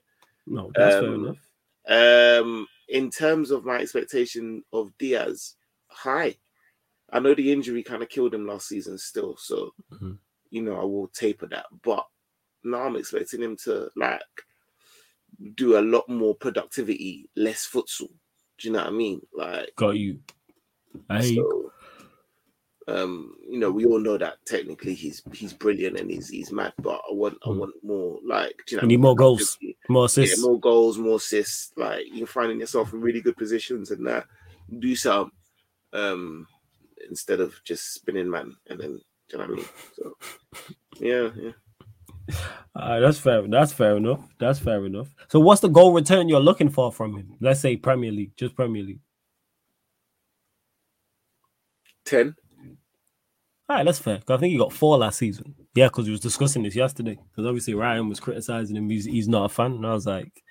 No, 0.48 0.72
that's 0.74 0.96
um, 0.96 1.02
fair 1.04 1.14
enough. 1.14 2.42
Um, 2.42 2.68
in 2.90 3.12
terms 3.12 3.52
of 3.52 3.64
my 3.64 3.78
expectation 3.78 4.64
of 4.74 4.98
Diaz, 4.98 5.56
high. 5.88 6.36
I 7.12 7.20
know 7.20 7.36
the 7.36 7.52
injury 7.52 7.84
kind 7.84 8.02
of 8.02 8.10
killed 8.10 8.34
him 8.34 8.48
last 8.48 8.68
season 8.68 8.98
still, 8.98 9.38
so 9.38 9.72
mm-hmm. 9.94 10.14
you 10.50 10.62
know 10.64 10.82
I 10.82 10.86
will 10.86 11.08
taper 11.10 11.46
that. 11.48 11.68
But 11.84 12.06
now 12.64 12.84
I'm 12.84 12.96
expecting 12.96 13.44
him 13.44 13.56
to 13.66 13.90
like 13.96 14.22
do 15.56 15.78
a 15.78 15.82
lot 15.82 16.08
more 16.10 16.36
productivity, 16.36 17.30
less 17.36 17.68
futsal. 17.68 18.10
Do 18.58 18.68
you 18.68 18.72
know 18.74 18.80
what 18.80 18.88
I 18.88 18.92
mean? 18.92 19.22
Like, 19.34 19.72
got 19.76 19.98
you. 19.98 20.20
I 21.10 21.22
so, 21.36 21.72
um, 22.88 23.36
you 23.50 23.60
know, 23.60 23.72
we 23.72 23.86
all 23.86 24.00
know 24.00 24.18
that 24.18 24.38
technically 24.46 24.94
he's 24.94 25.24
he's 25.34 25.54
brilliant 25.54 26.00
and 26.00 26.10
he's 26.10 26.30
he's 26.30 26.52
mad, 26.52 26.74
but 26.78 27.02
I 27.10 27.14
want 27.14 27.38
I 27.46 27.50
hmm. 27.50 27.60
want 27.60 27.74
more 27.84 28.20
like 28.26 28.62
you 28.70 28.78
know, 28.78 28.86
need 28.86 29.00
more 29.00 29.16
goals, 29.16 29.58
more 29.90 30.06
assists, 30.06 30.38
yeah, 30.38 30.48
more 30.48 30.60
goals, 30.60 30.98
more 30.98 31.16
assists. 31.18 31.72
Like 31.76 32.06
you're 32.12 32.28
finding 32.28 32.60
yourself 32.60 32.94
in 32.94 33.02
really 33.02 33.22
good 33.22 33.38
positions 33.38 33.92
and 33.92 34.06
that 34.08 34.26
do 34.80 34.96
some 34.96 35.32
um 35.94 36.48
instead 37.10 37.40
of 37.40 37.56
just 37.64 37.94
spinning 37.94 38.30
man 38.30 38.56
and 38.68 38.80
then 38.80 39.02
you 39.32 39.38
know 39.38 39.46
what 39.46 39.50
I 39.50 39.56
mean? 39.56 39.66
So 39.96 40.18
yeah, 41.00 41.30
yeah. 41.36 41.52
Uh, 42.76 43.00
that's 43.00 43.20
fair. 43.20 43.42
That's 43.48 43.72
fair 43.72 43.96
enough. 43.96 44.22
That's 44.38 44.60
fair 44.60 44.86
enough. 44.86 45.08
So, 45.30 45.40
what's 45.40 45.62
the 45.62 45.70
goal 45.70 45.94
return 45.94 46.28
you're 46.28 46.42
looking 46.42 46.70
for 46.70 46.92
from 46.92 47.16
him? 47.16 47.38
Let's 47.40 47.62
say 47.62 47.78
Premier 47.78 48.12
League, 48.12 48.36
just 48.36 48.56
Premier 48.56 48.84
League. 48.84 49.00
Ten. 52.06 52.36
All 53.68 53.78
right, 53.78 53.86
that's 53.86 54.00
fair. 54.00 54.20
I 54.28 54.38
think 54.38 54.52
he 54.52 54.58
got 54.58 54.74
four 54.74 54.98
last 54.98 55.18
season. 55.18 55.56
Yeah, 55.74 55.88
because 55.88 56.06
we 56.06 56.12
was 56.12 56.20
discussing 56.20 56.64
this 56.64 56.76
yesterday. 56.76 57.18
Because 57.32 57.48
obviously 57.48 57.74
Ryan 57.74 58.10
was 58.10 58.20
criticizing 58.20 58.76
him. 58.76 58.90
He's, 58.90 59.06
he's 59.06 59.28
not 59.28 59.46
a 59.46 59.50
fan, 59.50 59.72
and 59.72 59.88
I 59.88 59.94
was 59.94 60.06
like, 60.06 60.44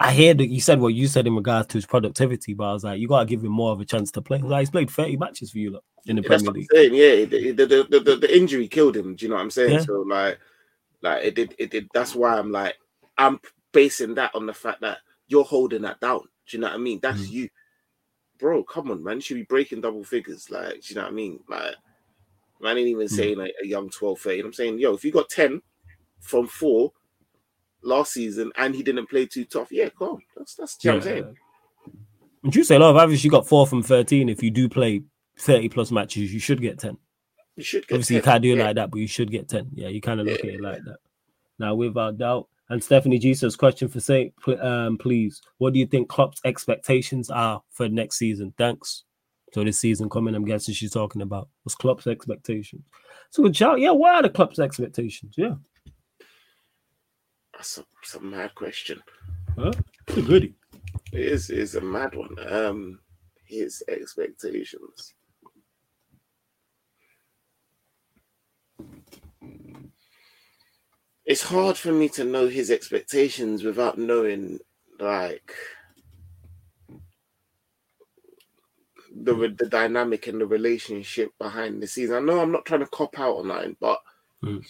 I 0.00 0.12
hear 0.12 0.32
that 0.32 0.48
you 0.48 0.62
said 0.62 0.80
what 0.80 0.94
you 0.94 1.06
said 1.06 1.26
in 1.26 1.36
regards 1.36 1.68
to 1.68 1.74
his 1.74 1.84
productivity, 1.84 2.54
but 2.54 2.64
I 2.64 2.72
was 2.72 2.84
like, 2.84 2.98
you 2.98 3.06
gotta 3.06 3.26
give 3.26 3.44
him 3.44 3.52
more 3.52 3.70
of 3.70 3.80
a 3.80 3.84
chance 3.84 4.10
to 4.12 4.22
play. 4.22 4.38
Like, 4.38 4.60
he's 4.60 4.70
played 4.70 4.90
30 4.90 5.18
matches 5.18 5.50
for 5.50 5.58
you 5.58 5.72
look, 5.72 5.84
in 6.06 6.16
the 6.16 6.22
yeah, 6.22 6.28
Premier 6.28 6.52
League. 6.52 6.68
Yeah, 6.72 7.24
the, 7.26 7.52
the, 7.52 7.86
the, 7.90 8.00
the, 8.00 8.16
the 8.16 8.36
injury 8.36 8.66
killed 8.66 8.96
him. 8.96 9.14
Do 9.14 9.26
you 9.26 9.28
know 9.28 9.36
what 9.36 9.42
I'm 9.42 9.50
saying? 9.50 9.74
Yeah. 9.74 9.80
So 9.80 10.00
like, 10.08 10.38
like 11.02 11.24
it 11.24 11.34
did, 11.34 11.54
it 11.58 11.70
did. 11.70 11.88
That's 11.94 12.14
why 12.14 12.38
I'm 12.38 12.52
like, 12.52 12.74
I'm 13.18 13.40
basing 13.72 14.14
that 14.14 14.34
on 14.34 14.46
the 14.46 14.54
fact 14.54 14.80
that 14.80 14.98
you're 15.28 15.44
holding 15.44 15.82
that 15.82 16.00
down. 16.00 16.20
Do 16.20 16.56
you 16.56 16.60
know 16.60 16.68
what 16.68 16.74
I 16.74 16.78
mean? 16.78 17.00
That's 17.00 17.22
mm. 17.22 17.30
you, 17.30 17.48
bro. 18.38 18.64
Come 18.64 18.90
on, 18.90 19.02
man. 19.02 19.16
You 19.16 19.20
should 19.20 19.36
be 19.36 19.42
breaking 19.44 19.80
double 19.80 20.04
figures. 20.04 20.50
Like, 20.50 20.74
do 20.74 20.80
you 20.84 20.94
know 20.96 21.02
what 21.02 21.12
I 21.12 21.14
mean? 21.14 21.40
Like 21.48 21.74
I 22.64 22.70
ain't 22.70 22.80
even 22.80 23.06
mm. 23.06 23.10
saying 23.10 23.38
like 23.38 23.54
a 23.62 23.66
young 23.66 23.90
12, 23.90 24.18
13. 24.18 24.44
I'm 24.44 24.52
saying, 24.52 24.78
yo, 24.78 24.94
if 24.94 25.04
you 25.04 25.12
got 25.12 25.28
10 25.28 25.62
from 26.20 26.46
four 26.46 26.92
last 27.82 28.12
season 28.12 28.52
and 28.56 28.74
he 28.74 28.82
didn't 28.82 29.08
play 29.08 29.26
too 29.26 29.44
tough, 29.44 29.72
yeah, 29.72 29.88
come 29.98 30.08
on. 30.08 30.22
That's 30.36 30.54
that's 30.54 30.78
yeah. 30.82 30.92
what 30.92 30.96
I'm 30.96 31.02
saying. 31.02 31.36
Would 32.42 32.56
you 32.56 32.64
say 32.64 32.76
of 32.76 32.96
average 32.96 33.24
you 33.24 33.30
got 33.30 33.46
four 33.46 33.66
from 33.66 33.82
13. 33.82 34.28
If 34.28 34.42
you 34.42 34.50
do 34.50 34.68
play 34.68 35.02
30 35.38 35.68
plus 35.68 35.90
matches, 35.90 36.32
you 36.32 36.40
should 36.40 36.60
get 36.60 36.78
10. 36.78 36.96
You 37.60 37.64
should 37.64 37.84
Obviously, 37.84 38.14
10. 38.14 38.16
you 38.16 38.22
can't 38.22 38.42
do 38.42 38.52
it 38.52 38.56
yeah. 38.56 38.64
like 38.64 38.76
that, 38.76 38.90
but 38.90 39.00
you 39.00 39.06
should 39.06 39.30
get 39.30 39.46
10. 39.46 39.72
Yeah, 39.74 39.88
you 39.88 40.00
kind 40.00 40.18
of 40.18 40.26
look 40.26 40.42
yeah. 40.42 40.48
at 40.48 40.54
it 40.54 40.60
like 40.62 40.82
that. 40.84 40.96
Now, 41.58 41.74
without 41.74 42.16
doubt, 42.16 42.48
and 42.70 42.82
Stephanie 42.82 43.18
Jesus, 43.18 43.54
question 43.54 43.86
for 43.86 44.00
Saint, 44.00 44.32
um, 44.62 44.96
please, 44.96 45.42
what 45.58 45.74
do 45.74 45.78
you 45.78 45.84
think 45.86 46.08
Klopp's 46.08 46.40
expectations 46.46 47.28
are 47.28 47.62
for 47.70 47.86
next 47.90 48.16
season? 48.16 48.54
Thanks. 48.56 49.04
So 49.52 49.62
this 49.62 49.78
season 49.78 50.08
coming, 50.08 50.34
I'm 50.34 50.46
guessing 50.46 50.72
she's 50.72 50.92
talking 50.92 51.20
about 51.20 51.50
was 51.64 51.74
Klopp's 51.74 52.06
expectations. 52.06 52.82
So 53.28 53.42
good 53.42 53.54
shout. 53.54 53.78
Yeah, 53.78 53.90
what 53.90 54.14
are 54.14 54.22
the 54.22 54.30
Klopp's 54.30 54.58
expectations? 54.58 55.34
Yeah. 55.36 55.56
That's 57.52 57.76
a, 57.76 57.84
that's 58.00 58.14
a 58.14 58.20
mad 58.20 58.54
question. 58.54 59.02
Huh? 59.58 59.72
It's 60.08 60.16
a 60.16 60.22
goodie. 60.22 60.54
It 61.12 61.20
is, 61.20 61.50
it 61.50 61.58
is 61.58 61.74
a 61.74 61.82
mad 61.82 62.14
one. 62.14 62.36
Um, 62.48 63.00
his 63.44 63.82
expectations. 63.88 65.14
It's 71.26 71.42
hard 71.42 71.76
for 71.76 71.92
me 71.92 72.08
to 72.10 72.24
know 72.24 72.48
his 72.48 72.70
expectations 72.70 73.62
without 73.62 73.98
knowing, 73.98 74.58
like, 74.98 75.54
the 79.22 79.54
the 79.58 79.66
dynamic 79.66 80.26
and 80.26 80.40
the 80.40 80.46
relationship 80.46 81.30
behind 81.38 81.82
the 81.82 81.86
scenes. 81.86 82.10
I 82.10 82.20
know 82.20 82.40
I'm 82.40 82.52
not 82.52 82.64
trying 82.64 82.80
to 82.80 82.86
cop 82.86 83.18
out 83.18 83.36
on 83.36 83.48
that, 83.48 83.76
but 83.80 84.00
mm. 84.42 84.64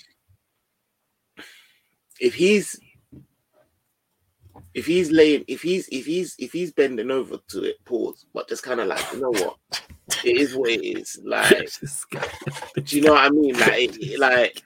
if 2.20 2.34
he's 2.34 2.80
if 4.74 4.86
he's 4.86 5.11
laying 5.11 5.44
if 5.48 5.62
he's 5.62 5.88
if 5.88 6.07
he's 6.07 6.34
if 6.38 6.53
he's 6.53 6.72
bending 6.72 7.11
over 7.11 7.38
to 7.48 7.64
it, 7.64 7.84
pause, 7.84 8.26
but 8.32 8.48
just 8.48 8.62
kind 8.62 8.80
of 8.80 8.88
like 8.88 9.05
you 9.12 9.20
know 9.20 9.30
what, 9.30 9.57
it 10.24 10.36
is 10.36 10.55
what 10.55 10.70
it 10.70 10.84
is. 10.84 11.18
Like, 11.24 11.70
do 12.84 12.96
you 12.96 13.03
know 13.03 13.12
what 13.12 13.24
I 13.24 13.30
mean? 13.30 13.59
Like, 13.59 13.96
like 14.18 14.62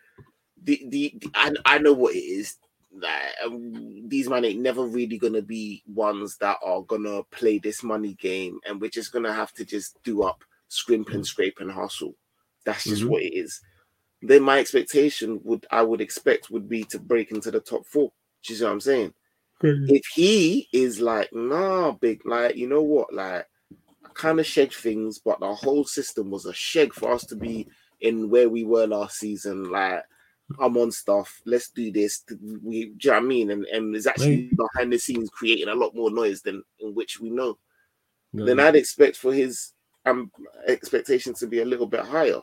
the, 0.65 0.83
the 0.89 1.15
the 1.19 1.31
I 1.35 1.53
I 1.65 1.79
know 1.79 1.93
what 1.93 2.15
it 2.15 2.19
is 2.19 2.57
like 2.97 3.13
um, 3.45 4.09
these 4.09 4.29
men 4.29 4.45
ain't 4.45 4.61
never 4.61 4.85
really 4.85 5.19
gonna 5.19 5.43
be 5.43 5.83
ones 5.87 6.37
that 6.39 6.59
are 6.65 6.83
gonna 6.83 7.23
play 7.25 7.59
this 7.59 7.83
money 7.83 8.15
game, 8.15 8.59
and 8.67 8.81
we're 8.81 8.91
just 8.91 9.13
gonna 9.13 9.33
have 9.33 9.53
to 9.55 9.65
just 9.65 10.03
do 10.05 10.23
up, 10.23 10.43
scrimp 10.69 11.11
and 11.11 11.27
scrape 11.27 11.59
and 11.61 11.71
hustle. 11.71 12.15
That's 12.65 12.85
just 12.85 13.03
mm-hmm. 13.03 13.11
what 13.11 13.23
it 13.23 13.35
is. 13.35 13.61
Then 14.23 14.43
my 14.43 14.59
expectation 14.59 15.41
would 15.45 15.67
I 15.71 15.83
would 15.83 16.01
expect 16.01 16.51
would 16.51 16.69
be 16.69 16.85
to 16.85 16.99
break 16.99 17.31
into 17.31 17.51
the 17.51 17.61
top 17.61 17.87
four. 17.87 18.13
Do 18.43 18.53
you 18.53 18.59
see 18.59 18.65
what 18.65 18.73
I'm 18.73 18.81
saying? 18.81 19.15
if 19.63 20.05
he 20.15 20.69
is 20.73 21.01
like, 21.01 21.33
nah, 21.33 21.93
big, 21.93 22.21
like, 22.27 22.57
you 22.57 22.69
know 22.69 22.83
what, 22.83 23.15
like, 23.15 23.47
I 24.05 24.09
kind 24.13 24.39
of 24.39 24.47
shed 24.47 24.73
things, 24.73 25.19
but 25.19 25.41
the 25.41 25.55
whole 25.55 25.85
system 25.85 26.31
was 26.31 26.45
a 26.45 26.53
shed 26.53 26.93
for 26.93 27.13
us 27.13 27.25
to 27.27 27.37
be 27.37 27.69
in 28.01 28.29
where 28.29 28.51
we 28.51 28.65
were 28.65 28.87
last 28.87 29.19
season. 29.19 29.71
Like, 29.71 30.03
I'm 30.59 30.77
on 30.77 30.93
stuff. 30.93 31.41
Let's 31.47 31.71
do 31.71 31.91
this. 31.91 32.23
We, 32.63 32.87
do 32.87 33.09
you 33.09 33.11
know 33.11 33.13
what 33.13 33.17
I 33.17 33.27
mean? 33.27 33.51
And 33.51 33.65
and 33.67 33.97
is 33.97 34.07
actually 34.07 34.51
behind 34.57 34.93
the 34.93 34.99
scenes 34.99 35.31
creating 35.31 35.69
a 35.69 35.75
lot 35.75 35.95
more 35.95 36.11
noise 36.11 36.43
than 36.43 36.63
in 36.81 36.95
which 36.95 37.21
we 37.21 37.31
know. 37.31 37.59
Then 38.33 38.59
I'd 38.59 38.77
expect 38.77 39.17
for 39.17 39.33
his 39.33 39.73
um 40.07 40.31
expectations 40.67 41.39
to 41.39 41.47
be 41.47 41.61
a 41.61 41.65
little 41.65 41.87
bit 41.87 42.01
higher. 42.01 42.41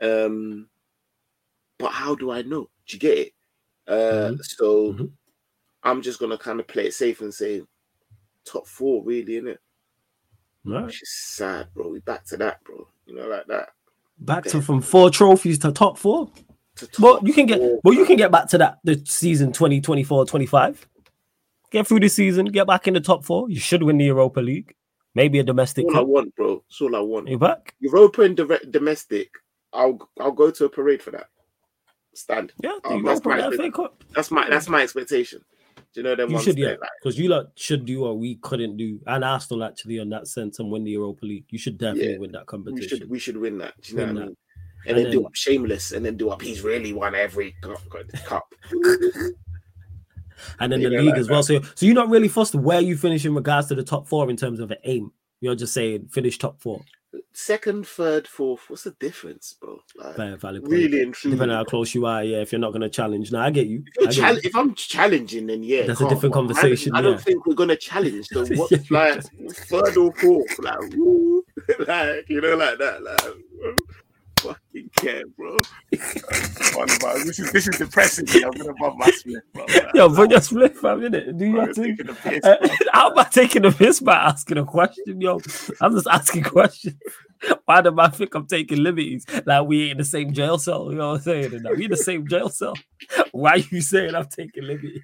Um, 0.00 0.68
but 1.78 1.90
how 1.90 2.14
do 2.14 2.30
I 2.30 2.42
know? 2.42 2.70
Do 2.86 2.96
you 2.96 2.98
get 2.98 3.18
it? 3.18 3.32
Uh, 3.86 4.30
mm-hmm. 4.30 4.42
so 4.42 4.92
mm-hmm. 4.92 5.04
I'm 5.82 6.02
just 6.02 6.20
gonna 6.20 6.38
kind 6.38 6.60
of 6.60 6.68
play 6.68 6.86
it 6.86 6.94
safe 6.94 7.20
and 7.20 7.34
say 7.34 7.62
top 8.44 8.66
four, 8.66 9.02
really, 9.04 9.36
in 9.36 9.48
it. 9.48 9.60
Right. 10.64 10.84
Which 10.84 11.02
is 11.02 11.12
sad, 11.12 11.68
bro. 11.74 11.88
We 11.88 12.00
back 12.00 12.24
to 12.26 12.36
that, 12.38 12.62
bro. 12.64 12.86
You 13.06 13.16
know, 13.16 13.26
like 13.26 13.46
that. 13.48 13.70
Back 14.18 14.44
to 14.44 14.62
from 14.62 14.80
four 14.80 15.10
trophies 15.10 15.58
to 15.60 15.72
top 15.72 15.98
four. 15.98 16.30
Well, 16.98 17.20
you 17.22 17.32
can 17.32 17.46
get 17.46 17.60
well, 17.84 17.94
you 17.94 18.04
can 18.04 18.16
get 18.16 18.30
back 18.30 18.48
to 18.48 18.58
that 18.58 18.78
the 18.84 19.02
season 19.04 19.52
2024 19.52 20.26
25. 20.26 20.88
Get 21.70 21.86
through 21.86 22.00
the 22.00 22.08
season, 22.08 22.46
get 22.46 22.66
back 22.66 22.86
in 22.86 22.94
the 22.94 23.00
top 23.00 23.24
four. 23.24 23.48
You 23.48 23.58
should 23.58 23.82
win 23.82 23.98
the 23.98 24.04
Europa 24.04 24.40
League. 24.40 24.74
Maybe 25.14 25.38
a 25.38 25.42
domestic. 25.42 25.84
All 25.86 25.90
cup. 25.90 26.00
I 26.00 26.04
want, 26.04 26.36
bro. 26.36 26.62
That's 26.68 26.80
all 26.80 26.96
I 26.96 27.00
want. 27.00 27.28
You 27.28 27.38
back? 27.38 27.74
Europa 27.80 28.22
and 28.22 28.36
domestic. 28.70 29.30
I'll 29.72 29.98
I'll 30.20 30.32
go 30.32 30.50
to 30.50 30.64
a 30.64 30.68
parade 30.68 31.02
for 31.02 31.10
that. 31.12 31.28
Stand. 32.14 32.52
Yeah, 32.62 32.76
um, 32.84 33.02
that's, 33.02 33.24
my, 33.24 33.36
that's 34.14 34.30
my 34.30 34.48
that's 34.48 34.68
my 34.68 34.82
expectation. 34.82 35.42
Do 35.94 36.00
you 36.00 36.04
know 36.04 36.14
them? 36.14 36.30
You 36.30 36.40
should, 36.40 36.58
yeah, 36.58 36.74
because 37.02 37.18
you 37.18 37.28
lot 37.28 37.46
should 37.54 37.84
do 37.84 38.00
what 38.00 38.18
we 38.18 38.36
couldn't 38.36 38.76
do, 38.76 39.00
and 39.06 39.24
Arsenal 39.24 39.64
actually 39.64 39.98
on 39.98 40.08
that 40.10 40.26
sense 40.26 40.58
and 40.58 40.70
win 40.70 40.84
the 40.84 40.90
Europa 40.90 41.24
League. 41.24 41.44
You 41.50 41.58
should 41.58 41.78
definitely 41.78 42.12
yeah, 42.12 42.18
win 42.18 42.32
that 42.32 42.46
competition. 42.46 42.82
We 42.82 42.98
should 42.98 43.10
we 43.10 43.18
should 43.18 43.36
win 43.36 43.58
that. 43.58 43.74
Do 43.80 43.92
you 43.92 43.98
know 43.98 44.06
what 44.06 44.22
I 44.22 44.26
mean? 44.26 44.36
And, 44.86 44.96
and, 44.96 45.06
then, 45.06 45.12
do 45.12 45.26
up 45.26 45.34
shameless, 45.34 45.92
and 45.92 46.04
then 46.04 46.16
do 46.16 46.30
up. 46.30 46.42
He's 46.42 46.62
really 46.62 46.92
won 46.92 47.14
every 47.14 47.54
cup. 48.24 48.52
and 50.60 50.72
then 50.72 50.80
the 50.80 50.90
league 50.90 51.10
like 51.10 51.18
as 51.18 51.28
well. 51.28 51.42
So, 51.42 51.60
so 51.74 51.86
you're 51.86 51.94
not 51.94 52.08
really 52.08 52.28
fussed 52.28 52.54
where 52.54 52.80
you 52.80 52.96
finish 52.96 53.24
in 53.24 53.34
regards 53.34 53.68
to 53.68 53.74
the 53.74 53.84
top 53.84 54.08
four 54.08 54.28
in 54.30 54.36
terms 54.36 54.60
of 54.60 54.70
an 54.70 54.78
aim. 54.84 55.12
You're 55.40 55.54
just 55.54 55.74
saying 55.74 56.08
finish 56.08 56.38
top 56.38 56.60
four. 56.60 56.82
Second, 57.34 57.86
third, 57.86 58.26
fourth. 58.28 58.60
What's 58.68 58.84
the 58.84 58.92
difference, 58.92 59.54
bro? 59.60 59.80
Like, 59.96 60.16
Fair, 60.16 60.36
valid 60.36 60.66
really 60.66 61.02
and 61.02 61.12
truly. 61.12 61.36
Depending 61.36 61.56
on 61.56 61.64
how 61.64 61.68
close 61.68 61.94
you 61.94 62.06
are, 62.06 62.22
yeah. 62.22 62.38
If 62.38 62.52
you're 62.52 62.60
not 62.60 62.70
going 62.70 62.82
to 62.82 62.88
challenge, 62.88 63.32
now 63.32 63.40
I 63.40 63.50
get 63.50 63.66
you. 63.66 63.84
If, 63.96 64.16
get 64.16 64.34
you. 64.34 64.40
if, 64.44 64.54
I'm 64.54 64.74
challenging, 64.74 65.46
then 65.46 65.62
yeah, 65.62 65.86
that's 65.86 66.00
a 66.00 66.08
different 66.08 66.34
conversation. 66.34 66.94
I, 66.94 66.98
I 66.98 67.02
don't 67.02 67.20
think 67.20 67.46
we're 67.46 67.54
going 67.54 67.70
to 67.70 67.76
challenge. 67.76 68.28
So 68.28 68.46
what, 68.54 68.70
yeah, 68.70 68.78
like 68.90 69.22
third 69.52 69.96
or 69.96 70.12
fourth, 70.14 70.58
like, 70.58 70.78
like 71.88 72.28
you 72.28 72.40
know, 72.40 72.56
like 72.56 72.78
that, 72.78 73.02
like 73.02 73.76
fucking 74.42 74.90
care, 74.96 75.22
bro. 75.36 75.60
this 75.90 77.38
is 77.38 77.52
this 77.52 77.68
is 77.68 77.78
depressing. 77.78 78.26
Me. 78.26 78.44
I'm 78.44 78.50
gonna 78.50 78.74
bump 78.74 78.98
my 78.98 79.10
split, 79.10 79.42
bro. 79.52 79.66
Yo, 79.94 80.08
but 80.08 80.30
your 80.30 80.40
split, 80.40 80.76
fam, 80.76 81.00
innit? 81.00 81.38
Do 81.38 81.44
you 81.44 81.72
think? 81.72 82.00
Uh, 82.44 82.56
how 82.92 83.10
am 83.10 83.18
I 83.18 83.24
taking 83.24 83.64
a 83.64 83.72
piss 83.72 84.00
by 84.00 84.14
asking 84.14 84.58
a 84.58 84.64
question, 84.64 85.20
yo? 85.20 85.40
I'm 85.80 85.94
just 85.94 86.08
asking 86.08 86.42
questions. 86.56 86.96
Why 87.64 87.80
do 87.80 87.94
I 87.98 88.08
think 88.08 88.34
I'm 88.34 88.46
taking 88.46 88.82
liberties? 88.82 89.26
Like 89.46 89.66
we 89.66 89.82
ain't 89.82 89.92
in 89.92 89.98
the 89.98 90.04
same 90.04 90.32
jail 90.32 90.58
cell. 90.58 90.90
You 90.90 90.98
know 90.98 91.10
what 91.10 91.16
I'm 91.16 91.22
saying? 91.22 91.64
We 91.76 91.84
in 91.84 91.90
the 91.90 91.96
same 91.96 92.26
jail 92.26 92.48
cell. 92.48 92.74
Why 93.32 93.52
are 93.52 93.58
you 93.58 93.80
saying 93.80 94.14
I'm 94.14 94.26
taking 94.28 94.64
liberties? 94.64 95.02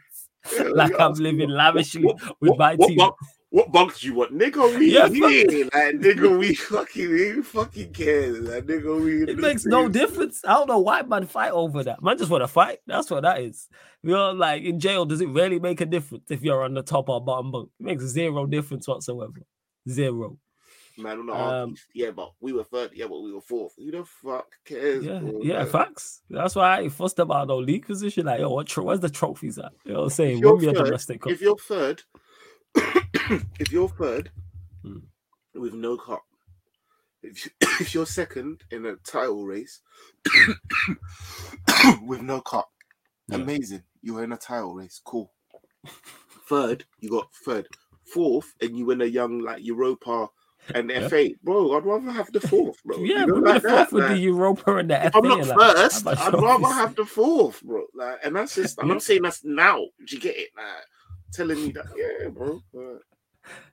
Like 0.70 0.98
I'm 0.98 1.14
living 1.14 1.50
lavishly 1.50 2.12
with 2.40 2.56
my 2.56 2.76
team 2.76 3.10
what 3.50 3.72
bunks 3.72 4.04
you 4.04 4.14
want, 4.14 4.36
nigga? 4.36 4.78
We 4.78 4.92
yeah, 4.92 5.08
here, 5.08 5.64
like 5.72 5.96
nigga, 5.96 6.38
we 6.38 6.54
fucking, 6.54 7.10
we 7.10 7.42
fucking 7.42 7.92
care, 7.92 8.32
like 8.32 8.66
nigga, 8.66 9.00
we. 9.00 9.22
It 9.22 9.38
makes 9.38 9.64
no 9.64 9.88
difference. 9.88 10.42
I 10.46 10.52
don't 10.54 10.68
know 10.68 10.78
why 10.78 11.02
man 11.02 11.26
fight 11.26 11.52
over 11.52 11.82
that. 11.84 12.02
Man 12.02 12.18
just 12.18 12.30
want 12.30 12.42
to 12.42 12.48
fight. 12.48 12.80
That's 12.86 13.10
what 13.10 13.22
that 13.22 13.40
is. 13.40 13.68
You 14.02 14.10
know, 14.10 14.32
like 14.32 14.62
in 14.62 14.78
jail, 14.78 15.06
does 15.06 15.22
it 15.22 15.28
really 15.28 15.58
make 15.58 15.80
a 15.80 15.86
difference 15.86 16.30
if 16.30 16.42
you're 16.42 16.62
on 16.62 16.74
the 16.74 16.82
top 16.82 17.08
or 17.08 17.24
bottom 17.24 17.50
bunk? 17.50 17.70
It 17.80 17.84
makes 17.84 18.04
zero 18.04 18.44
difference 18.46 18.86
whatsoever. 18.86 19.40
Zero. 19.88 20.36
Man, 20.98 21.26
no, 21.26 21.32
um, 21.32 21.76
yeah, 21.94 22.10
but 22.10 22.32
we 22.40 22.52
were 22.52 22.64
third. 22.64 22.90
Yeah, 22.92 23.06
but 23.06 23.20
we 23.20 23.32
were 23.32 23.40
fourth. 23.40 23.74
Who 23.78 23.90
the 23.90 24.04
fuck 24.04 24.48
cares? 24.64 25.04
Yeah, 25.04 25.20
bro? 25.20 25.40
yeah, 25.42 25.64
facts. 25.64 26.22
That's 26.28 26.56
why 26.56 26.80
I 26.80 26.88
fussed 26.88 27.20
about 27.20 27.46
no 27.46 27.58
league 27.58 27.86
position. 27.86 28.26
Like, 28.26 28.40
yo, 28.40 28.50
what? 28.50 28.76
Where's 28.76 28.98
the 28.98 29.08
trophies 29.08 29.58
at? 29.58 29.72
You 29.84 29.92
know 29.92 29.98
what 30.00 30.04
I'm 30.06 30.10
saying? 30.10 30.38
If 30.38 30.42
you're, 30.42 30.74
third, 30.74 31.20
if 31.28 31.40
you're 31.40 31.56
third, 31.56 32.02
if 33.58 33.72
you're 33.72 33.88
third 33.88 34.30
hmm. 34.82 34.98
with 35.54 35.74
no 35.74 35.96
cup, 35.96 36.22
if, 37.22 37.44
you, 37.44 37.50
if 37.80 37.94
you're 37.94 38.06
second 38.06 38.62
in 38.70 38.86
a 38.86 38.96
title 38.96 39.44
race 39.46 39.80
with 42.02 42.22
no 42.22 42.40
cup, 42.40 42.70
yeah. 43.28 43.36
amazing. 43.36 43.82
You're 44.02 44.24
in 44.24 44.32
a 44.32 44.36
title 44.36 44.74
race, 44.74 45.00
cool. 45.04 45.32
Third, 46.48 46.84
you 47.00 47.10
got 47.10 47.28
third. 47.44 47.68
Fourth, 48.06 48.54
and 48.62 48.74
you 48.74 48.86
win 48.86 49.02
a 49.02 49.04
young 49.04 49.40
like 49.40 49.62
Europa 49.62 50.28
and 50.74 50.90
yeah. 50.90 51.08
FA, 51.08 51.30
bro. 51.42 51.76
I'd 51.76 51.84
rather 51.84 52.10
have 52.10 52.32
the 52.32 52.40
fourth, 52.40 52.82
bro. 52.84 52.98
Yeah, 52.98 53.20
you 53.20 53.26
know, 53.26 53.34
like 53.34 53.62
the 53.62 53.68
fourth 53.68 53.92
with 53.92 54.04
like, 54.04 54.12
the 54.12 54.18
Europa 54.18 54.76
and 54.76 54.90
the 54.90 54.96
FA. 54.96 55.10
I'm 55.14 55.28
not 55.28 55.46
like, 55.46 55.76
first, 55.76 56.06
I'd 56.06 56.34
rather 56.34 56.66
have 56.66 56.94
the 56.94 57.04
fourth, 57.04 57.62
bro. 57.62 57.84
Like, 57.94 58.18
and 58.24 58.36
that's 58.36 58.54
just. 58.54 58.80
I'm 58.80 58.88
not 58.88 59.02
saying 59.08 59.22
that's 59.22 59.44
now. 59.44 59.76
Do 59.76 60.16
you 60.16 60.20
get 60.20 60.36
it? 60.36 60.48
Like, 60.56 60.66
telling 61.32 61.62
me 61.62 61.72
that, 61.72 61.86
yeah, 61.96 62.28
bro. 62.28 62.60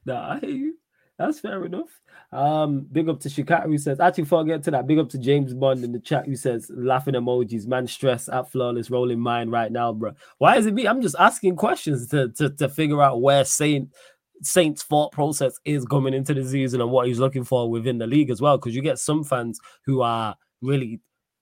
Nah, 0.05 0.33
I 0.33 0.39
hear 0.39 0.49
you. 0.51 0.77
That's 1.17 1.39
fair 1.39 1.65
enough. 1.65 1.89
Um, 2.31 2.87
big 2.91 3.07
up 3.07 3.19
to 3.21 3.29
Chicago 3.29 3.67
who 3.67 3.77
says, 3.77 3.99
actually, 3.99 4.23
before 4.23 4.41
I 4.41 4.43
get 4.43 4.63
to 4.63 4.71
that, 4.71 4.87
big 4.87 4.99
up 4.99 5.09
to 5.09 5.17
James 5.17 5.53
Bond 5.53 5.83
in 5.83 5.91
the 5.91 5.99
chat 5.99 6.25
who 6.25 6.35
says, 6.35 6.69
laughing 6.73 7.13
emojis, 7.13 7.67
man, 7.67 7.87
stress 7.87 8.27
at 8.27 8.51
flawless, 8.51 8.89
rolling 8.89 9.19
mine 9.19 9.49
right 9.49 9.71
now, 9.71 9.93
bro. 9.93 10.11
Why 10.37 10.57
is 10.57 10.65
it 10.65 10.73
me? 10.73 10.87
I'm 10.87 11.01
just 11.01 11.15
asking 11.17 11.55
questions 11.55 12.07
to, 12.09 12.29
to, 12.33 12.49
to 12.51 12.69
figure 12.69 13.01
out 13.01 13.21
where 13.21 13.45
Saint 13.45 13.89
Saint's 14.41 14.83
thought 14.83 15.13
process 15.13 15.57
is 15.63 15.85
coming 15.85 16.13
into 16.13 16.33
the 16.33 16.45
season 16.45 16.81
and 16.81 16.91
what 16.91 17.07
he's 17.07 17.19
looking 17.19 17.45
for 17.45 17.69
within 17.69 17.97
the 17.97 18.07
league 18.07 18.29
as 18.29 18.41
well. 18.41 18.57
Because 18.57 18.75
you 18.75 18.81
get 18.81 18.99
some 18.99 19.23
fans 19.23 19.59
who 19.85 20.01
are 20.01 20.35
really 20.61 20.99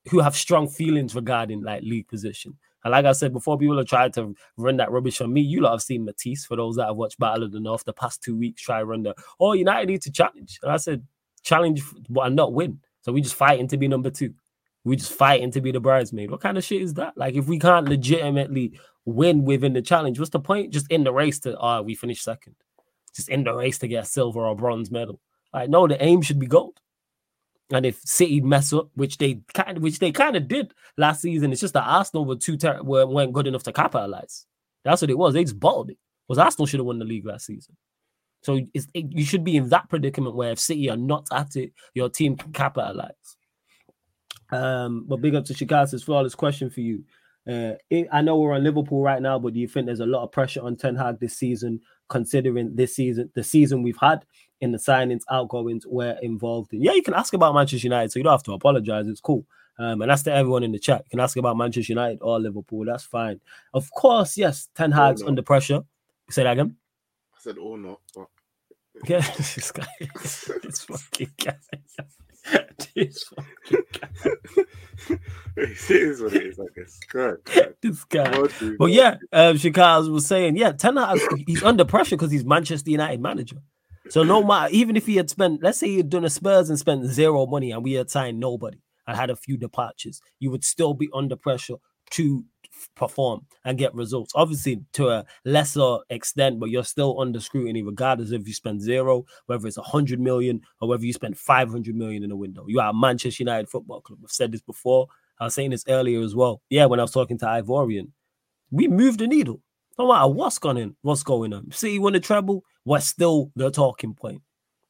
who 0.09 0.19
have 0.19 0.35
strong 0.35 0.67
feelings 0.67 1.15
regarding 1.15 1.63
like 1.63 1.81
league 1.81 2.07
position. 2.07 2.55
And 2.83 2.91
like 2.91 3.05
I 3.05 3.13
said 3.13 3.33
before, 3.33 3.57
people 3.57 3.77
have 3.77 3.87
tried 3.87 4.13
to 4.13 4.35
run 4.57 4.77
that 4.77 4.91
rubbish 4.91 5.21
on 5.21 5.31
me. 5.31 5.41
You 5.41 5.61
lot 5.61 5.71
have 5.71 5.81
seen 5.81 6.05
Matisse 6.05 6.45
for 6.45 6.57
those 6.57 6.75
that 6.75 6.87
have 6.87 6.95
watched 6.95 7.19
Battle 7.19 7.43
of 7.43 7.51
the 7.51 7.59
North 7.59 7.85
the 7.85 7.93
past 7.93 8.21
two 8.21 8.35
weeks. 8.35 8.61
Try 8.61 8.81
run 8.83 9.03
the 9.03 9.15
oh 9.39 9.53
United 9.53 9.87
need 9.87 10.01
to 10.03 10.11
challenge, 10.11 10.59
and 10.61 10.71
I 10.71 10.77
said 10.77 11.05
challenge 11.43 11.83
but 12.09 12.33
not 12.33 12.53
win. 12.53 12.79
So 13.01 13.11
we 13.11 13.21
just 13.21 13.35
fighting 13.35 13.67
to 13.69 13.77
be 13.77 13.87
number 13.87 14.09
two. 14.09 14.33
We 14.85 14.97
just 14.97 15.13
fighting 15.13 15.51
to 15.51 15.61
be 15.61 15.71
the 15.71 15.79
bridesmaid. 15.79 16.29
What 16.29 16.41
kind 16.41 16.57
of 16.57 16.63
shit 16.63 16.81
is 16.81 16.93
that? 16.95 17.17
Like 17.17 17.35
if 17.35 17.47
we 17.47 17.57
can't 17.57 17.87
legitimately 17.87 18.79
win 19.05 19.45
within 19.45 19.73
the 19.73 19.81
challenge, 19.81 20.19
what's 20.19 20.31
the 20.31 20.39
point? 20.39 20.73
Just 20.73 20.91
in 20.91 21.03
the 21.03 21.13
race 21.13 21.39
to 21.41 21.57
ah, 21.57 21.79
oh, 21.79 21.81
we 21.83 21.95
finish 21.95 22.21
second. 22.21 22.55
Just 23.15 23.29
in 23.29 23.43
the 23.43 23.53
race 23.53 23.77
to 23.79 23.87
get 23.87 24.03
a 24.03 24.07
silver 24.07 24.45
or 24.45 24.55
bronze 24.55 24.91
medal. 24.91 25.19
Like 25.53 25.69
no, 25.69 25.87
the 25.87 26.03
aim 26.03 26.21
should 26.21 26.39
be 26.39 26.47
gold. 26.47 26.79
And 27.71 27.85
if 27.85 27.99
City 28.01 28.41
mess 28.41 28.73
up, 28.73 28.89
which 28.95 29.17
they 29.17 29.41
kind 29.53 29.79
which 29.79 29.99
they 29.99 30.11
kind 30.11 30.35
of 30.35 30.47
did 30.47 30.73
last 30.97 31.21
season, 31.21 31.51
it's 31.51 31.61
just 31.61 31.73
that 31.73 31.87
Arsenal 31.87 32.25
were 32.25 32.35
too 32.35 32.57
ter- 32.57 32.83
were, 32.83 33.05
weren't 33.07 33.33
good 33.33 33.47
enough 33.47 33.63
to 33.63 33.71
capitalize. 33.71 34.45
That's 34.83 35.01
what 35.01 35.09
it 35.09 35.17
was. 35.17 35.33
They 35.33 35.43
just 35.43 35.59
bottled 35.59 35.91
it. 35.91 35.97
Because 36.27 36.39
Arsenal 36.39 36.67
should 36.67 36.79
have 36.79 36.85
won 36.85 36.99
the 36.99 37.05
league 37.05 37.25
last 37.25 37.45
season. 37.45 37.75
So 38.41 38.59
it, 38.73 38.85
you 38.93 39.23
should 39.23 39.43
be 39.43 39.55
in 39.55 39.69
that 39.69 39.89
predicament 39.89 40.35
where 40.35 40.51
if 40.51 40.59
City 40.59 40.89
are 40.89 40.97
not 40.97 41.27
at 41.31 41.55
it, 41.55 41.71
your 41.93 42.09
team 42.09 42.35
can 42.35 42.51
capitalize. 42.51 43.37
Um, 44.51 45.05
but 45.07 45.21
big 45.21 45.35
up 45.35 45.45
to 45.45 45.53
Chicago's 45.53 46.03
flawless 46.03 46.35
question 46.35 46.69
for 46.69 46.81
you. 46.81 47.03
Uh, 47.47 47.73
it, 47.89 48.07
I 48.11 48.21
know 48.21 48.37
we're 48.37 48.53
on 48.53 48.63
Liverpool 48.63 49.01
right 49.01 49.21
now, 49.21 49.39
but 49.39 49.53
do 49.53 49.59
you 49.59 49.67
think 49.67 49.85
there's 49.85 49.99
a 49.99 50.05
lot 50.05 50.23
of 50.23 50.31
pressure 50.31 50.61
on 50.61 50.75
Ten 50.75 50.95
Hag 50.95 51.19
this 51.19 51.37
season, 51.37 51.81
considering 52.07 52.75
this 52.75 52.95
season, 52.95 53.29
the 53.35 53.43
season 53.43 53.81
we've 53.81 53.97
had 53.99 54.25
in 54.63 54.71
the 54.71 54.77
signings, 54.77 55.21
outgoings 55.29 55.85
we're 55.85 56.17
involved 56.21 56.73
in? 56.73 56.81
Yeah, 56.81 56.93
you 56.93 57.03
can 57.03 57.13
ask 57.13 57.33
about 57.33 57.53
Manchester 57.53 57.85
United, 57.85 58.11
so 58.11 58.19
you 58.19 58.23
don't 58.23 58.33
have 58.33 58.43
to 58.43 58.53
apologize. 58.53 59.07
It's 59.07 59.21
cool. 59.21 59.45
Um, 59.79 60.01
and 60.01 60.11
that's 60.11 60.23
to 60.23 60.33
everyone 60.33 60.63
in 60.63 60.71
the 60.71 60.79
chat. 60.79 61.03
You 61.05 61.09
can 61.11 61.19
ask 61.19 61.35
about 61.37 61.57
Manchester 61.57 61.93
United 61.93 62.19
or 62.21 62.39
Liverpool. 62.39 62.85
That's 62.85 63.03
fine. 63.03 63.41
Of 63.73 63.91
course, 63.91 64.37
yes, 64.37 64.69
Ten 64.75 64.91
Hag's 64.91 65.23
under 65.23 65.41
pressure. 65.41 65.83
You 66.27 66.31
Say 66.31 66.43
that 66.43 66.53
again. 66.53 66.77
I 67.35 67.39
said 67.39 67.57
or 67.57 67.77
not. 67.77 67.99
But... 68.15 68.27
Yeah, 69.07 69.19
this 69.37 69.71
guy, 69.71 69.87
this 69.99 70.81
fucking 70.81 71.31
guy. 71.43 71.55
this 72.95 73.23
fucking 73.23 73.83
guy. 73.99 74.09
it 75.57 75.91
is 75.91 76.21
what 76.21 76.33
it 76.33 76.45
is, 76.45 76.59
I 76.59 76.65
guess. 76.75 76.99
Good. 77.09 77.75
This 77.81 78.03
guy. 78.03 78.47
Well, 78.79 78.89
yeah, 78.89 79.17
um, 79.31 79.57
Chicago 79.57 80.11
was 80.11 80.27
saying, 80.27 80.55
yeah, 80.57 80.71
Ten 80.73 80.97
Hag, 80.97 81.19
he's 81.47 81.63
under 81.63 81.85
pressure 81.85 82.15
because 82.15 82.31
he's 82.31 82.45
Manchester 82.45 82.91
United 82.91 83.21
manager. 83.21 83.57
So 84.09 84.23
no 84.23 84.43
matter, 84.43 84.73
even 84.73 84.95
if 84.97 85.05
he 85.05 85.15
had 85.15 85.29
spent, 85.29 85.63
let's 85.63 85.79
say 85.79 85.95
had 85.95 86.09
done 86.09 86.25
a 86.25 86.29
Spurs 86.29 86.69
and 86.69 86.77
spent 86.77 87.05
zero 87.05 87.45
money 87.45 87.71
and 87.71 87.83
we 87.83 87.93
had 87.93 88.09
signed 88.09 88.39
nobody 88.39 88.79
and 89.07 89.17
had 89.17 89.29
a 89.29 89.35
few 89.35 89.57
departures, 89.57 90.21
you 90.39 90.51
would 90.51 90.63
still 90.63 90.93
be 90.93 91.09
under 91.13 91.35
pressure 91.35 91.75
to 92.11 92.43
perform 92.95 93.45
and 93.65 93.77
get 93.77 93.93
results. 93.95 94.33
Obviously, 94.35 94.81
to 94.93 95.09
a 95.09 95.25
lesser 95.45 95.97
extent, 96.09 96.59
but 96.59 96.69
you're 96.69 96.83
still 96.83 97.19
under 97.19 97.39
scrutiny, 97.39 97.81
regardless 97.81 98.31
if 98.31 98.47
you 98.47 98.53
spend 98.53 98.81
zero, 98.81 99.25
whether 99.45 99.67
it's 99.67 99.77
a 99.77 99.81
hundred 99.83 100.19
million 100.19 100.61
or 100.81 100.89
whether 100.89 101.05
you 101.05 101.13
spend 101.13 101.37
five 101.37 101.69
hundred 101.69 101.95
million 101.95 102.23
in 102.23 102.31
a 102.31 102.35
window. 102.35 102.65
You 102.67 102.79
are 102.81 102.93
Manchester 102.93 103.43
United 103.43 103.69
Football 103.69 104.01
Club. 104.01 104.19
I've 104.23 104.31
said 104.31 104.51
this 104.51 104.61
before. 104.61 105.07
I 105.39 105.45
was 105.45 105.55
saying 105.55 105.71
this 105.71 105.85
earlier 105.87 106.21
as 106.21 106.35
well. 106.35 106.61
Yeah, 106.69 106.85
when 106.85 106.99
I 106.99 107.03
was 107.03 107.11
talking 107.11 107.37
to 107.39 107.45
Ivorian, 107.45 108.09
we 108.69 108.87
moved 108.87 109.19
the 109.19 109.27
needle. 109.27 109.61
No 109.97 110.07
matter 110.07 110.27
what's 110.27 110.57
going 110.59 110.77
on, 110.77 110.95
what's 111.01 111.23
going 111.23 111.53
on. 111.53 111.71
City 111.71 111.99
won 111.99 112.13
the 112.13 112.19
treble, 112.19 112.63
we're 112.85 112.99
still 112.99 113.51
the 113.55 113.69
talking 113.69 114.13
point. 114.13 114.41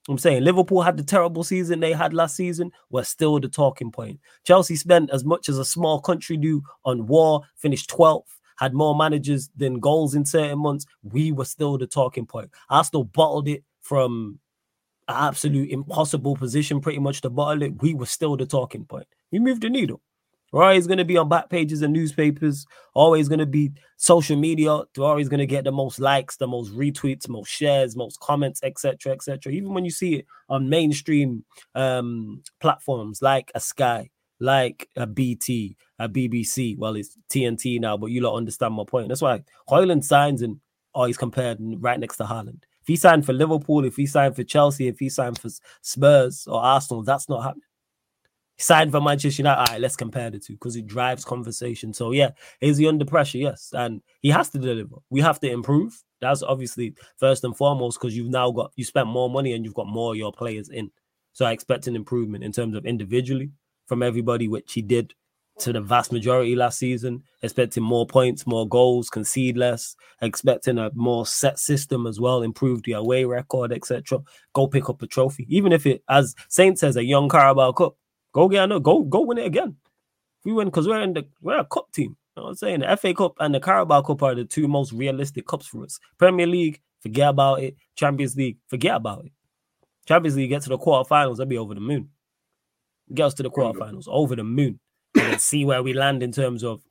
I'm 0.09 0.17
saying 0.17 0.43
Liverpool 0.43 0.81
had 0.81 0.97
the 0.97 1.03
terrible 1.03 1.43
season 1.43 1.79
they 1.79 1.93
had 1.93 2.13
last 2.13 2.35
season, 2.35 2.71
we're 2.89 3.03
still 3.03 3.39
the 3.39 3.47
talking 3.47 3.91
point. 3.91 4.19
Chelsea 4.45 4.75
spent 4.75 5.09
as 5.11 5.23
much 5.23 5.47
as 5.47 5.57
a 5.57 5.65
small 5.65 6.01
country 6.01 6.35
do 6.35 6.61
on 6.83 7.07
war, 7.07 7.41
finished 7.55 7.89
12th, 7.89 8.23
had 8.57 8.73
more 8.73 8.95
managers 8.95 9.49
than 9.55 9.79
goals 9.79 10.15
in 10.15 10.25
certain 10.25 10.59
months. 10.59 10.85
We 11.03 11.31
were 11.31 11.45
still 11.45 11.77
the 11.77 11.87
talking 11.87 12.25
point. 12.25 12.51
Arsenal 12.69 13.05
bottled 13.05 13.47
it 13.47 13.63
from 13.81 14.39
an 15.07 15.15
absolute 15.15 15.69
impossible 15.69 16.35
position, 16.35 16.81
pretty 16.81 16.99
much 16.99 17.21
to 17.21 17.29
bottle 17.29 17.63
it. 17.63 17.81
We 17.81 17.93
were 17.93 18.05
still 18.05 18.37
the 18.37 18.45
talking 18.45 18.85
point. 18.85 19.07
We 19.31 19.39
moved 19.39 19.63
the 19.63 19.69
needle. 19.69 20.01
We're 20.53 20.63
always 20.63 20.85
going 20.85 20.99
to 20.99 21.05
be 21.05 21.17
on 21.17 21.29
back 21.29 21.49
pages 21.49 21.81
of 21.81 21.89
newspapers, 21.89 22.67
always 22.93 23.27
going 23.27 23.39
to 23.39 23.47
be 23.47 23.71
social 23.97 24.37
media. 24.37 24.81
They're 24.93 25.03
always 25.03 25.27
going 25.27 25.39
to 25.39 25.47
get 25.47 25.63
the 25.63 25.71
most 25.71 25.99
likes, 25.99 26.37
the 26.37 26.45
most 26.45 26.71
retweets, 26.75 27.27
most 27.27 27.49
shares, 27.49 27.95
most 27.95 28.19
comments, 28.19 28.61
etc., 28.61 29.13
etc. 29.13 29.51
Even 29.51 29.73
when 29.73 29.83
you 29.83 29.89
see 29.89 30.17
it 30.17 30.27
on 30.49 30.69
mainstream 30.69 31.43
um, 31.73 32.43
platforms 32.61 33.19
like 33.19 33.51
a 33.55 33.59
Sky, 33.59 34.11
like 34.39 34.87
a 34.95 35.07
BT, 35.07 35.75
a 35.97 36.07
BBC. 36.07 36.77
Well, 36.77 36.97
it's 36.97 37.17
TNT 37.31 37.79
now, 37.79 37.97
but 37.97 38.11
you 38.11 38.21
don't 38.21 38.35
understand 38.35 38.75
my 38.75 38.83
point. 38.87 39.07
That's 39.07 39.23
why 39.23 39.43
Højlund 39.67 40.03
signs 40.03 40.43
and 40.43 40.59
oh, 40.93 41.05
he's 41.05 41.17
compared 41.17 41.57
right 41.79 41.99
next 41.99 42.17
to 42.17 42.25
Haaland. 42.25 42.61
If 42.81 42.87
he 42.87 42.95
signed 42.95 43.25
for 43.25 43.33
Liverpool, 43.33 43.85
if 43.85 43.95
he 43.95 44.05
signed 44.05 44.35
for 44.35 44.43
Chelsea, 44.43 44.87
if 44.87 44.99
he 44.99 45.09
signed 45.09 45.39
for 45.39 45.49
Spurs 45.81 46.45
or 46.45 46.61
Arsenal, 46.61 47.01
that's 47.01 47.27
not 47.27 47.41
happening 47.41 47.63
signed 48.63 48.91
for 48.91 49.01
Manchester 49.01 49.41
United. 49.41 49.59
All 49.59 49.65
right, 49.69 49.81
let's 49.81 49.95
compare 49.95 50.29
the 50.29 50.39
two 50.39 50.53
because 50.53 50.75
it 50.75 50.87
drives 50.87 51.25
conversation. 51.25 51.93
So 51.93 52.11
yeah, 52.11 52.31
is 52.61 52.77
he 52.77 52.87
under 52.87 53.05
pressure? 53.05 53.37
Yes, 53.37 53.71
and 53.73 54.01
he 54.21 54.29
has 54.29 54.49
to 54.51 54.59
deliver. 54.59 54.95
We 55.09 55.21
have 55.21 55.39
to 55.41 55.51
improve. 55.51 56.01
That's 56.21 56.41
obviously 56.41 56.95
first 57.17 57.43
and 57.43 57.55
foremost 57.55 57.99
because 57.99 58.15
you've 58.15 58.29
now 58.29 58.51
got 58.51 58.71
you 58.75 58.85
spent 58.85 59.07
more 59.07 59.29
money 59.29 59.53
and 59.53 59.65
you've 59.65 59.73
got 59.73 59.87
more 59.87 60.13
of 60.13 60.17
your 60.17 60.31
players 60.31 60.69
in. 60.69 60.91
So 61.33 61.45
I 61.45 61.51
expect 61.51 61.87
an 61.87 61.95
improvement 61.95 62.43
in 62.43 62.51
terms 62.51 62.75
of 62.75 62.85
individually 62.85 63.51
from 63.87 64.01
everybody, 64.01 64.47
which 64.47 64.73
he 64.73 64.81
did 64.81 65.13
to 65.59 65.71
the 65.71 65.81
vast 65.81 66.11
majority 66.11 66.55
last 66.55 66.79
season. 66.79 67.23
Expecting 67.41 67.83
more 67.83 68.07
points, 68.07 68.47
more 68.47 68.67
goals, 68.67 69.09
concede 69.09 69.57
less. 69.57 69.95
Expecting 70.21 70.77
a 70.77 70.91
more 70.93 71.25
set 71.25 71.59
system 71.59 72.07
as 72.07 72.19
well, 72.19 72.41
improved 72.41 72.85
the 72.85 72.93
away 72.93 73.25
record, 73.25 73.71
etc. 73.73 74.19
Go 74.53 74.67
pick 74.67 74.89
up 74.89 75.01
a 75.01 75.07
trophy, 75.07 75.45
even 75.49 75.71
if 75.73 75.85
it, 75.85 76.03
as 76.09 76.35
Saint 76.49 76.79
says, 76.79 76.95
a 76.95 77.03
young 77.03 77.29
Carabao 77.29 77.73
Cup. 77.73 77.95
Go 78.33 78.49
get 78.49 78.63
another, 78.63 78.79
go 78.79 79.03
go 79.03 79.21
win 79.21 79.37
it 79.37 79.45
again. 79.45 79.77
We 80.43 80.51
win 80.51 80.67
because 80.67 80.87
we're 80.87 81.01
in 81.01 81.13
the 81.13 81.25
we're 81.41 81.59
a 81.59 81.65
cup 81.65 81.91
team. 81.91 82.17
You 82.35 82.41
know 82.41 82.43
what 82.43 82.49
I'm 82.49 82.55
saying? 82.55 82.79
The 82.79 82.97
FA 82.97 83.13
Cup 83.13 83.35
and 83.39 83.53
the 83.53 83.59
Carabao 83.59 84.01
Cup 84.01 84.23
are 84.23 84.35
the 84.35 84.43
two 84.43 84.67
most 84.67 84.91
realistic 84.91 85.45
cups 85.45 85.67
for 85.67 85.83
us. 85.83 85.99
Premier 86.17 86.47
League, 86.47 86.81
forget 86.99 87.29
about 87.29 87.61
it. 87.61 87.75
Champions 87.95 88.35
League, 88.35 88.57
forget 88.67 88.95
about 88.95 89.25
it. 89.25 89.31
Champions 90.07 90.35
League, 90.35 90.49
get 90.49 90.63
to 90.63 90.69
the 90.69 90.77
quarterfinals, 90.77 91.37
that'd 91.37 91.47
be 91.47 91.57
over 91.57 91.75
the 91.75 91.79
moon. 91.79 92.09
Get 93.13 93.27
us 93.27 93.33
to 93.35 93.43
the 93.43 93.51
quarterfinals, 93.51 94.05
over 94.07 94.35
the 94.35 94.43
moon. 94.43 94.79
And 95.15 95.39
see 95.39 95.63
where 95.63 95.83
we 95.83 95.93
land 95.93 96.23
in 96.23 96.31
terms 96.31 96.63
of 96.63 96.81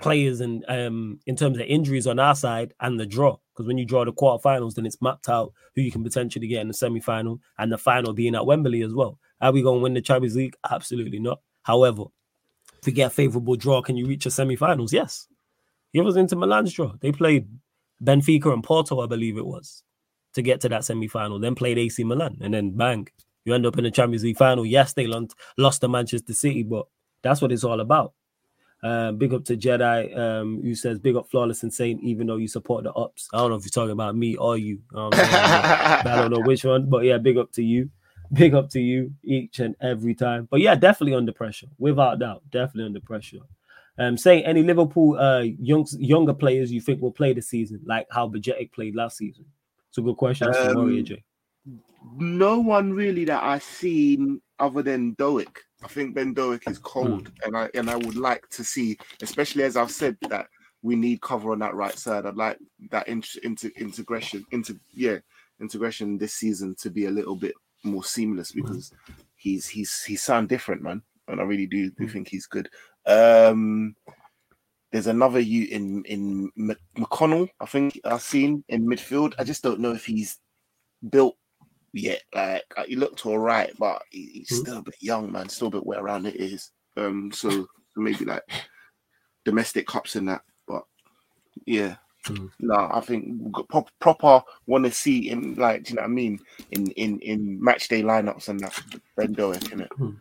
players 0.00 0.40
and 0.40 0.64
um 0.68 1.20
in 1.26 1.36
terms 1.36 1.58
of 1.58 1.66
injuries 1.66 2.06
on 2.06 2.18
our 2.18 2.34
side 2.34 2.72
and 2.80 2.98
the 2.98 3.06
draw. 3.06 3.36
Because 3.52 3.66
when 3.66 3.78
you 3.78 3.84
draw 3.84 4.04
the 4.04 4.12
quarterfinals, 4.12 4.74
then 4.74 4.86
it's 4.86 5.02
mapped 5.02 5.28
out 5.28 5.52
who 5.74 5.82
you 5.82 5.90
can 5.90 6.02
potentially 6.02 6.46
get 6.46 6.60
in 6.60 6.68
the 6.68 6.74
semi-final 6.74 7.40
and 7.58 7.70
the 7.70 7.78
final 7.78 8.12
being 8.12 8.34
at 8.34 8.46
Wembley 8.46 8.82
as 8.82 8.94
well. 8.94 9.18
Are 9.42 9.50
we 9.50 9.60
going 9.60 9.80
to 9.80 9.82
win 9.82 9.94
the 9.94 10.00
Champions 10.00 10.36
League? 10.36 10.54
Absolutely 10.70 11.18
not. 11.18 11.40
However, 11.64 12.04
if 12.78 12.86
we 12.86 12.92
get 12.92 13.08
a 13.08 13.10
favorable 13.10 13.56
draw, 13.56 13.82
can 13.82 13.96
you 13.96 14.06
reach 14.06 14.24
a 14.24 14.30
semi-finals? 14.30 14.92
Yes. 14.92 15.26
Give 15.92 16.06
us 16.06 16.16
Inter 16.16 16.36
Milan's 16.36 16.72
draw. 16.72 16.92
They 17.00 17.10
played 17.10 17.48
Benfica 18.02 18.52
and 18.52 18.62
Porto, 18.62 19.00
I 19.00 19.06
believe 19.06 19.36
it 19.36 19.44
was, 19.44 19.82
to 20.34 20.42
get 20.42 20.60
to 20.60 20.68
that 20.68 20.84
semi-final. 20.84 21.40
Then 21.40 21.56
played 21.56 21.76
AC 21.76 22.04
Milan, 22.04 22.38
and 22.40 22.54
then 22.54 22.70
bang, 22.70 23.08
you 23.44 23.52
end 23.52 23.66
up 23.66 23.76
in 23.78 23.84
the 23.84 23.90
Champions 23.90 24.22
League 24.22 24.38
final. 24.38 24.64
Yes, 24.64 24.92
they 24.92 25.08
lost 25.58 25.80
to 25.80 25.88
Manchester 25.88 26.34
City, 26.34 26.62
but 26.62 26.86
that's 27.22 27.42
what 27.42 27.50
it's 27.50 27.64
all 27.64 27.80
about. 27.80 28.14
Uh, 28.80 29.12
big 29.12 29.34
up 29.34 29.44
to 29.44 29.56
Jedi, 29.56 30.16
um, 30.16 30.60
who 30.62 30.74
says 30.74 30.98
big 30.98 31.16
up 31.16 31.28
flawless 31.30 31.62
insane, 31.62 32.00
even 32.02 32.26
though 32.28 32.36
you 32.36 32.48
support 32.48 32.84
the 32.84 32.92
ups. 32.92 33.28
I 33.32 33.38
don't 33.38 33.50
know 33.50 33.56
if 33.56 33.64
you're 33.64 33.70
talking 33.70 33.92
about 33.92 34.16
me 34.16 34.36
or 34.36 34.56
you. 34.56 34.80
I 34.94 36.02
don't 36.04 36.30
know 36.32 36.42
which 36.44 36.64
one, 36.64 36.88
but 36.88 37.04
yeah, 37.04 37.18
big 37.18 37.38
up 37.38 37.52
to 37.52 37.62
you 37.62 37.90
big 38.42 38.54
up 38.54 38.70
to 38.70 38.80
you 38.80 39.12
each 39.22 39.58
and 39.58 39.76
every 39.80 40.14
time. 40.14 40.48
But 40.50 40.60
yeah, 40.60 40.74
definitely 40.74 41.14
under 41.14 41.32
pressure, 41.32 41.66
without 41.78 42.18
doubt, 42.18 42.42
definitely 42.50 42.86
under 42.86 43.00
pressure. 43.00 43.40
Um, 43.98 44.16
say 44.16 44.42
any 44.42 44.62
Liverpool 44.62 45.18
uh 45.18 45.40
young, 45.40 45.86
younger 45.98 46.32
players 46.32 46.72
you 46.72 46.80
think 46.80 47.02
will 47.02 47.12
play 47.12 47.34
the 47.34 47.42
season, 47.42 47.80
like 47.84 48.06
how 48.10 48.28
Bajcetic 48.28 48.72
played 48.72 48.96
last 48.96 49.18
season. 49.18 49.44
It's 49.90 49.98
a 49.98 50.02
good 50.02 50.16
question. 50.16 50.48
Um, 50.54 50.76
Warrior 50.76 51.02
J. 51.02 51.24
No 52.16 52.58
one 52.58 52.92
really 52.92 53.24
that 53.26 53.42
I've 53.42 53.62
seen 53.62 54.40
other 54.58 54.82
than 54.82 55.12
Doak. 55.14 55.60
I 55.84 55.88
think 55.88 56.14
Ben 56.14 56.32
Doak 56.32 56.62
is 56.68 56.78
cold, 56.78 57.24
mm. 57.24 57.46
and 57.46 57.56
I 57.56 57.68
and 57.74 57.90
I 57.90 57.96
would 57.96 58.16
like 58.16 58.48
to 58.50 58.64
see, 58.64 58.96
especially 59.20 59.64
as 59.64 59.76
I've 59.76 59.90
said 59.90 60.16
that 60.30 60.46
we 60.80 60.96
need 60.96 61.20
cover 61.20 61.52
on 61.52 61.58
that 61.58 61.74
right 61.74 61.96
side. 61.98 62.24
I'd 62.24 62.36
like 62.36 62.58
that 62.90 63.08
into 63.08 63.44
into 63.44 63.70
integration 63.78 64.46
into 64.52 64.80
yeah 64.94 65.18
integration 65.60 66.16
this 66.16 66.34
season 66.34 66.74
to 66.80 66.88
be 66.90 67.04
a 67.06 67.10
little 67.10 67.36
bit 67.36 67.54
more 67.84 68.04
seamless 68.04 68.52
mm. 68.52 68.56
because 68.56 68.92
he's 69.36 69.68
he's 69.68 70.02
he 70.02 70.16
sound 70.16 70.48
different, 70.48 70.82
man, 70.82 71.02
and 71.28 71.40
I 71.40 71.44
really 71.44 71.66
do 71.66 71.90
do 71.90 72.06
mm. 72.06 72.12
think 72.12 72.28
he's 72.28 72.46
good. 72.46 72.68
Um, 73.06 73.96
there's 74.92 75.06
another 75.06 75.40
you 75.40 75.66
in 75.68 76.04
in 76.04 76.50
McConnell, 76.96 77.48
I 77.60 77.66
think 77.66 77.98
I've 78.04 78.22
seen 78.22 78.62
in 78.68 78.86
midfield. 78.86 79.34
I 79.38 79.44
just 79.44 79.62
don't 79.62 79.80
know 79.80 79.92
if 79.92 80.04
he's 80.04 80.38
built 81.10 81.36
yet. 81.94 82.22
Like 82.34 82.64
uh, 82.76 82.84
he 82.86 82.96
looked 82.96 83.24
all 83.26 83.38
right, 83.38 83.72
but 83.78 84.02
he's 84.10 84.50
mm. 84.52 84.60
still 84.60 84.78
a 84.78 84.82
bit 84.82 84.96
young, 85.00 85.32
man. 85.32 85.48
Still 85.48 85.68
a 85.68 85.72
bit 85.72 85.86
wet 85.86 86.00
around 86.00 86.26
it 86.26 86.36
is. 86.36 86.70
Um, 86.96 87.32
so 87.32 87.66
maybe 87.96 88.26
like 88.26 88.42
domestic 89.44 89.86
cups 89.86 90.16
and 90.16 90.28
that. 90.28 90.42
But 90.68 90.82
yeah, 91.66 91.96
Mm. 92.26 92.50
No, 92.60 92.90
I 92.92 93.00
think 93.00 93.52
pro- 93.68 93.86
proper 94.00 94.42
want 94.66 94.84
to 94.84 94.92
see 94.92 95.30
in 95.30 95.54
like, 95.54 95.84
do 95.84 95.90
you 95.90 95.96
know 95.96 96.02
what 96.02 96.08
I 96.08 96.12
mean? 96.12 96.38
In 96.70 96.86
in 96.92 97.18
in 97.20 97.62
match 97.62 97.88
day 97.88 98.02
lineups 98.02 98.48
and 98.48 98.60
that 98.60 98.78
Ben 99.16 99.32
it. 99.32 99.90
Mm. 99.98 100.16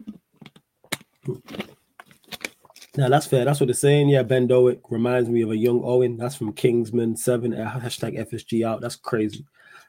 Now 2.97 3.07
that's 3.07 3.27
fair. 3.27 3.45
That's 3.45 3.59
what 3.59 3.67
they're 3.67 3.73
saying. 3.75 4.09
Yeah, 4.09 4.23
Ben 4.23 4.47
Doak 4.47 4.79
reminds 4.89 5.29
me 5.29 5.43
of 5.43 5.51
a 5.51 5.57
young 5.57 5.81
Owen. 5.83 6.17
That's 6.17 6.35
from 6.35 6.53
Kingsman 6.53 7.15
Seven. 7.15 7.53
Uh, 7.53 7.79
hashtag 7.79 8.17
FSG 8.19 8.65
out. 8.65 8.81
That's 8.81 8.95
crazy. 8.95 9.45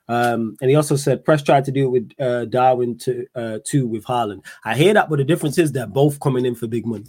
Um, 0.09 0.57
and 0.61 0.69
he 0.69 0.77
also 0.77 0.97
said 0.97 1.25
Press 1.25 1.43
tried 1.43 1.65
to 1.65 1.73
do 1.73 1.87
it 1.87 1.91
with 1.91 2.11
uh, 2.21 2.45
Darwin 2.45 2.99
to 2.99 3.27
uh, 3.35 3.59
two 3.65 3.87
with 3.87 4.05
Haaland. 4.05 4.45
I 4.65 4.77
hear 4.77 4.95
that, 4.95 5.09
but 5.09 5.17
the 5.17 5.25
difference 5.25 5.59
is 5.59 5.73
they're 5.73 5.87
both 5.87 6.21
coming 6.21 6.45
in 6.45 6.55
for 6.55 6.67
big 6.67 6.87
money. 6.87 7.07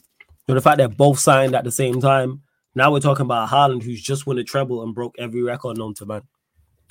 So 0.47 0.53
the 0.53 0.61
fact 0.61 0.77
they're 0.77 0.87
both 0.87 1.19
signed 1.19 1.55
at 1.55 1.63
the 1.63 1.71
same 1.71 1.99
time 1.99 2.41
now 2.75 2.91
we're 2.91 2.99
talking 2.99 3.25
about 3.25 3.49
Haaland, 3.49 3.83
who's 3.83 4.01
just 4.01 4.25
won 4.25 4.37
a 4.37 4.43
treble 4.43 4.83
and 4.83 4.95
broke 4.95 5.15
every 5.19 5.43
record 5.43 5.77
known 5.77 5.93
to 5.95 6.05
man 6.05 6.21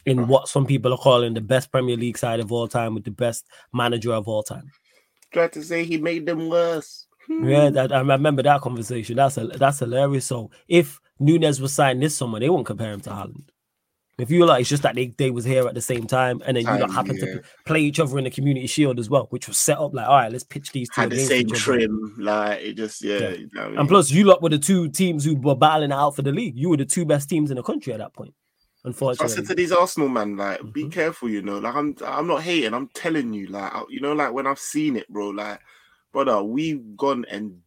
in 0.05 0.27
what 0.27 0.49
some 0.49 0.67
people 0.67 0.93
are 0.93 0.99
calling 0.99 1.35
the 1.35 1.41
best 1.41 1.71
Premier 1.71 1.97
League 1.97 2.19
side 2.19 2.41
of 2.41 2.51
all 2.51 2.69
time 2.69 2.95
with 2.95 3.05
the 3.05 3.11
best 3.11 3.47
manager 3.73 4.13
of 4.13 4.29
all 4.29 4.43
time. 4.43 4.71
Tried 5.33 5.53
to 5.53 5.63
say 5.63 5.85
he 5.85 5.97
made 5.97 6.27
them 6.27 6.49
worse. 6.49 7.07
Hmm. 7.27 7.49
yeah, 7.49 7.71
that, 7.71 7.93
I 7.93 8.01
remember 8.01 8.43
that 8.43 8.61
conversation. 8.61 9.17
That's 9.17 9.37
a, 9.37 9.47
that's 9.47 9.79
hilarious. 9.79 10.27
So 10.27 10.51
if 10.69 11.01
Nunez 11.21 11.61
was 11.61 11.73
signed 11.73 12.03
this 12.03 12.17
summer, 12.17 12.41
they 12.41 12.51
won't 12.51 12.67
compare 12.67 12.93
him 12.93 13.01
to 13.03 13.11
Haaland. 13.11 13.45
If 14.19 14.31
you 14.31 14.45
like, 14.45 14.61
it's 14.61 14.69
just 14.69 14.83
that 14.83 14.95
they, 14.95 15.07
they 15.07 15.31
was 15.31 15.45
here 15.45 15.67
at 15.67 15.75
the 15.75 15.81
same 15.81 16.07
time, 16.07 16.43
and 16.45 16.57
then 16.57 16.65
you 16.65 16.79
not 16.79 16.93
happen 16.93 17.17
yeah. 17.17 17.25
to 17.25 17.43
play 17.65 17.81
each 17.81 17.99
other 17.99 18.19
in 18.19 18.25
the 18.25 18.31
Community 18.31 18.67
Shield 18.67 18.99
as 18.99 19.09
well, 19.09 19.27
which 19.31 19.49
was 19.49 19.59
set 19.59 19.79
up 19.79 19.95
like, 19.95 20.07
all 20.07 20.17
right, 20.17 20.31
let's 20.31 20.45
pitch 20.45 20.71
these 20.73 20.89
two. 20.91 21.01
Had 21.01 21.11
the 21.11 21.19
same 21.19 21.49
trim, 21.49 22.15
like 22.19 22.61
it 22.61 22.75
just 22.75 23.03
yeah. 23.03 23.19
yeah. 23.19 23.31
You 23.31 23.51
know 23.55 23.63
I 23.63 23.69
mean? 23.69 23.79
And 23.79 23.89
plus, 23.89 24.11
you 24.11 24.25
lot 24.25 24.43
were 24.43 24.51
the 24.51 24.59
two 24.59 24.91
teams 24.91 25.25
who 25.25 25.37
were 25.37 25.57
battling 25.57 25.93
out 25.93 26.15
for 26.15 26.23
the 26.23 26.33
league. 26.33 26.57
You 26.57 26.69
were 26.69 26.77
the 26.77 26.85
two 26.85 27.07
best 27.07 27.29
teams 27.31 27.51
in 27.51 27.57
the 27.57 27.63
country 27.63 27.95
at 27.95 28.01
that 28.01 28.13
point. 28.13 28.35
Unfortunately, 28.85 29.33
I 29.33 29.37
said 29.37 29.47
to 29.47 29.55
these 29.55 29.73
Arsenal 29.73 30.09
man, 30.09 30.37
like, 30.37 30.59
mm-hmm. 30.59 30.71
be 30.71 30.89
careful, 30.89 31.31
you 31.31 31.41
know. 31.41 31.59
Like, 31.59 31.75
I'm 31.75 31.97
I'm 32.05 32.27
not 32.27 32.43
hating. 32.43 32.75
I'm 32.75 32.89
telling 32.89 33.33
you, 33.33 33.47
like, 33.47 33.73
you 33.89 34.01
know, 34.01 34.13
like 34.13 34.33
when 34.33 34.47
I've 34.47 34.59
seen 34.59 34.97
it, 34.97 35.09
bro. 35.09 35.31
Like, 35.31 35.61
brother, 36.13 36.43
we've 36.43 36.97
gone 36.97 37.25
and 37.31 37.59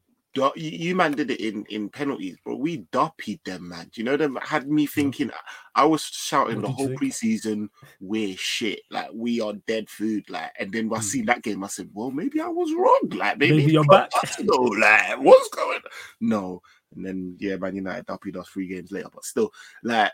you, 0.55 0.95
man 0.95 1.13
did 1.13 1.31
it 1.31 1.39
in 1.39 1.65
in 1.69 1.89
penalties, 1.89 2.37
bro. 2.43 2.55
We 2.55 2.77
duppied 2.91 3.39
them, 3.45 3.69
man. 3.69 3.89
Do 3.91 4.01
you 4.01 4.05
know 4.05 4.17
them? 4.17 4.37
Had 4.41 4.69
me 4.69 4.85
thinking. 4.85 5.31
I 5.75 5.85
was 5.85 6.03
shouting 6.03 6.61
what 6.61 6.67
the 6.67 6.71
whole 6.71 6.89
preseason, 6.89 7.69
"We're 7.99 8.37
shit. 8.37 8.81
Like 8.91 9.09
we 9.13 9.41
are 9.41 9.53
dead 9.67 9.89
food." 9.89 10.29
Like, 10.29 10.51
and 10.59 10.71
then 10.71 10.89
when 10.89 10.99
I 10.99 11.03
hmm. 11.03 11.07
seen 11.07 11.25
that 11.25 11.43
game, 11.43 11.63
I 11.63 11.67
said, 11.67 11.89
"Well, 11.93 12.11
maybe 12.11 12.39
I 12.39 12.47
was 12.47 12.73
wrong. 12.73 13.09
Like, 13.11 13.37
maybe, 13.37 13.57
maybe 13.57 13.73
you're 13.73 13.85
back." 13.85 14.11
No, 14.39 14.55
like, 14.55 15.19
what's 15.19 15.49
going? 15.49 15.77
on? 15.77 15.91
No, 16.21 16.61
and 16.95 17.05
then 17.05 17.37
yeah, 17.39 17.55
Man 17.57 17.75
United 17.75 18.05
WP'd 18.07 18.37
us 18.37 18.49
three 18.49 18.67
games 18.67 18.91
later. 18.91 19.09
But 19.13 19.25
still, 19.25 19.51
like 19.83 20.11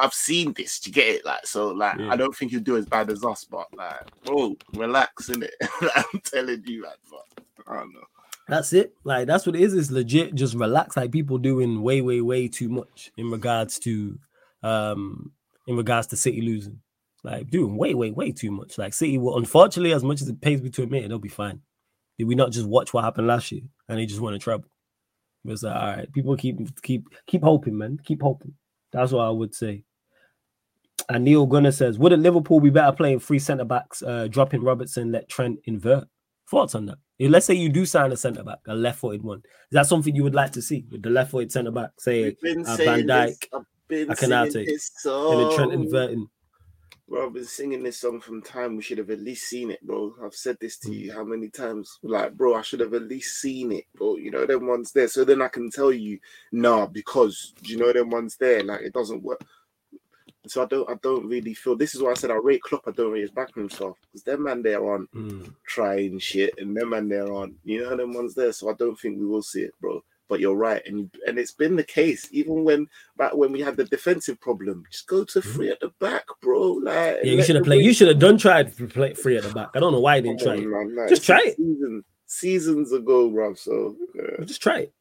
I've 0.00 0.14
seen 0.14 0.52
this. 0.52 0.78
to 0.80 0.90
get 0.90 1.08
it? 1.08 1.24
Like 1.24 1.46
so, 1.46 1.68
like 1.68 1.98
yeah. 1.98 2.10
I 2.10 2.16
don't 2.16 2.34
think 2.34 2.50
he'll 2.50 2.60
do 2.60 2.76
as 2.76 2.86
bad 2.86 3.10
as 3.10 3.24
us, 3.24 3.44
but 3.44 3.66
like, 3.74 4.10
bro, 4.24 4.56
relax 4.74 5.28
in 5.28 5.42
it. 5.42 5.54
I'm 5.96 6.20
telling 6.24 6.62
you, 6.66 6.82
man. 6.82 6.92
But 7.10 7.44
I 7.68 7.78
don't 7.80 7.94
know. 7.94 8.00
That's 8.48 8.72
it. 8.72 8.94
Like 9.04 9.26
that's 9.26 9.46
what 9.46 9.56
it 9.56 9.62
is. 9.62 9.74
It's 9.74 9.90
legit. 9.90 10.34
Just 10.34 10.54
relax. 10.54 10.96
Like 10.96 11.12
people 11.12 11.38
doing 11.38 11.82
way, 11.82 12.00
way, 12.00 12.20
way 12.20 12.48
too 12.48 12.68
much 12.68 13.10
in 13.16 13.30
regards 13.30 13.78
to, 13.80 14.18
um, 14.62 15.32
in 15.66 15.76
regards 15.76 16.08
to 16.08 16.16
City 16.16 16.42
losing. 16.42 16.80
Like 17.22 17.48
doing 17.48 17.76
way, 17.76 17.94
way, 17.94 18.10
way 18.10 18.32
too 18.32 18.50
much. 18.50 18.76
Like 18.76 18.92
City 18.92 19.16
will, 19.16 19.38
unfortunately, 19.38 19.94
as 19.94 20.04
much 20.04 20.20
as 20.20 20.28
it 20.28 20.40
pays 20.42 20.60
me 20.60 20.68
to 20.70 20.82
admit 20.82 21.04
it, 21.04 21.08
they'll 21.08 21.18
be 21.18 21.28
fine. 21.28 21.62
Did 22.18 22.28
we 22.28 22.34
not 22.34 22.52
just 22.52 22.66
watch 22.66 22.92
what 22.92 23.04
happened 23.04 23.26
last 23.26 23.50
year 23.50 23.62
and 23.88 23.98
they 23.98 24.06
just 24.06 24.20
won 24.20 24.34
a 24.34 24.38
trouble? 24.38 24.68
It's 25.46 25.62
like, 25.62 25.74
all 25.74 25.86
right, 25.88 26.12
people 26.12 26.36
keep 26.36 26.82
keep 26.82 27.08
keep 27.26 27.42
hoping, 27.42 27.76
man. 27.76 27.98
Keep 28.04 28.22
hoping. 28.22 28.54
That's 28.92 29.12
what 29.12 29.26
I 29.26 29.30
would 29.30 29.54
say. 29.54 29.84
And 31.08 31.24
Neil 31.24 31.46
Gunner 31.46 31.72
says, 31.72 31.98
wouldn't 31.98 32.22
Liverpool 32.22 32.60
be 32.60 32.70
better 32.70 32.92
playing 32.92 33.20
three 33.20 33.38
centre 33.38 33.64
backs, 33.64 34.02
uh, 34.02 34.28
dropping 34.28 34.62
Robertson, 34.62 35.12
let 35.12 35.28
Trent 35.28 35.58
invert? 35.64 36.08
Thoughts 36.48 36.74
on 36.74 36.86
that? 36.86 36.98
If, 37.18 37.30
let's 37.30 37.46
say 37.46 37.54
you 37.54 37.68
do 37.68 37.86
sign 37.86 38.12
a 38.12 38.16
centre 38.16 38.42
back, 38.42 38.58
a 38.66 38.74
left 38.74 38.98
footed 38.98 39.22
one. 39.22 39.38
Is 39.38 39.72
that 39.72 39.86
something 39.86 40.14
you 40.14 40.24
would 40.24 40.34
like 40.34 40.52
to 40.52 40.62
see 40.62 40.84
with 40.90 41.02
the 41.02 41.10
left 41.10 41.30
footed 41.30 41.52
centre 41.52 41.70
back? 41.70 41.90
Say 41.98 42.28
uh, 42.28 42.76
Van 42.76 43.06
Dijk, 43.06 43.46
a 43.52 44.14
Konate, 44.14 44.66
and 45.04 45.52
Trent 45.54 45.72
inverting. 45.72 46.28
Bro, 47.06 47.26
I've 47.26 47.34
been 47.34 47.44
singing 47.44 47.82
this 47.82 48.00
song 48.00 48.18
from 48.18 48.40
time. 48.40 48.76
We 48.76 48.82
should 48.82 48.96
have 48.96 49.10
at 49.10 49.20
least 49.20 49.46
seen 49.46 49.70
it, 49.70 49.86
bro. 49.86 50.14
I've 50.24 50.34
said 50.34 50.56
this 50.58 50.78
to 50.78 50.92
you 50.92 51.12
how 51.12 51.22
many 51.22 51.50
times? 51.50 51.98
Like, 52.02 52.32
bro, 52.32 52.54
I 52.54 52.62
should 52.62 52.80
have 52.80 52.94
at 52.94 53.02
least 53.02 53.42
seen 53.42 53.72
it, 53.72 53.84
bro. 53.94 54.16
You 54.16 54.30
know, 54.30 54.46
them 54.46 54.66
ones 54.66 54.90
there. 54.90 55.08
So 55.08 55.22
then 55.22 55.42
I 55.42 55.48
can 55.48 55.70
tell 55.70 55.92
you, 55.92 56.18
nah, 56.50 56.86
because 56.86 57.52
you 57.62 57.76
know 57.76 57.92
them 57.92 58.08
ones 58.08 58.36
there, 58.38 58.62
like 58.62 58.80
it 58.80 58.94
doesn't 58.94 59.22
work. 59.22 59.44
So 60.46 60.62
I 60.62 60.66
don't 60.66 60.88
I 60.90 60.94
don't 61.02 61.26
really 61.26 61.54
feel 61.54 61.76
this 61.76 61.94
is 61.94 62.02
why 62.02 62.10
I 62.10 62.14
said 62.14 62.30
I 62.30 62.34
rate 62.34 62.62
Klopp, 62.62 62.86
I 62.86 62.90
don't 62.90 63.12
rate 63.12 63.22
his 63.22 63.30
backroom 63.30 63.70
stuff. 63.70 63.96
Because 64.02 64.24
them 64.24 64.44
man 64.44 64.62
there 64.62 64.84
aren't 64.84 65.10
mm. 65.12 65.52
trying 65.66 66.18
shit 66.18 66.54
and 66.58 66.76
them 66.76 66.90
man 66.90 67.08
there 67.08 67.32
aren't, 67.32 67.54
you 67.64 67.82
know, 67.82 67.96
them 67.96 68.12
ones 68.12 68.34
there. 68.34 68.52
So 68.52 68.68
I 68.68 68.74
don't 68.74 68.98
think 68.98 69.18
we 69.18 69.26
will 69.26 69.42
see 69.42 69.62
it, 69.62 69.74
bro. 69.80 70.02
But 70.26 70.40
you're 70.40 70.56
right, 70.56 70.80
and 70.86 71.10
and 71.26 71.38
it's 71.38 71.52
been 71.52 71.76
the 71.76 71.84
case 71.84 72.28
even 72.32 72.64
when 72.64 72.88
back 73.18 73.34
when 73.34 73.52
we 73.52 73.60
had 73.60 73.76
the 73.76 73.84
defensive 73.84 74.40
problem. 74.40 74.82
Just 74.90 75.06
go 75.06 75.22
to 75.22 75.42
three 75.42 75.70
at 75.70 75.80
the 75.80 75.92
back, 76.00 76.24
bro. 76.40 76.72
Like 76.72 77.18
yeah, 77.22 77.32
you 77.32 77.42
should 77.42 77.56
have 77.56 77.64
played. 77.64 77.84
You 77.84 77.92
should 77.92 78.08
have 78.08 78.18
done 78.20 78.38
tried 78.38 78.74
to 78.74 78.86
play 78.86 79.12
three 79.12 79.36
at 79.36 79.42
the 79.42 79.52
back. 79.52 79.68
I 79.74 79.80
don't 79.80 79.92
know 79.92 80.00
why 80.00 80.16
you 80.16 80.22
didn't 80.22 80.40
try 80.40 80.54
it. 80.54 80.66
Man, 80.66 81.06
just 81.10 81.24
try 81.24 81.42
it. 81.44 81.56
Season, 81.56 82.04
seasons 82.26 82.92
ago, 82.92 83.28
bro. 83.28 83.52
So 83.52 83.96
yeah. 84.14 84.44
just 84.46 84.62
try 84.62 84.78
it, 84.80 84.94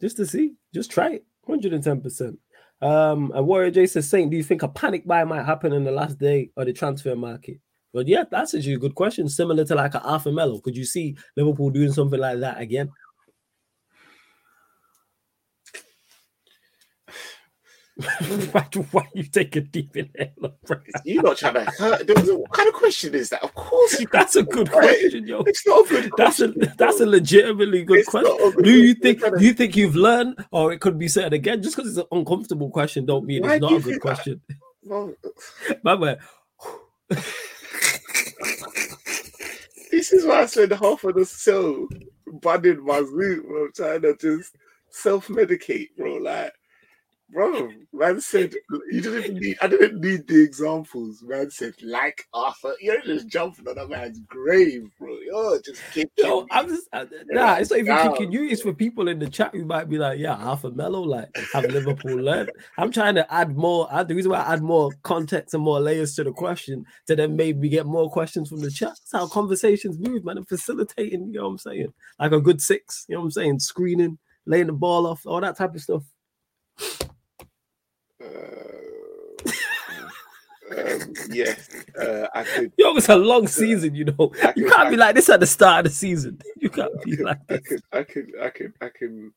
just 0.00 0.16
to 0.16 0.26
see. 0.26 0.54
Just 0.74 0.90
try 0.90 1.10
it. 1.10 1.24
Hundred 1.46 1.72
and 1.72 1.84
ten 1.84 2.00
percent. 2.00 2.36
Um, 2.82 3.32
and 3.34 3.46
Warrior 3.46 3.70
Jason 3.70 4.02
says, 4.02 4.10
Saint, 4.10 4.30
do 4.30 4.36
you 4.36 4.42
think 4.42 4.62
a 4.62 4.68
panic 4.68 5.06
buy 5.06 5.24
might 5.24 5.44
happen 5.44 5.72
in 5.72 5.84
the 5.84 5.90
last 5.90 6.18
day 6.18 6.50
of 6.56 6.66
the 6.66 6.72
transfer 6.72 7.16
market? 7.16 7.58
But 7.92 8.06
yeah, 8.08 8.24
that's 8.30 8.52
a 8.52 8.76
good 8.76 8.94
question. 8.94 9.28
Similar 9.28 9.64
to 9.64 9.74
like 9.74 9.94
a 9.94 10.02
Arthur 10.02 10.30
Melo. 10.30 10.60
Could 10.60 10.76
you 10.76 10.84
see 10.84 11.16
Liverpool 11.36 11.70
doing 11.70 11.92
something 11.92 12.20
like 12.20 12.40
that 12.40 12.60
again? 12.60 12.90
why, 18.52 18.68
why 18.90 19.08
you 19.14 19.22
take 19.22 19.56
a 19.56 19.62
deep 19.62 19.96
inhale? 19.96 20.54
You're 21.06 21.22
not 21.22 21.38
trying 21.38 21.54
to 21.54 21.64
hurt. 21.64 22.06
What 22.06 22.52
kind 22.52 22.68
of 22.68 22.74
question 22.74 23.14
is 23.14 23.30
that? 23.30 23.42
Of 23.42 23.54
course, 23.54 23.98
you. 23.98 24.06
That's 24.12 24.36
a 24.36 24.42
good 24.42 24.68
right? 24.68 25.00
question, 25.00 25.26
yo. 25.26 25.40
It's 25.46 25.66
not 25.66 25.86
a 25.86 25.88
good. 25.88 26.12
That's 26.18 26.36
question, 26.36 26.62
a 26.62 26.74
that's 26.76 27.00
a 27.00 27.06
legitimately 27.06 27.84
good 27.84 28.00
it's 28.00 28.08
question. 28.08 28.36
Good 28.36 28.64
do 28.64 28.70
you 28.70 28.92
think 28.92 29.20
do 29.20 29.42
you 29.42 29.54
think 29.54 29.76
you've 29.76 29.96
learned, 29.96 30.44
or 30.50 30.72
it 30.72 30.80
could 30.82 30.98
be 30.98 31.08
said 31.08 31.32
again? 31.32 31.62
Just 31.62 31.74
because 31.74 31.90
it's 31.90 31.98
an 31.98 32.18
uncomfortable 32.18 32.68
question, 32.68 33.06
don't 33.06 33.24
mean 33.24 33.42
why 33.42 33.54
it's 33.54 33.62
not 33.62 33.72
a 33.72 33.80
good 33.80 34.00
question. 34.02 34.42
Well, 34.84 35.14
My 35.82 35.96
man. 35.96 36.18
this 39.90 40.12
is 40.12 40.26
why 40.26 40.42
I 40.42 40.46
spent 40.46 40.72
half 40.72 41.02
of 41.02 41.14
the 41.14 41.24
show 41.24 41.88
banning 42.26 42.84
my 42.84 42.98
root. 42.98 43.46
I'm 43.48 43.72
trying 43.72 44.02
to 44.02 44.14
just 44.20 44.54
self 44.90 45.28
medicate, 45.28 45.96
bro. 45.96 46.16
Like 46.16 46.52
Bro, 47.28 47.70
man 47.92 48.20
said 48.20 48.54
you 48.90 49.00
didn't 49.00 49.40
need. 49.40 49.56
I 49.60 49.66
didn't 49.66 50.00
need 50.00 50.28
the 50.28 50.42
examples. 50.44 51.24
Man 51.26 51.50
said 51.50 51.74
like 51.82 52.24
Arthur. 52.32 52.74
You're 52.80 53.02
just 53.02 53.26
jumping 53.26 53.66
on 53.66 53.78
a 53.78 53.88
man's 53.88 54.20
grave, 54.28 54.88
bro. 54.96 55.16
You're 55.24 55.60
just 55.60 55.82
kicking. 55.92 56.10
Yo, 56.16 56.46
I'm 56.52 56.68
just 56.68 56.88
uh, 56.92 57.04
nah. 57.26 57.56
It's 57.56 57.70
not 57.70 57.80
even 57.80 57.98
kicking 57.98 58.32
you. 58.32 58.44
It's 58.44 58.62
for 58.62 58.72
people 58.72 59.08
in 59.08 59.18
the 59.18 59.28
chat 59.28 59.52
who 59.52 59.64
might 59.64 59.88
be 59.88 59.98
like, 59.98 60.20
yeah, 60.20 60.34
Arthur 60.34 60.70
Melo, 60.70 61.00
like 61.00 61.28
have 61.52 61.64
Liverpool 61.64 62.16
learned. 62.16 62.52
I'm 62.78 62.92
trying 62.92 63.16
to 63.16 63.34
add 63.34 63.56
more. 63.56 63.88
I, 63.90 64.04
the 64.04 64.14
reason 64.14 64.30
why 64.30 64.42
I 64.42 64.54
add 64.54 64.62
more 64.62 64.92
context 65.02 65.52
and 65.52 65.64
more 65.64 65.80
layers 65.80 66.14
to 66.14 66.24
the 66.24 66.32
question 66.32 66.84
to 67.08 67.16
then 67.16 67.34
maybe 67.34 67.68
get 67.68 67.86
more 67.86 68.08
questions 68.08 68.48
from 68.48 68.60
the 68.60 68.70
chat. 68.70 68.90
That's 68.90 69.12
how 69.12 69.26
conversations 69.26 69.98
move, 69.98 70.24
man. 70.24 70.36
And 70.36 70.48
facilitating. 70.48 71.26
You 71.26 71.40
know 71.40 71.46
what 71.46 71.50
I'm 71.50 71.58
saying? 71.58 71.92
Like 72.20 72.32
a 72.32 72.40
good 72.40 72.60
six. 72.60 73.04
You 73.08 73.16
know 73.16 73.22
what 73.22 73.26
I'm 73.26 73.30
saying? 73.32 73.58
Screening, 73.58 74.16
laying 74.46 74.68
the 74.68 74.72
ball 74.72 75.08
off, 75.08 75.26
all 75.26 75.40
that 75.40 75.58
type 75.58 75.74
of 75.74 75.82
stuff. 75.82 76.04
Uh, 78.36 78.76
um, 80.70 81.14
yeah, 81.30 81.54
uh, 82.00 82.26
I 82.34 82.42
could. 82.44 82.72
Yo, 82.76 82.96
it's 82.96 83.08
a 83.08 83.16
long 83.16 83.46
season, 83.46 83.94
you 83.94 84.04
know. 84.04 84.28
Could, 84.28 84.56
you 84.56 84.68
can't 84.68 84.88
I, 84.88 84.90
be 84.90 84.96
like 84.96 85.14
this 85.14 85.28
at 85.28 85.40
the 85.40 85.46
start 85.46 85.86
of 85.86 85.92
the 85.92 85.96
season. 85.96 86.40
You 86.56 86.70
can't 86.70 86.92
I 86.98 87.04
be 87.04 87.16
could, 87.16 87.24
like 87.24 87.46
this. 87.46 87.82
I 87.92 88.02
can, 88.02 88.32
I 88.42 88.48
can, 88.50 88.72
I 88.80 88.88
can, 88.88 89.32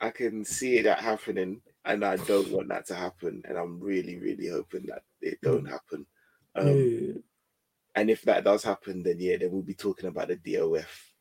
I 0.00 0.10
can 0.10 0.44
see 0.44 0.80
that 0.82 1.00
happening, 1.00 1.60
and 1.84 2.04
I 2.04 2.16
don't 2.16 2.50
want 2.50 2.68
that 2.68 2.86
to 2.86 2.94
happen. 2.94 3.42
And 3.48 3.58
I'm 3.58 3.80
really, 3.80 4.18
really 4.18 4.48
hoping 4.48 4.86
that 4.86 5.02
it 5.20 5.40
don't 5.42 5.68
happen. 5.68 6.06
Um, 6.54 6.68
yeah. 6.68 7.12
And 7.94 8.10
if 8.10 8.22
that 8.22 8.44
does 8.44 8.62
happen, 8.62 9.02
then 9.02 9.16
yeah, 9.18 9.36
then 9.38 9.50
we'll 9.50 9.62
be 9.62 9.74
talking 9.74 10.08
about 10.08 10.28
the 10.28 10.36
DOF 10.36 11.12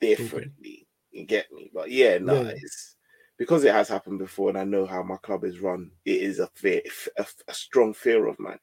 differently. 0.00 0.86
You 1.10 1.24
get 1.24 1.50
me? 1.52 1.70
But 1.72 1.90
yeah, 1.90 2.18
no, 2.18 2.42
yeah. 2.42 2.52
it's 2.56 2.95
because 3.38 3.64
it 3.64 3.72
has 3.72 3.88
happened 3.88 4.18
before 4.18 4.48
and 4.48 4.58
I 4.58 4.64
know 4.64 4.86
how 4.86 5.02
my 5.02 5.16
club 5.18 5.44
is 5.44 5.60
run, 5.60 5.90
it 6.04 6.22
is 6.22 6.38
a 6.38 6.48
fear, 6.54 6.82
a, 7.18 7.26
a 7.48 7.54
strong 7.54 7.92
fear 7.92 8.26
of 8.26 8.38
mine. 8.38 8.58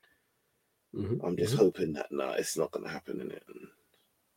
Mm-hmm. 0.95 1.25
I'm 1.25 1.37
just 1.37 1.53
mm-hmm. 1.53 1.63
hoping 1.63 1.93
that 1.93 2.11
no, 2.11 2.27
nah, 2.27 2.33
it's 2.33 2.57
not 2.57 2.71
going 2.71 2.85
to 2.85 2.91
happen 2.91 3.21
in 3.21 3.31
it. 3.31 3.43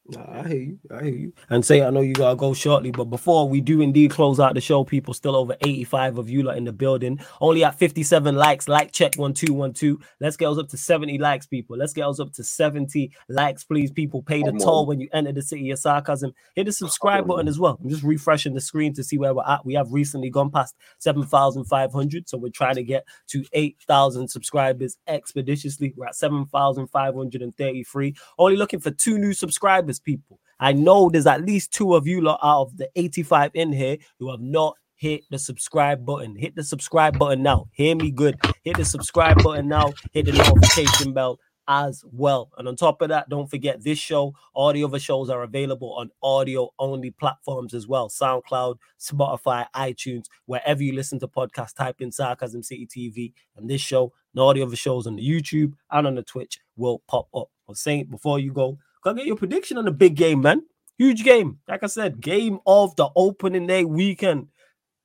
Nah, 0.08 0.40
I 0.40 0.48
hear 0.48 0.60
you. 0.60 0.78
I 0.90 1.02
hear 1.02 1.14
you. 1.14 1.32
And 1.50 1.64
say 1.64 1.82
I 1.82 1.90
know 1.90 2.00
you 2.00 2.12
gotta 2.12 2.36
go 2.36 2.54
shortly, 2.54 2.92
but 2.92 3.06
before 3.06 3.48
we 3.48 3.60
do 3.60 3.80
indeed 3.80 4.12
close 4.12 4.38
out 4.38 4.54
the 4.54 4.60
show, 4.60 4.84
people 4.84 5.12
still 5.12 5.34
over 5.34 5.56
85 5.62 6.18
of 6.18 6.30
you 6.30 6.44
lot 6.44 6.56
in 6.56 6.62
the 6.64 6.72
building. 6.72 7.18
Only 7.40 7.64
at 7.64 7.76
57 7.76 8.36
likes. 8.36 8.68
Like 8.68 8.92
check 8.92 9.16
one 9.16 9.34
two 9.34 9.52
one 9.52 9.72
two. 9.72 9.98
Let's 10.20 10.36
get 10.36 10.48
us 10.48 10.58
up 10.58 10.68
to 10.68 10.76
70 10.76 11.18
likes, 11.18 11.46
people. 11.46 11.76
Let's 11.76 11.92
get 11.92 12.06
us 12.06 12.20
up 12.20 12.32
to 12.34 12.44
70 12.44 13.10
likes, 13.28 13.64
please. 13.64 13.90
People 13.90 14.22
pay 14.22 14.44
the 14.44 14.52
toll 14.52 14.86
when 14.86 15.00
you 15.00 15.08
enter 15.12 15.32
the 15.32 15.42
city 15.42 15.72
of 15.72 15.80
sarcasm. 15.80 16.32
Hit 16.54 16.66
the 16.66 16.72
subscribe 16.72 17.26
button 17.26 17.48
as 17.48 17.58
well. 17.58 17.76
I'm 17.82 17.90
just 17.90 18.04
refreshing 18.04 18.54
the 18.54 18.60
screen 18.60 18.94
to 18.94 19.02
see 19.02 19.18
where 19.18 19.34
we're 19.34 19.42
at. 19.42 19.66
We 19.66 19.74
have 19.74 19.92
recently 19.92 20.30
gone 20.30 20.52
past 20.52 20.76
7,500, 20.98 22.28
so 22.28 22.38
we're 22.38 22.50
trying 22.50 22.76
to 22.76 22.84
get 22.84 23.04
to 23.28 23.44
8,000 23.52 24.28
subscribers 24.28 24.98
expeditiously. 25.08 25.94
We're 25.96 26.06
at 26.06 26.14
7,533. 26.14 28.14
Only 28.38 28.56
looking 28.56 28.80
for 28.80 28.92
two 28.92 29.18
new 29.18 29.32
subscribers 29.32 29.95
people. 29.98 30.40
I 30.58 30.72
know 30.72 31.10
there's 31.10 31.26
at 31.26 31.44
least 31.44 31.72
two 31.72 31.94
of 31.94 32.06
you 32.06 32.20
lot 32.20 32.40
out 32.42 32.62
of 32.62 32.76
the 32.76 32.88
85 32.96 33.50
in 33.54 33.72
here 33.72 33.98
who 34.18 34.30
have 34.30 34.40
not 34.40 34.76
hit 34.94 35.22
the 35.30 35.38
subscribe 35.38 36.04
button. 36.06 36.34
Hit 36.36 36.56
the 36.56 36.64
subscribe 36.64 37.18
button 37.18 37.42
now. 37.42 37.68
Hear 37.72 37.94
me 37.94 38.10
good. 38.10 38.38
Hit 38.62 38.76
the 38.76 38.84
subscribe 38.84 39.42
button 39.42 39.68
now. 39.68 39.92
Hit 40.12 40.26
the 40.26 40.32
notification 40.32 41.12
bell 41.12 41.38
as 41.68 42.04
well. 42.12 42.50
And 42.56 42.68
on 42.68 42.76
top 42.76 43.02
of 43.02 43.08
that, 43.08 43.28
don't 43.28 43.50
forget 43.50 43.82
this 43.82 43.98
show, 43.98 44.34
all 44.54 44.72
the 44.72 44.84
other 44.84 44.98
shows 44.98 45.30
are 45.30 45.42
available 45.42 45.92
on 45.94 46.10
audio 46.22 46.70
only 46.78 47.10
platforms 47.10 47.74
as 47.74 47.86
well 47.86 48.08
SoundCloud, 48.08 48.76
Spotify, 49.00 49.66
iTunes, 49.74 50.26
wherever 50.46 50.82
you 50.82 50.94
listen 50.94 51.18
to 51.20 51.28
podcasts, 51.28 51.74
type 51.74 52.00
in 52.00 52.12
Sarcasm 52.12 52.62
City 52.62 52.86
TV. 52.86 53.32
And 53.56 53.68
this 53.68 53.80
show 53.80 54.12
and 54.34 54.40
all 54.40 54.54
the 54.54 54.62
other 54.62 54.76
shows 54.76 55.06
on 55.06 55.16
the 55.16 55.28
YouTube 55.28 55.72
and 55.90 56.06
on 56.06 56.14
the 56.14 56.22
Twitch 56.22 56.58
will 56.76 57.02
pop 57.08 57.28
up. 57.34 57.50
But 57.66 57.76
Saint, 57.76 58.10
before 58.10 58.38
you 58.38 58.52
go, 58.52 58.78
Go 59.06 59.14
get 59.14 59.26
your 59.26 59.36
prediction 59.36 59.78
on 59.78 59.84
the 59.84 59.92
big 59.92 60.16
game, 60.16 60.40
man. 60.40 60.62
Huge 60.98 61.22
game. 61.22 61.60
Like 61.68 61.84
I 61.84 61.86
said, 61.86 62.20
game 62.20 62.58
of 62.66 62.96
the 62.96 63.08
opening 63.14 63.68
day 63.68 63.84
weekend. 63.84 64.48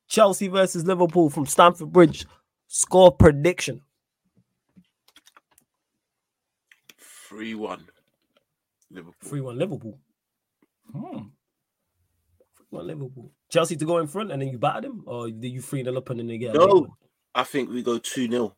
Chelsea 0.07 0.47
versus 0.47 0.83
Liverpool 0.83 1.29
from 1.29 1.45
Stamford 1.45 1.91
Bridge. 1.91 2.25
Score 2.65 3.11
prediction. 3.11 3.83
3 6.97 7.53
1. 7.53 7.85
Liverpool. 8.89 9.13
3 9.21 9.41
1 9.41 9.57
Liverpool. 9.59 9.99
Hmm. 10.91 11.17
3 12.57 12.65
1 12.71 12.87
Liverpool. 12.87 13.31
Chelsea 13.51 13.75
to 13.75 13.85
go 13.85 13.99
in 13.99 14.07
front 14.07 14.31
and 14.31 14.41
then 14.41 14.49
you 14.49 14.57
batter 14.57 14.81
them? 14.81 15.03
Or 15.05 15.29
do 15.29 15.47
you 15.47 15.61
3 15.61 15.83
0 15.83 15.95
up 15.95 16.09
and 16.09 16.21
then 16.21 16.25
they 16.25 16.39
get 16.39 16.55
No, 16.55 16.87
I 17.35 17.43
think 17.43 17.69
we 17.69 17.83
go 17.83 17.99
2 17.99 18.27
0. 18.27 18.55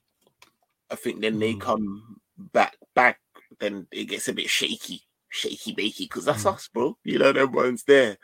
I 0.89 0.96
think 0.96 1.20
then 1.20 1.38
they 1.38 1.52
hmm. 1.52 1.60
come 1.60 2.22
back, 2.38 2.78
back, 2.96 3.20
then 3.60 3.88
it 3.91 4.06
gets 4.06 4.30
a 4.30 4.34
bit 4.34 4.50
shaky 4.50 5.04
shaky 5.34 5.74
bakey 5.74 6.00
because 6.00 6.26
that's 6.26 6.44
mm. 6.44 6.54
us, 6.54 6.70
bro. 6.72 6.96
You 7.04 7.18
know, 7.18 7.30
everyone's 7.30 7.84
there. 7.84 8.18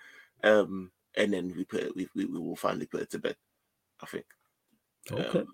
Um, 0.43 0.91
and 1.17 1.33
then 1.33 1.53
we 1.57 1.65
put 1.65 1.81
it, 1.81 1.95
we, 1.95 2.07
we, 2.15 2.25
we 2.25 2.39
will 2.39 2.55
finally 2.55 2.85
put 2.85 3.01
it 3.01 3.09
to 3.11 3.19
bed. 3.19 3.35
I 4.01 4.05
think. 4.05 4.25
Okay. 5.11 5.39
Um, 5.39 5.47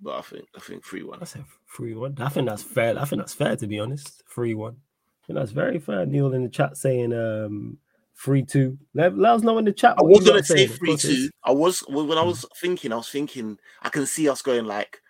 but 0.00 0.18
I 0.18 0.20
think 0.20 0.44
I 0.56 0.60
think 0.60 0.84
three 0.84 1.02
one. 1.02 1.18
I 1.20 1.24
said 1.24 1.44
three 1.74 1.94
one. 1.94 2.14
I 2.20 2.28
think 2.28 2.48
that's 2.48 2.62
fair. 2.62 2.98
I 2.98 3.04
think 3.04 3.20
that's 3.22 3.34
fair 3.34 3.56
to 3.56 3.66
be 3.66 3.80
honest. 3.80 4.22
Three 4.32 4.54
one. 4.54 4.74
I 4.74 5.26
think 5.26 5.38
that's 5.38 5.50
very 5.50 5.80
fair. 5.80 6.06
Neil 6.06 6.32
in 6.34 6.44
the 6.44 6.48
chat 6.48 6.76
saying 6.76 7.12
um 7.12 7.78
three 8.22 8.44
two. 8.44 8.78
Let, 8.94 9.18
let 9.18 9.32
us 9.32 9.42
know 9.42 9.58
in 9.58 9.64
the 9.64 9.72
chat. 9.72 9.96
I 9.98 10.02
was 10.02 10.24
gonna 10.24 10.44
say 10.44 10.68
three 10.68 10.96
two. 10.96 11.30
I 11.42 11.50
was 11.50 11.80
when 11.88 12.16
I 12.16 12.20
hmm. 12.20 12.28
was 12.28 12.44
thinking, 12.60 12.92
I 12.92 12.96
was 12.96 13.08
thinking 13.08 13.58
I 13.82 13.88
can 13.88 14.06
see 14.06 14.28
us 14.28 14.42
going 14.42 14.66
like 14.66 15.00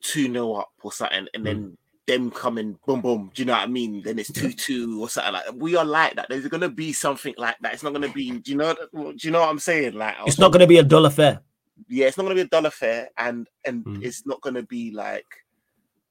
two 0.00 0.30
0 0.30 0.52
up 0.52 0.70
or 0.82 0.92
something, 0.92 1.26
and 1.34 1.44
then 1.44 1.56
mm. 1.62 1.76
Them 2.06 2.30
coming 2.30 2.78
boom 2.86 3.00
boom. 3.00 3.30
Do 3.34 3.42
you 3.42 3.46
know 3.46 3.52
what 3.52 3.62
I 3.62 3.66
mean? 3.66 4.02
Then 4.02 4.18
it's 4.18 4.32
two 4.32 4.52
two 4.52 5.02
or 5.02 5.08
something 5.08 5.32
like. 5.32 5.44
We 5.54 5.76
are 5.76 5.84
like 5.84 6.16
that. 6.16 6.26
There's 6.28 6.46
gonna 6.48 6.68
be 6.68 6.92
something 6.92 7.34
like 7.38 7.56
that. 7.60 7.74
It's 7.74 7.82
not 7.82 7.92
gonna 7.92 8.12
be. 8.12 8.38
Do 8.38 8.50
you 8.50 8.56
know? 8.56 8.74
Do 8.94 9.14
you 9.18 9.30
know 9.30 9.40
what 9.40 9.50
I'm 9.50 9.58
saying? 9.58 9.94
Like 9.94 10.16
it's 10.26 10.38
not 10.38 10.52
gonna 10.52 10.66
be 10.66 10.78
a 10.78 10.82
dull 10.82 11.06
affair 11.06 11.40
yeah, 11.88 12.06
it's 12.06 12.16
not 12.18 12.28
to 12.28 12.34
be 12.34 12.40
a 12.42 12.46
dull 12.46 12.66
affair, 12.66 13.10
and 13.16 13.48
and 13.64 13.84
mm. 13.84 14.02
it's 14.02 14.26
not 14.26 14.42
to 14.42 14.62
be 14.62 14.90
like 14.90 15.26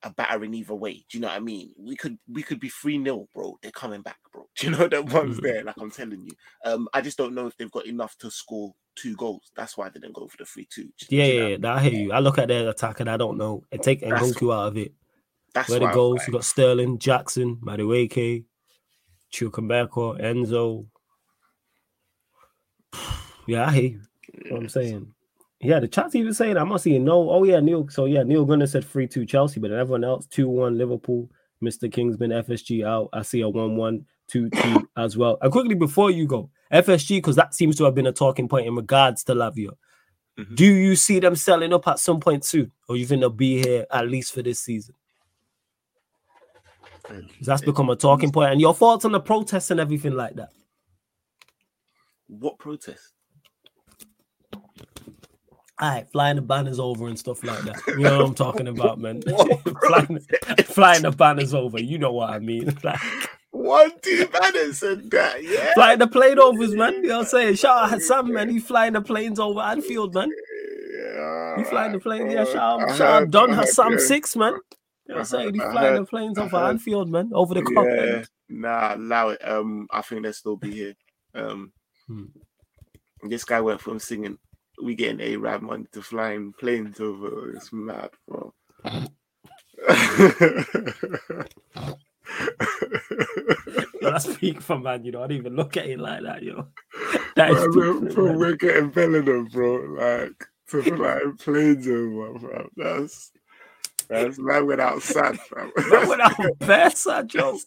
a 0.04 0.10
battering 0.12 0.54
either 0.54 0.76
way. 0.76 1.06
Do 1.10 1.18
you 1.18 1.22
know 1.22 1.28
what 1.28 1.38
I 1.38 1.40
mean? 1.40 1.74
We 1.78 1.96
could 1.96 2.18
we 2.32 2.44
could 2.44 2.60
be 2.60 2.70
three 2.70 3.02
0 3.04 3.28
bro. 3.34 3.58
They're 3.62 3.72
coming 3.72 4.02
back, 4.02 4.18
bro. 4.32 4.48
Do 4.58 4.68
you 4.68 4.78
know 4.78 4.88
that 4.88 5.06
one's 5.06 5.40
mm. 5.40 5.44
there? 5.44 5.64
Like 5.64 5.76
I'm 5.80 5.92
telling 5.92 6.22
you. 6.24 6.32
Um, 6.66 6.88
I 6.94 7.02
just 7.02 7.18
don't 7.18 7.36
know 7.36 7.48
if 7.48 7.58
they've 7.58 7.72
got 7.72 7.86
enough 7.86 8.18
to 8.20 8.32
score 8.32 8.74
two 8.96 9.16
goals. 9.16 9.52
That's 9.56 9.78
why 9.78 9.90
they 9.90 10.00
didn't 10.00 10.16
go 10.16 10.28
for 10.28 10.38
the 10.38 10.46
three 10.46 10.68
two. 10.70 10.90
Yeah, 11.10 11.26
yeah, 11.26 11.58
yeah. 11.60 11.74
I 11.74 11.82
hear 11.82 11.94
you. 11.94 12.12
I 12.12 12.20
look 12.20 12.38
at 12.38 12.48
their 12.48 12.70
attack 12.70 13.00
and 13.00 13.10
I 13.10 13.18
don't 13.18 13.38
know. 13.38 13.64
And 13.72 13.82
take 13.82 14.02
Nkunku 14.02 14.54
out 14.54 14.68
of 14.68 14.78
it. 14.78 14.94
That's 15.54 15.70
where 15.70 15.80
the 15.80 15.92
goals. 15.92 16.22
You 16.26 16.34
got 16.34 16.46
Sterling, 16.46 16.98
Jackson, 16.98 17.58
Madueke, 17.58 18.46
Chukwuemeka, 19.34 20.22
Enzo. 20.22 20.86
Yeah, 23.48 23.66
I 23.68 23.72
hear 23.72 23.84
you. 23.84 24.02
Yeah, 24.46 24.54
what 24.54 24.62
I'm 24.62 24.70
saying. 24.70 25.14
Yeah, 25.60 25.80
the 25.80 25.88
chat's 25.88 26.14
even 26.14 26.34
saying 26.34 26.58
I'm 26.58 26.70
not 26.70 26.82
seeing 26.82 27.04
no. 27.04 27.30
Oh 27.30 27.44
yeah, 27.44 27.60
Neil. 27.60 27.90
So 27.90 28.06
yeah, 28.06 28.22
Neil 28.22 28.46
Gunner 28.46 28.68
said 28.68 28.86
three 28.86 29.08
two 29.08 29.26
Chelsea, 29.26 29.60
but 29.60 29.72
everyone 29.72 30.04
else 30.04 30.28
two 30.28 30.48
one 30.48 30.78
Liverpool. 30.78 31.30
Mr. 31.62 31.92
Kingsman 31.92 32.32
FSG 32.32 32.86
out. 32.86 33.10
I 33.14 33.22
see 33.22 33.42
a 33.42 33.50
one 33.50 33.76
one 33.76 34.06
two 34.28 34.50
two 34.50 34.88
as 34.98 35.18
well. 35.18 35.38
And 35.42 35.52
quickly 35.52 35.76
before 35.76 36.12
you 36.12 36.28
go, 36.28 36.50
FSG 36.74 37.18
because 37.18 37.36
that 37.36 37.54
seems 37.54 37.76
to 37.78 37.84
have 37.86 37.96
been 37.96 38.08
a 38.08 38.12
talking 38.12 38.48
point 38.48 38.68
in 38.68 38.76
regards 38.76 39.24
to 39.26 39.34
Lavia. 39.34 39.72
Mm-hmm. 40.40 40.56
Do 40.56 40.66
you 40.66 40.96
see 40.96 41.20
them 41.20 41.36
selling 41.36 41.74
up 41.74 41.88
at 41.88 42.00
some 42.00 42.20
point 42.20 42.46
soon, 42.46 42.72
or 42.88 42.96
you 42.96 43.06
think 43.06 43.22
they'll 43.22 43.30
be 43.30 43.62
here 43.62 43.86
at 43.92 44.08
least 44.08 44.34
for 44.34 44.42
this 44.42 44.64
season? 44.64 44.96
That's 47.42 47.62
become 47.62 47.90
a 47.90 47.96
talking 47.96 48.32
point. 48.32 48.52
And 48.52 48.62
your 48.62 48.74
thoughts 48.74 49.06
on 49.06 49.12
the 49.12 49.20
protests 49.20 49.72
and 49.72 49.80
everything 49.80 50.14
like 50.14 50.36
that? 50.36 50.50
What 52.28 52.58
protest? 52.60 53.14
all 55.82 55.90
right, 55.90 56.08
flying 56.12 56.36
the 56.36 56.44
banners 56.44 56.80
over 56.80 57.08
and 57.08 57.18
stuff 57.18 57.44
like 57.44 57.60
that. 57.64 57.82
You 57.88 58.00
know 58.02 58.20
what 58.20 58.28
I'm 58.28 58.36
talking 58.36 58.68
about, 58.68 59.00
man. 59.00 59.22
flying, 59.88 60.20
flying, 60.66 61.02
the 61.02 61.12
banners 61.12 61.56
over. 61.56 61.82
You 61.82 61.98
know 61.98 62.14
what 62.14 62.30
I 62.30 62.40
mean. 62.40 62.78
Like 62.84 63.00
one, 63.52 63.92
two 64.02 64.28
banners 64.28 64.82
and 64.82 65.12
that, 65.12 65.44
yeah. 65.44 65.74
Flying 65.74 66.00
the 66.00 66.08
plane 66.08 66.40
overs, 66.40 66.74
man. 66.74 66.94
You 66.94 67.02
know 67.04 67.18
what 67.18 67.24
I'm 67.24 67.30
saying? 67.30 67.56
Shout 67.56 67.92
out 67.92 68.02
Sam, 68.02 68.32
man. 68.32 68.50
He's 68.50 68.66
flying 68.66 68.94
the 68.94 69.02
planes 69.02 69.40
over 69.40 69.60
Anfield, 69.60 70.14
man. 70.14 70.32
Yeah, 70.94 71.58
he 71.58 71.64
flying 71.66 71.92
the 71.92 72.00
planes. 72.00 72.32
Yeah, 72.32 72.46
shout 72.46 72.82
out, 72.82 72.98
shout 72.98 73.24
out 73.24 73.32
Don 73.32 73.52
Hassan 73.52 74.00
Six, 74.00 74.36
man. 74.36 74.54
You 75.08 75.16
know 75.16 75.16
what 75.16 75.20
I'm 75.20 75.26
saying? 75.26 75.54
He's 75.54 75.64
flying 75.64 75.96
the 75.96 76.06
planes 76.06 76.38
over 76.38 76.58
Anfield, 76.58 77.10
man, 77.10 77.32
over 77.34 77.54
the 77.54 77.64
cup. 77.64 77.86
Yeah, 77.86 78.24
nah, 78.50 78.96
allow 78.96 79.30
it. 79.30 79.48
Um, 79.48 79.88
I 79.92 80.02
think 80.02 80.24
they'll 80.24 80.34
still 80.34 80.58
be 80.58 80.72
here. 80.72 80.94
Um, 81.34 81.72
hmm. 82.08 82.26
this 83.24 83.44
guy 83.44 83.62
went 83.62 83.82
from 83.82 84.00
singing 84.00 84.38
we 84.82 84.96
getting 84.96 85.22
a 85.22 85.36
Arab 85.36 85.62
money 85.62 85.86
to 85.92 86.02
flying 86.02 86.54
planes 86.54 87.00
over. 87.00 87.52
It's 87.52 87.72
mad, 87.72 88.10
bro. 88.28 88.54
that's 94.02 94.36
peak 94.38 94.62
for 94.62 94.80
man, 94.80 95.04
you 95.06 95.12
know. 95.12 95.24
I 95.24 95.28
don't 95.28 95.38
even 95.38 95.56
look 95.56 95.78
at 95.78 95.88
it 95.88 96.00
like 96.00 96.24
that, 96.24 96.44
yo. 96.44 96.68
That 97.38 97.52
is 97.52 97.66
bro, 97.74 98.02
bro, 98.02 98.38
we're 98.38 98.58
getting 98.58 98.90
Bellingham, 98.90 99.46
bro. 99.46 99.76
Like 99.98 100.46
to 100.68 100.84
fly 100.84 101.22
planes 101.40 101.88
over, 101.88 102.38
bro. 102.40 102.68
That's 102.76 103.32
that's 104.12 104.38
man 104.38 104.68
went 104.68 104.82
outside, 104.82 105.40
fam. 105.40 105.72
Man 105.90 106.08
went 106.08 106.22
out 106.22 106.60
bare 106.60 106.90
Sadio. 106.90 107.58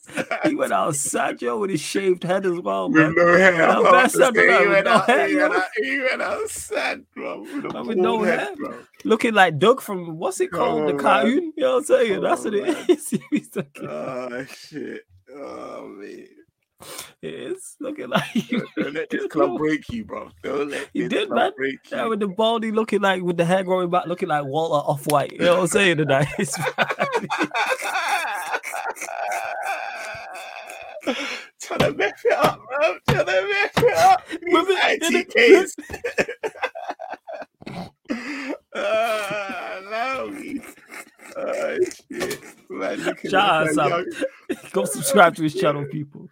He 0.47 0.55
went 0.55 0.73
out 0.73 0.93
Sadio 0.93 1.59
with 1.59 1.71
his 1.71 1.81
shaved 1.81 2.23
head 2.23 2.45
as 2.45 2.59
well, 2.61 2.91
man. 2.91 3.09
With 3.09 3.17
no 3.17 3.37
hair. 3.37 3.53
Now, 3.57 3.83
bare 3.83 4.07
Sadio, 4.07 4.61
he, 4.61 4.69
went 4.69 4.85
no 4.85 4.93
out, 4.93 5.07
hair, 5.07 5.29
he, 5.29 5.37
went 5.37 5.55
out, 5.55 5.65
he 5.77 5.99
went 6.01 6.23
outside, 6.23 7.05
bro. 7.15 7.41
With, 7.41 7.87
with 7.87 7.99
no 7.99 8.23
head, 8.23 8.41
hair. 8.41 8.57
Bro. 8.57 8.79
Looking 9.05 9.35
like 9.35 9.59
Doug 9.59 9.81
from 9.81 10.19
what's 10.19 10.41
it 10.41 10.51
called? 10.51 10.83
Oh, 10.83 10.93
the 10.93 11.03
cartoon. 11.03 11.53
You 11.57 11.65
know 11.65 11.73
what 11.73 11.79
I'm 11.79 11.85
saying? 11.85 12.21
That's 12.21 12.45
what 12.45 12.55
it 12.55 12.91
is. 12.91 13.15
oh 13.83 14.45
shit. 14.45 15.03
Oh 15.35 15.89
man. 15.89 16.27
It 17.23 17.35
is 17.35 17.77
looking 17.81 18.09
like 18.11 18.51
you. 18.51 18.67
Don't 18.77 18.95
let 18.95 19.11
this 19.11 19.27
club 19.27 19.57
break 19.59 19.89
you, 19.91 20.05
bro. 20.05 20.31
Don't 20.43 20.71
let 20.71 20.89
you 20.93 21.09
did, 21.09 21.31
man. 21.31 21.53
Break 21.57 21.79
you. 21.91 21.97
Yeah, 21.97 22.07
with 22.07 22.21
the 22.21 22.29
baldy 22.29 22.71
looking 22.71 23.01
like 23.01 23.23
with 23.23 23.37
the 23.37 23.45
hair 23.45 23.63
growing 23.65 23.91
back, 23.91 24.07
looking 24.07 24.29
like 24.29 24.45
Walter 24.45 24.87
off 24.87 25.07
white. 25.07 25.33
You 25.33 25.39
know 25.39 25.55
what 25.57 25.61
I'm 25.63 25.67
saying 25.69 25.97
tonight? 25.99 26.29
Trying 31.61 31.81
to 31.81 31.93
mess 31.95 32.13
it 32.25 32.33
up, 32.33 32.61
bro. 32.69 32.99
Trying 33.09 33.27
to 33.27 33.49
mess 33.49 33.71
it 33.77 33.97
up. 33.97 34.23
ITKs. 34.85 35.71
uh, 38.75 40.27
me. 40.31 40.61
Oh, 41.37 41.79
shit. 42.11 42.41
Man, 42.71 43.17
Shout 43.29 43.79
out, 43.79 44.07
Go 44.73 44.85
subscribe 44.85 45.35
to 45.37 45.43
his 45.43 45.55
channel, 45.55 45.85
people. 45.91 46.29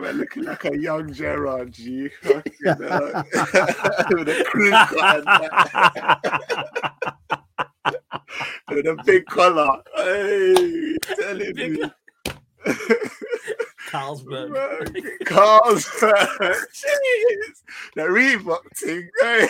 We're 0.00 0.12
looking 0.12 0.44
like 0.44 0.64
a 0.64 0.78
young 0.78 1.12
Gerrard 1.12 1.72
G. 1.72 2.08
With 2.22 2.80
a 2.80 4.44
crew 4.46 4.70
With 8.76 8.86
a 8.86 8.96
big 9.04 9.26
collar. 9.26 9.82
Hey, 9.96 10.96
telling 11.02 11.54
me. 11.54 11.82
Carlsberg. 13.90 14.96
Carlsberg. 15.24 16.54
Jeez. 16.72 17.62
The 17.94 18.02
Reebok 18.02 18.70
thing. 18.74 19.10
Hey. 19.20 19.48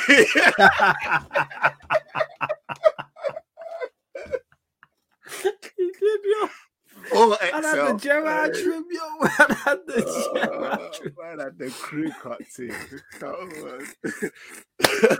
Oh, 7.12 7.36
XL. 7.40 7.54
I 7.54 7.60
had 7.60 7.94
the 7.94 7.98
Gerrard 8.00 8.54
trim, 8.54 8.84
yo. 8.90 9.00
I 9.22 9.56
had 9.64 9.78
the 9.86 10.06
uh, 10.06 10.46
Gerrard 10.46 10.92
trim. 10.92 11.14
Man, 11.18 11.38
had 11.38 11.58
the 11.58 11.70
crew 11.70 12.10
cut 12.20 12.40
too. 12.54 12.72
Come 13.18 13.34
on. 13.34 13.86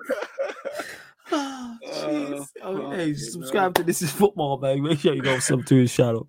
oh, 1.33 2.47
oh, 2.63 2.91
hey, 2.91 3.15
subscribe 3.15 3.75
to 3.75 3.83
This 3.83 4.03
Is 4.03 4.11
Football, 4.11 4.59
man. 4.59 4.83
Make 4.83 5.01
sure 5.01 5.15
you 5.15 5.23
go 5.23 5.39
sub 5.39 5.65
to 5.67 5.77
his 5.77 5.95
channel. 5.95 6.29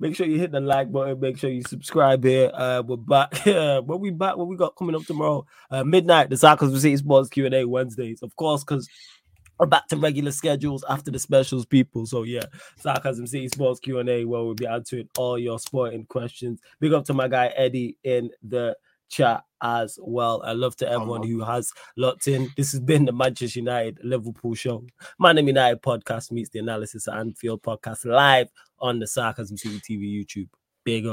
Make 0.00 0.16
sure 0.16 0.26
you 0.26 0.38
hit 0.38 0.50
the 0.50 0.60
like 0.60 0.90
button. 0.90 1.20
Make 1.20 1.36
sure 1.36 1.50
you 1.50 1.62
subscribe 1.62 2.24
here. 2.24 2.50
Uh, 2.54 2.82
we're 2.86 2.96
back. 2.96 3.46
Uh, 3.46 3.80
when 3.82 4.00
we 4.00 4.10
back, 4.10 4.36
what 4.36 4.48
we 4.48 4.56
got 4.56 4.74
coming 4.76 4.94
up 4.94 5.02
tomorrow? 5.02 5.44
Uh, 5.70 5.84
midnight, 5.84 6.30
the 6.30 6.36
Sarcasm 6.36 6.78
City 6.78 6.96
Sports 6.96 7.28
Q 7.28 7.46
and 7.46 7.54
A 7.54 7.64
Wednesdays, 7.64 8.22
of 8.22 8.34
course, 8.36 8.64
because 8.64 8.88
back 9.66 9.88
to 9.88 9.96
regular 9.96 10.32
schedules 10.32 10.84
after 10.88 11.10
the 11.10 11.18
specials, 11.18 11.66
people. 11.66 12.06
So 12.06 12.22
yeah, 12.22 12.44
Sarcasm 12.78 13.26
City 13.26 13.48
Sports 13.48 13.80
Q 13.80 13.98
and 13.98 14.08
A, 14.08 14.24
where 14.24 14.42
we'll 14.42 14.54
be 14.54 14.66
answering 14.66 15.08
all 15.18 15.38
your 15.38 15.58
sporting 15.58 16.06
questions. 16.06 16.60
Big 16.80 16.92
up 16.92 17.04
to 17.06 17.14
my 17.14 17.28
guy 17.28 17.52
Eddie 17.56 17.96
in 18.04 18.30
the 18.42 18.76
chat 19.10 19.42
as 19.62 19.98
well. 20.00 20.42
I 20.44 20.52
love 20.52 20.76
to 20.76 20.90
everyone 20.90 21.22
who 21.22 21.42
has 21.42 21.72
locked 21.96 22.28
in. 22.28 22.48
This 22.56 22.72
has 22.72 22.80
been 22.80 23.04
the 23.04 23.12
Manchester 23.12 23.58
United 23.58 23.98
Liverpool 24.02 24.54
show. 24.54 24.84
Man 25.18 25.36
United 25.36 25.82
podcast 25.82 26.30
meets 26.30 26.50
the 26.50 26.60
analysis 26.60 27.08
at 27.08 27.18
Anfield 27.18 27.62
podcast 27.62 28.04
live 28.06 28.48
on 28.78 28.98
the 28.98 29.06
Sarcasm 29.06 29.56
City 29.56 29.80
TV 29.80 30.24
YouTube. 30.24 30.48
Big 30.84 31.04
up. 31.04 31.08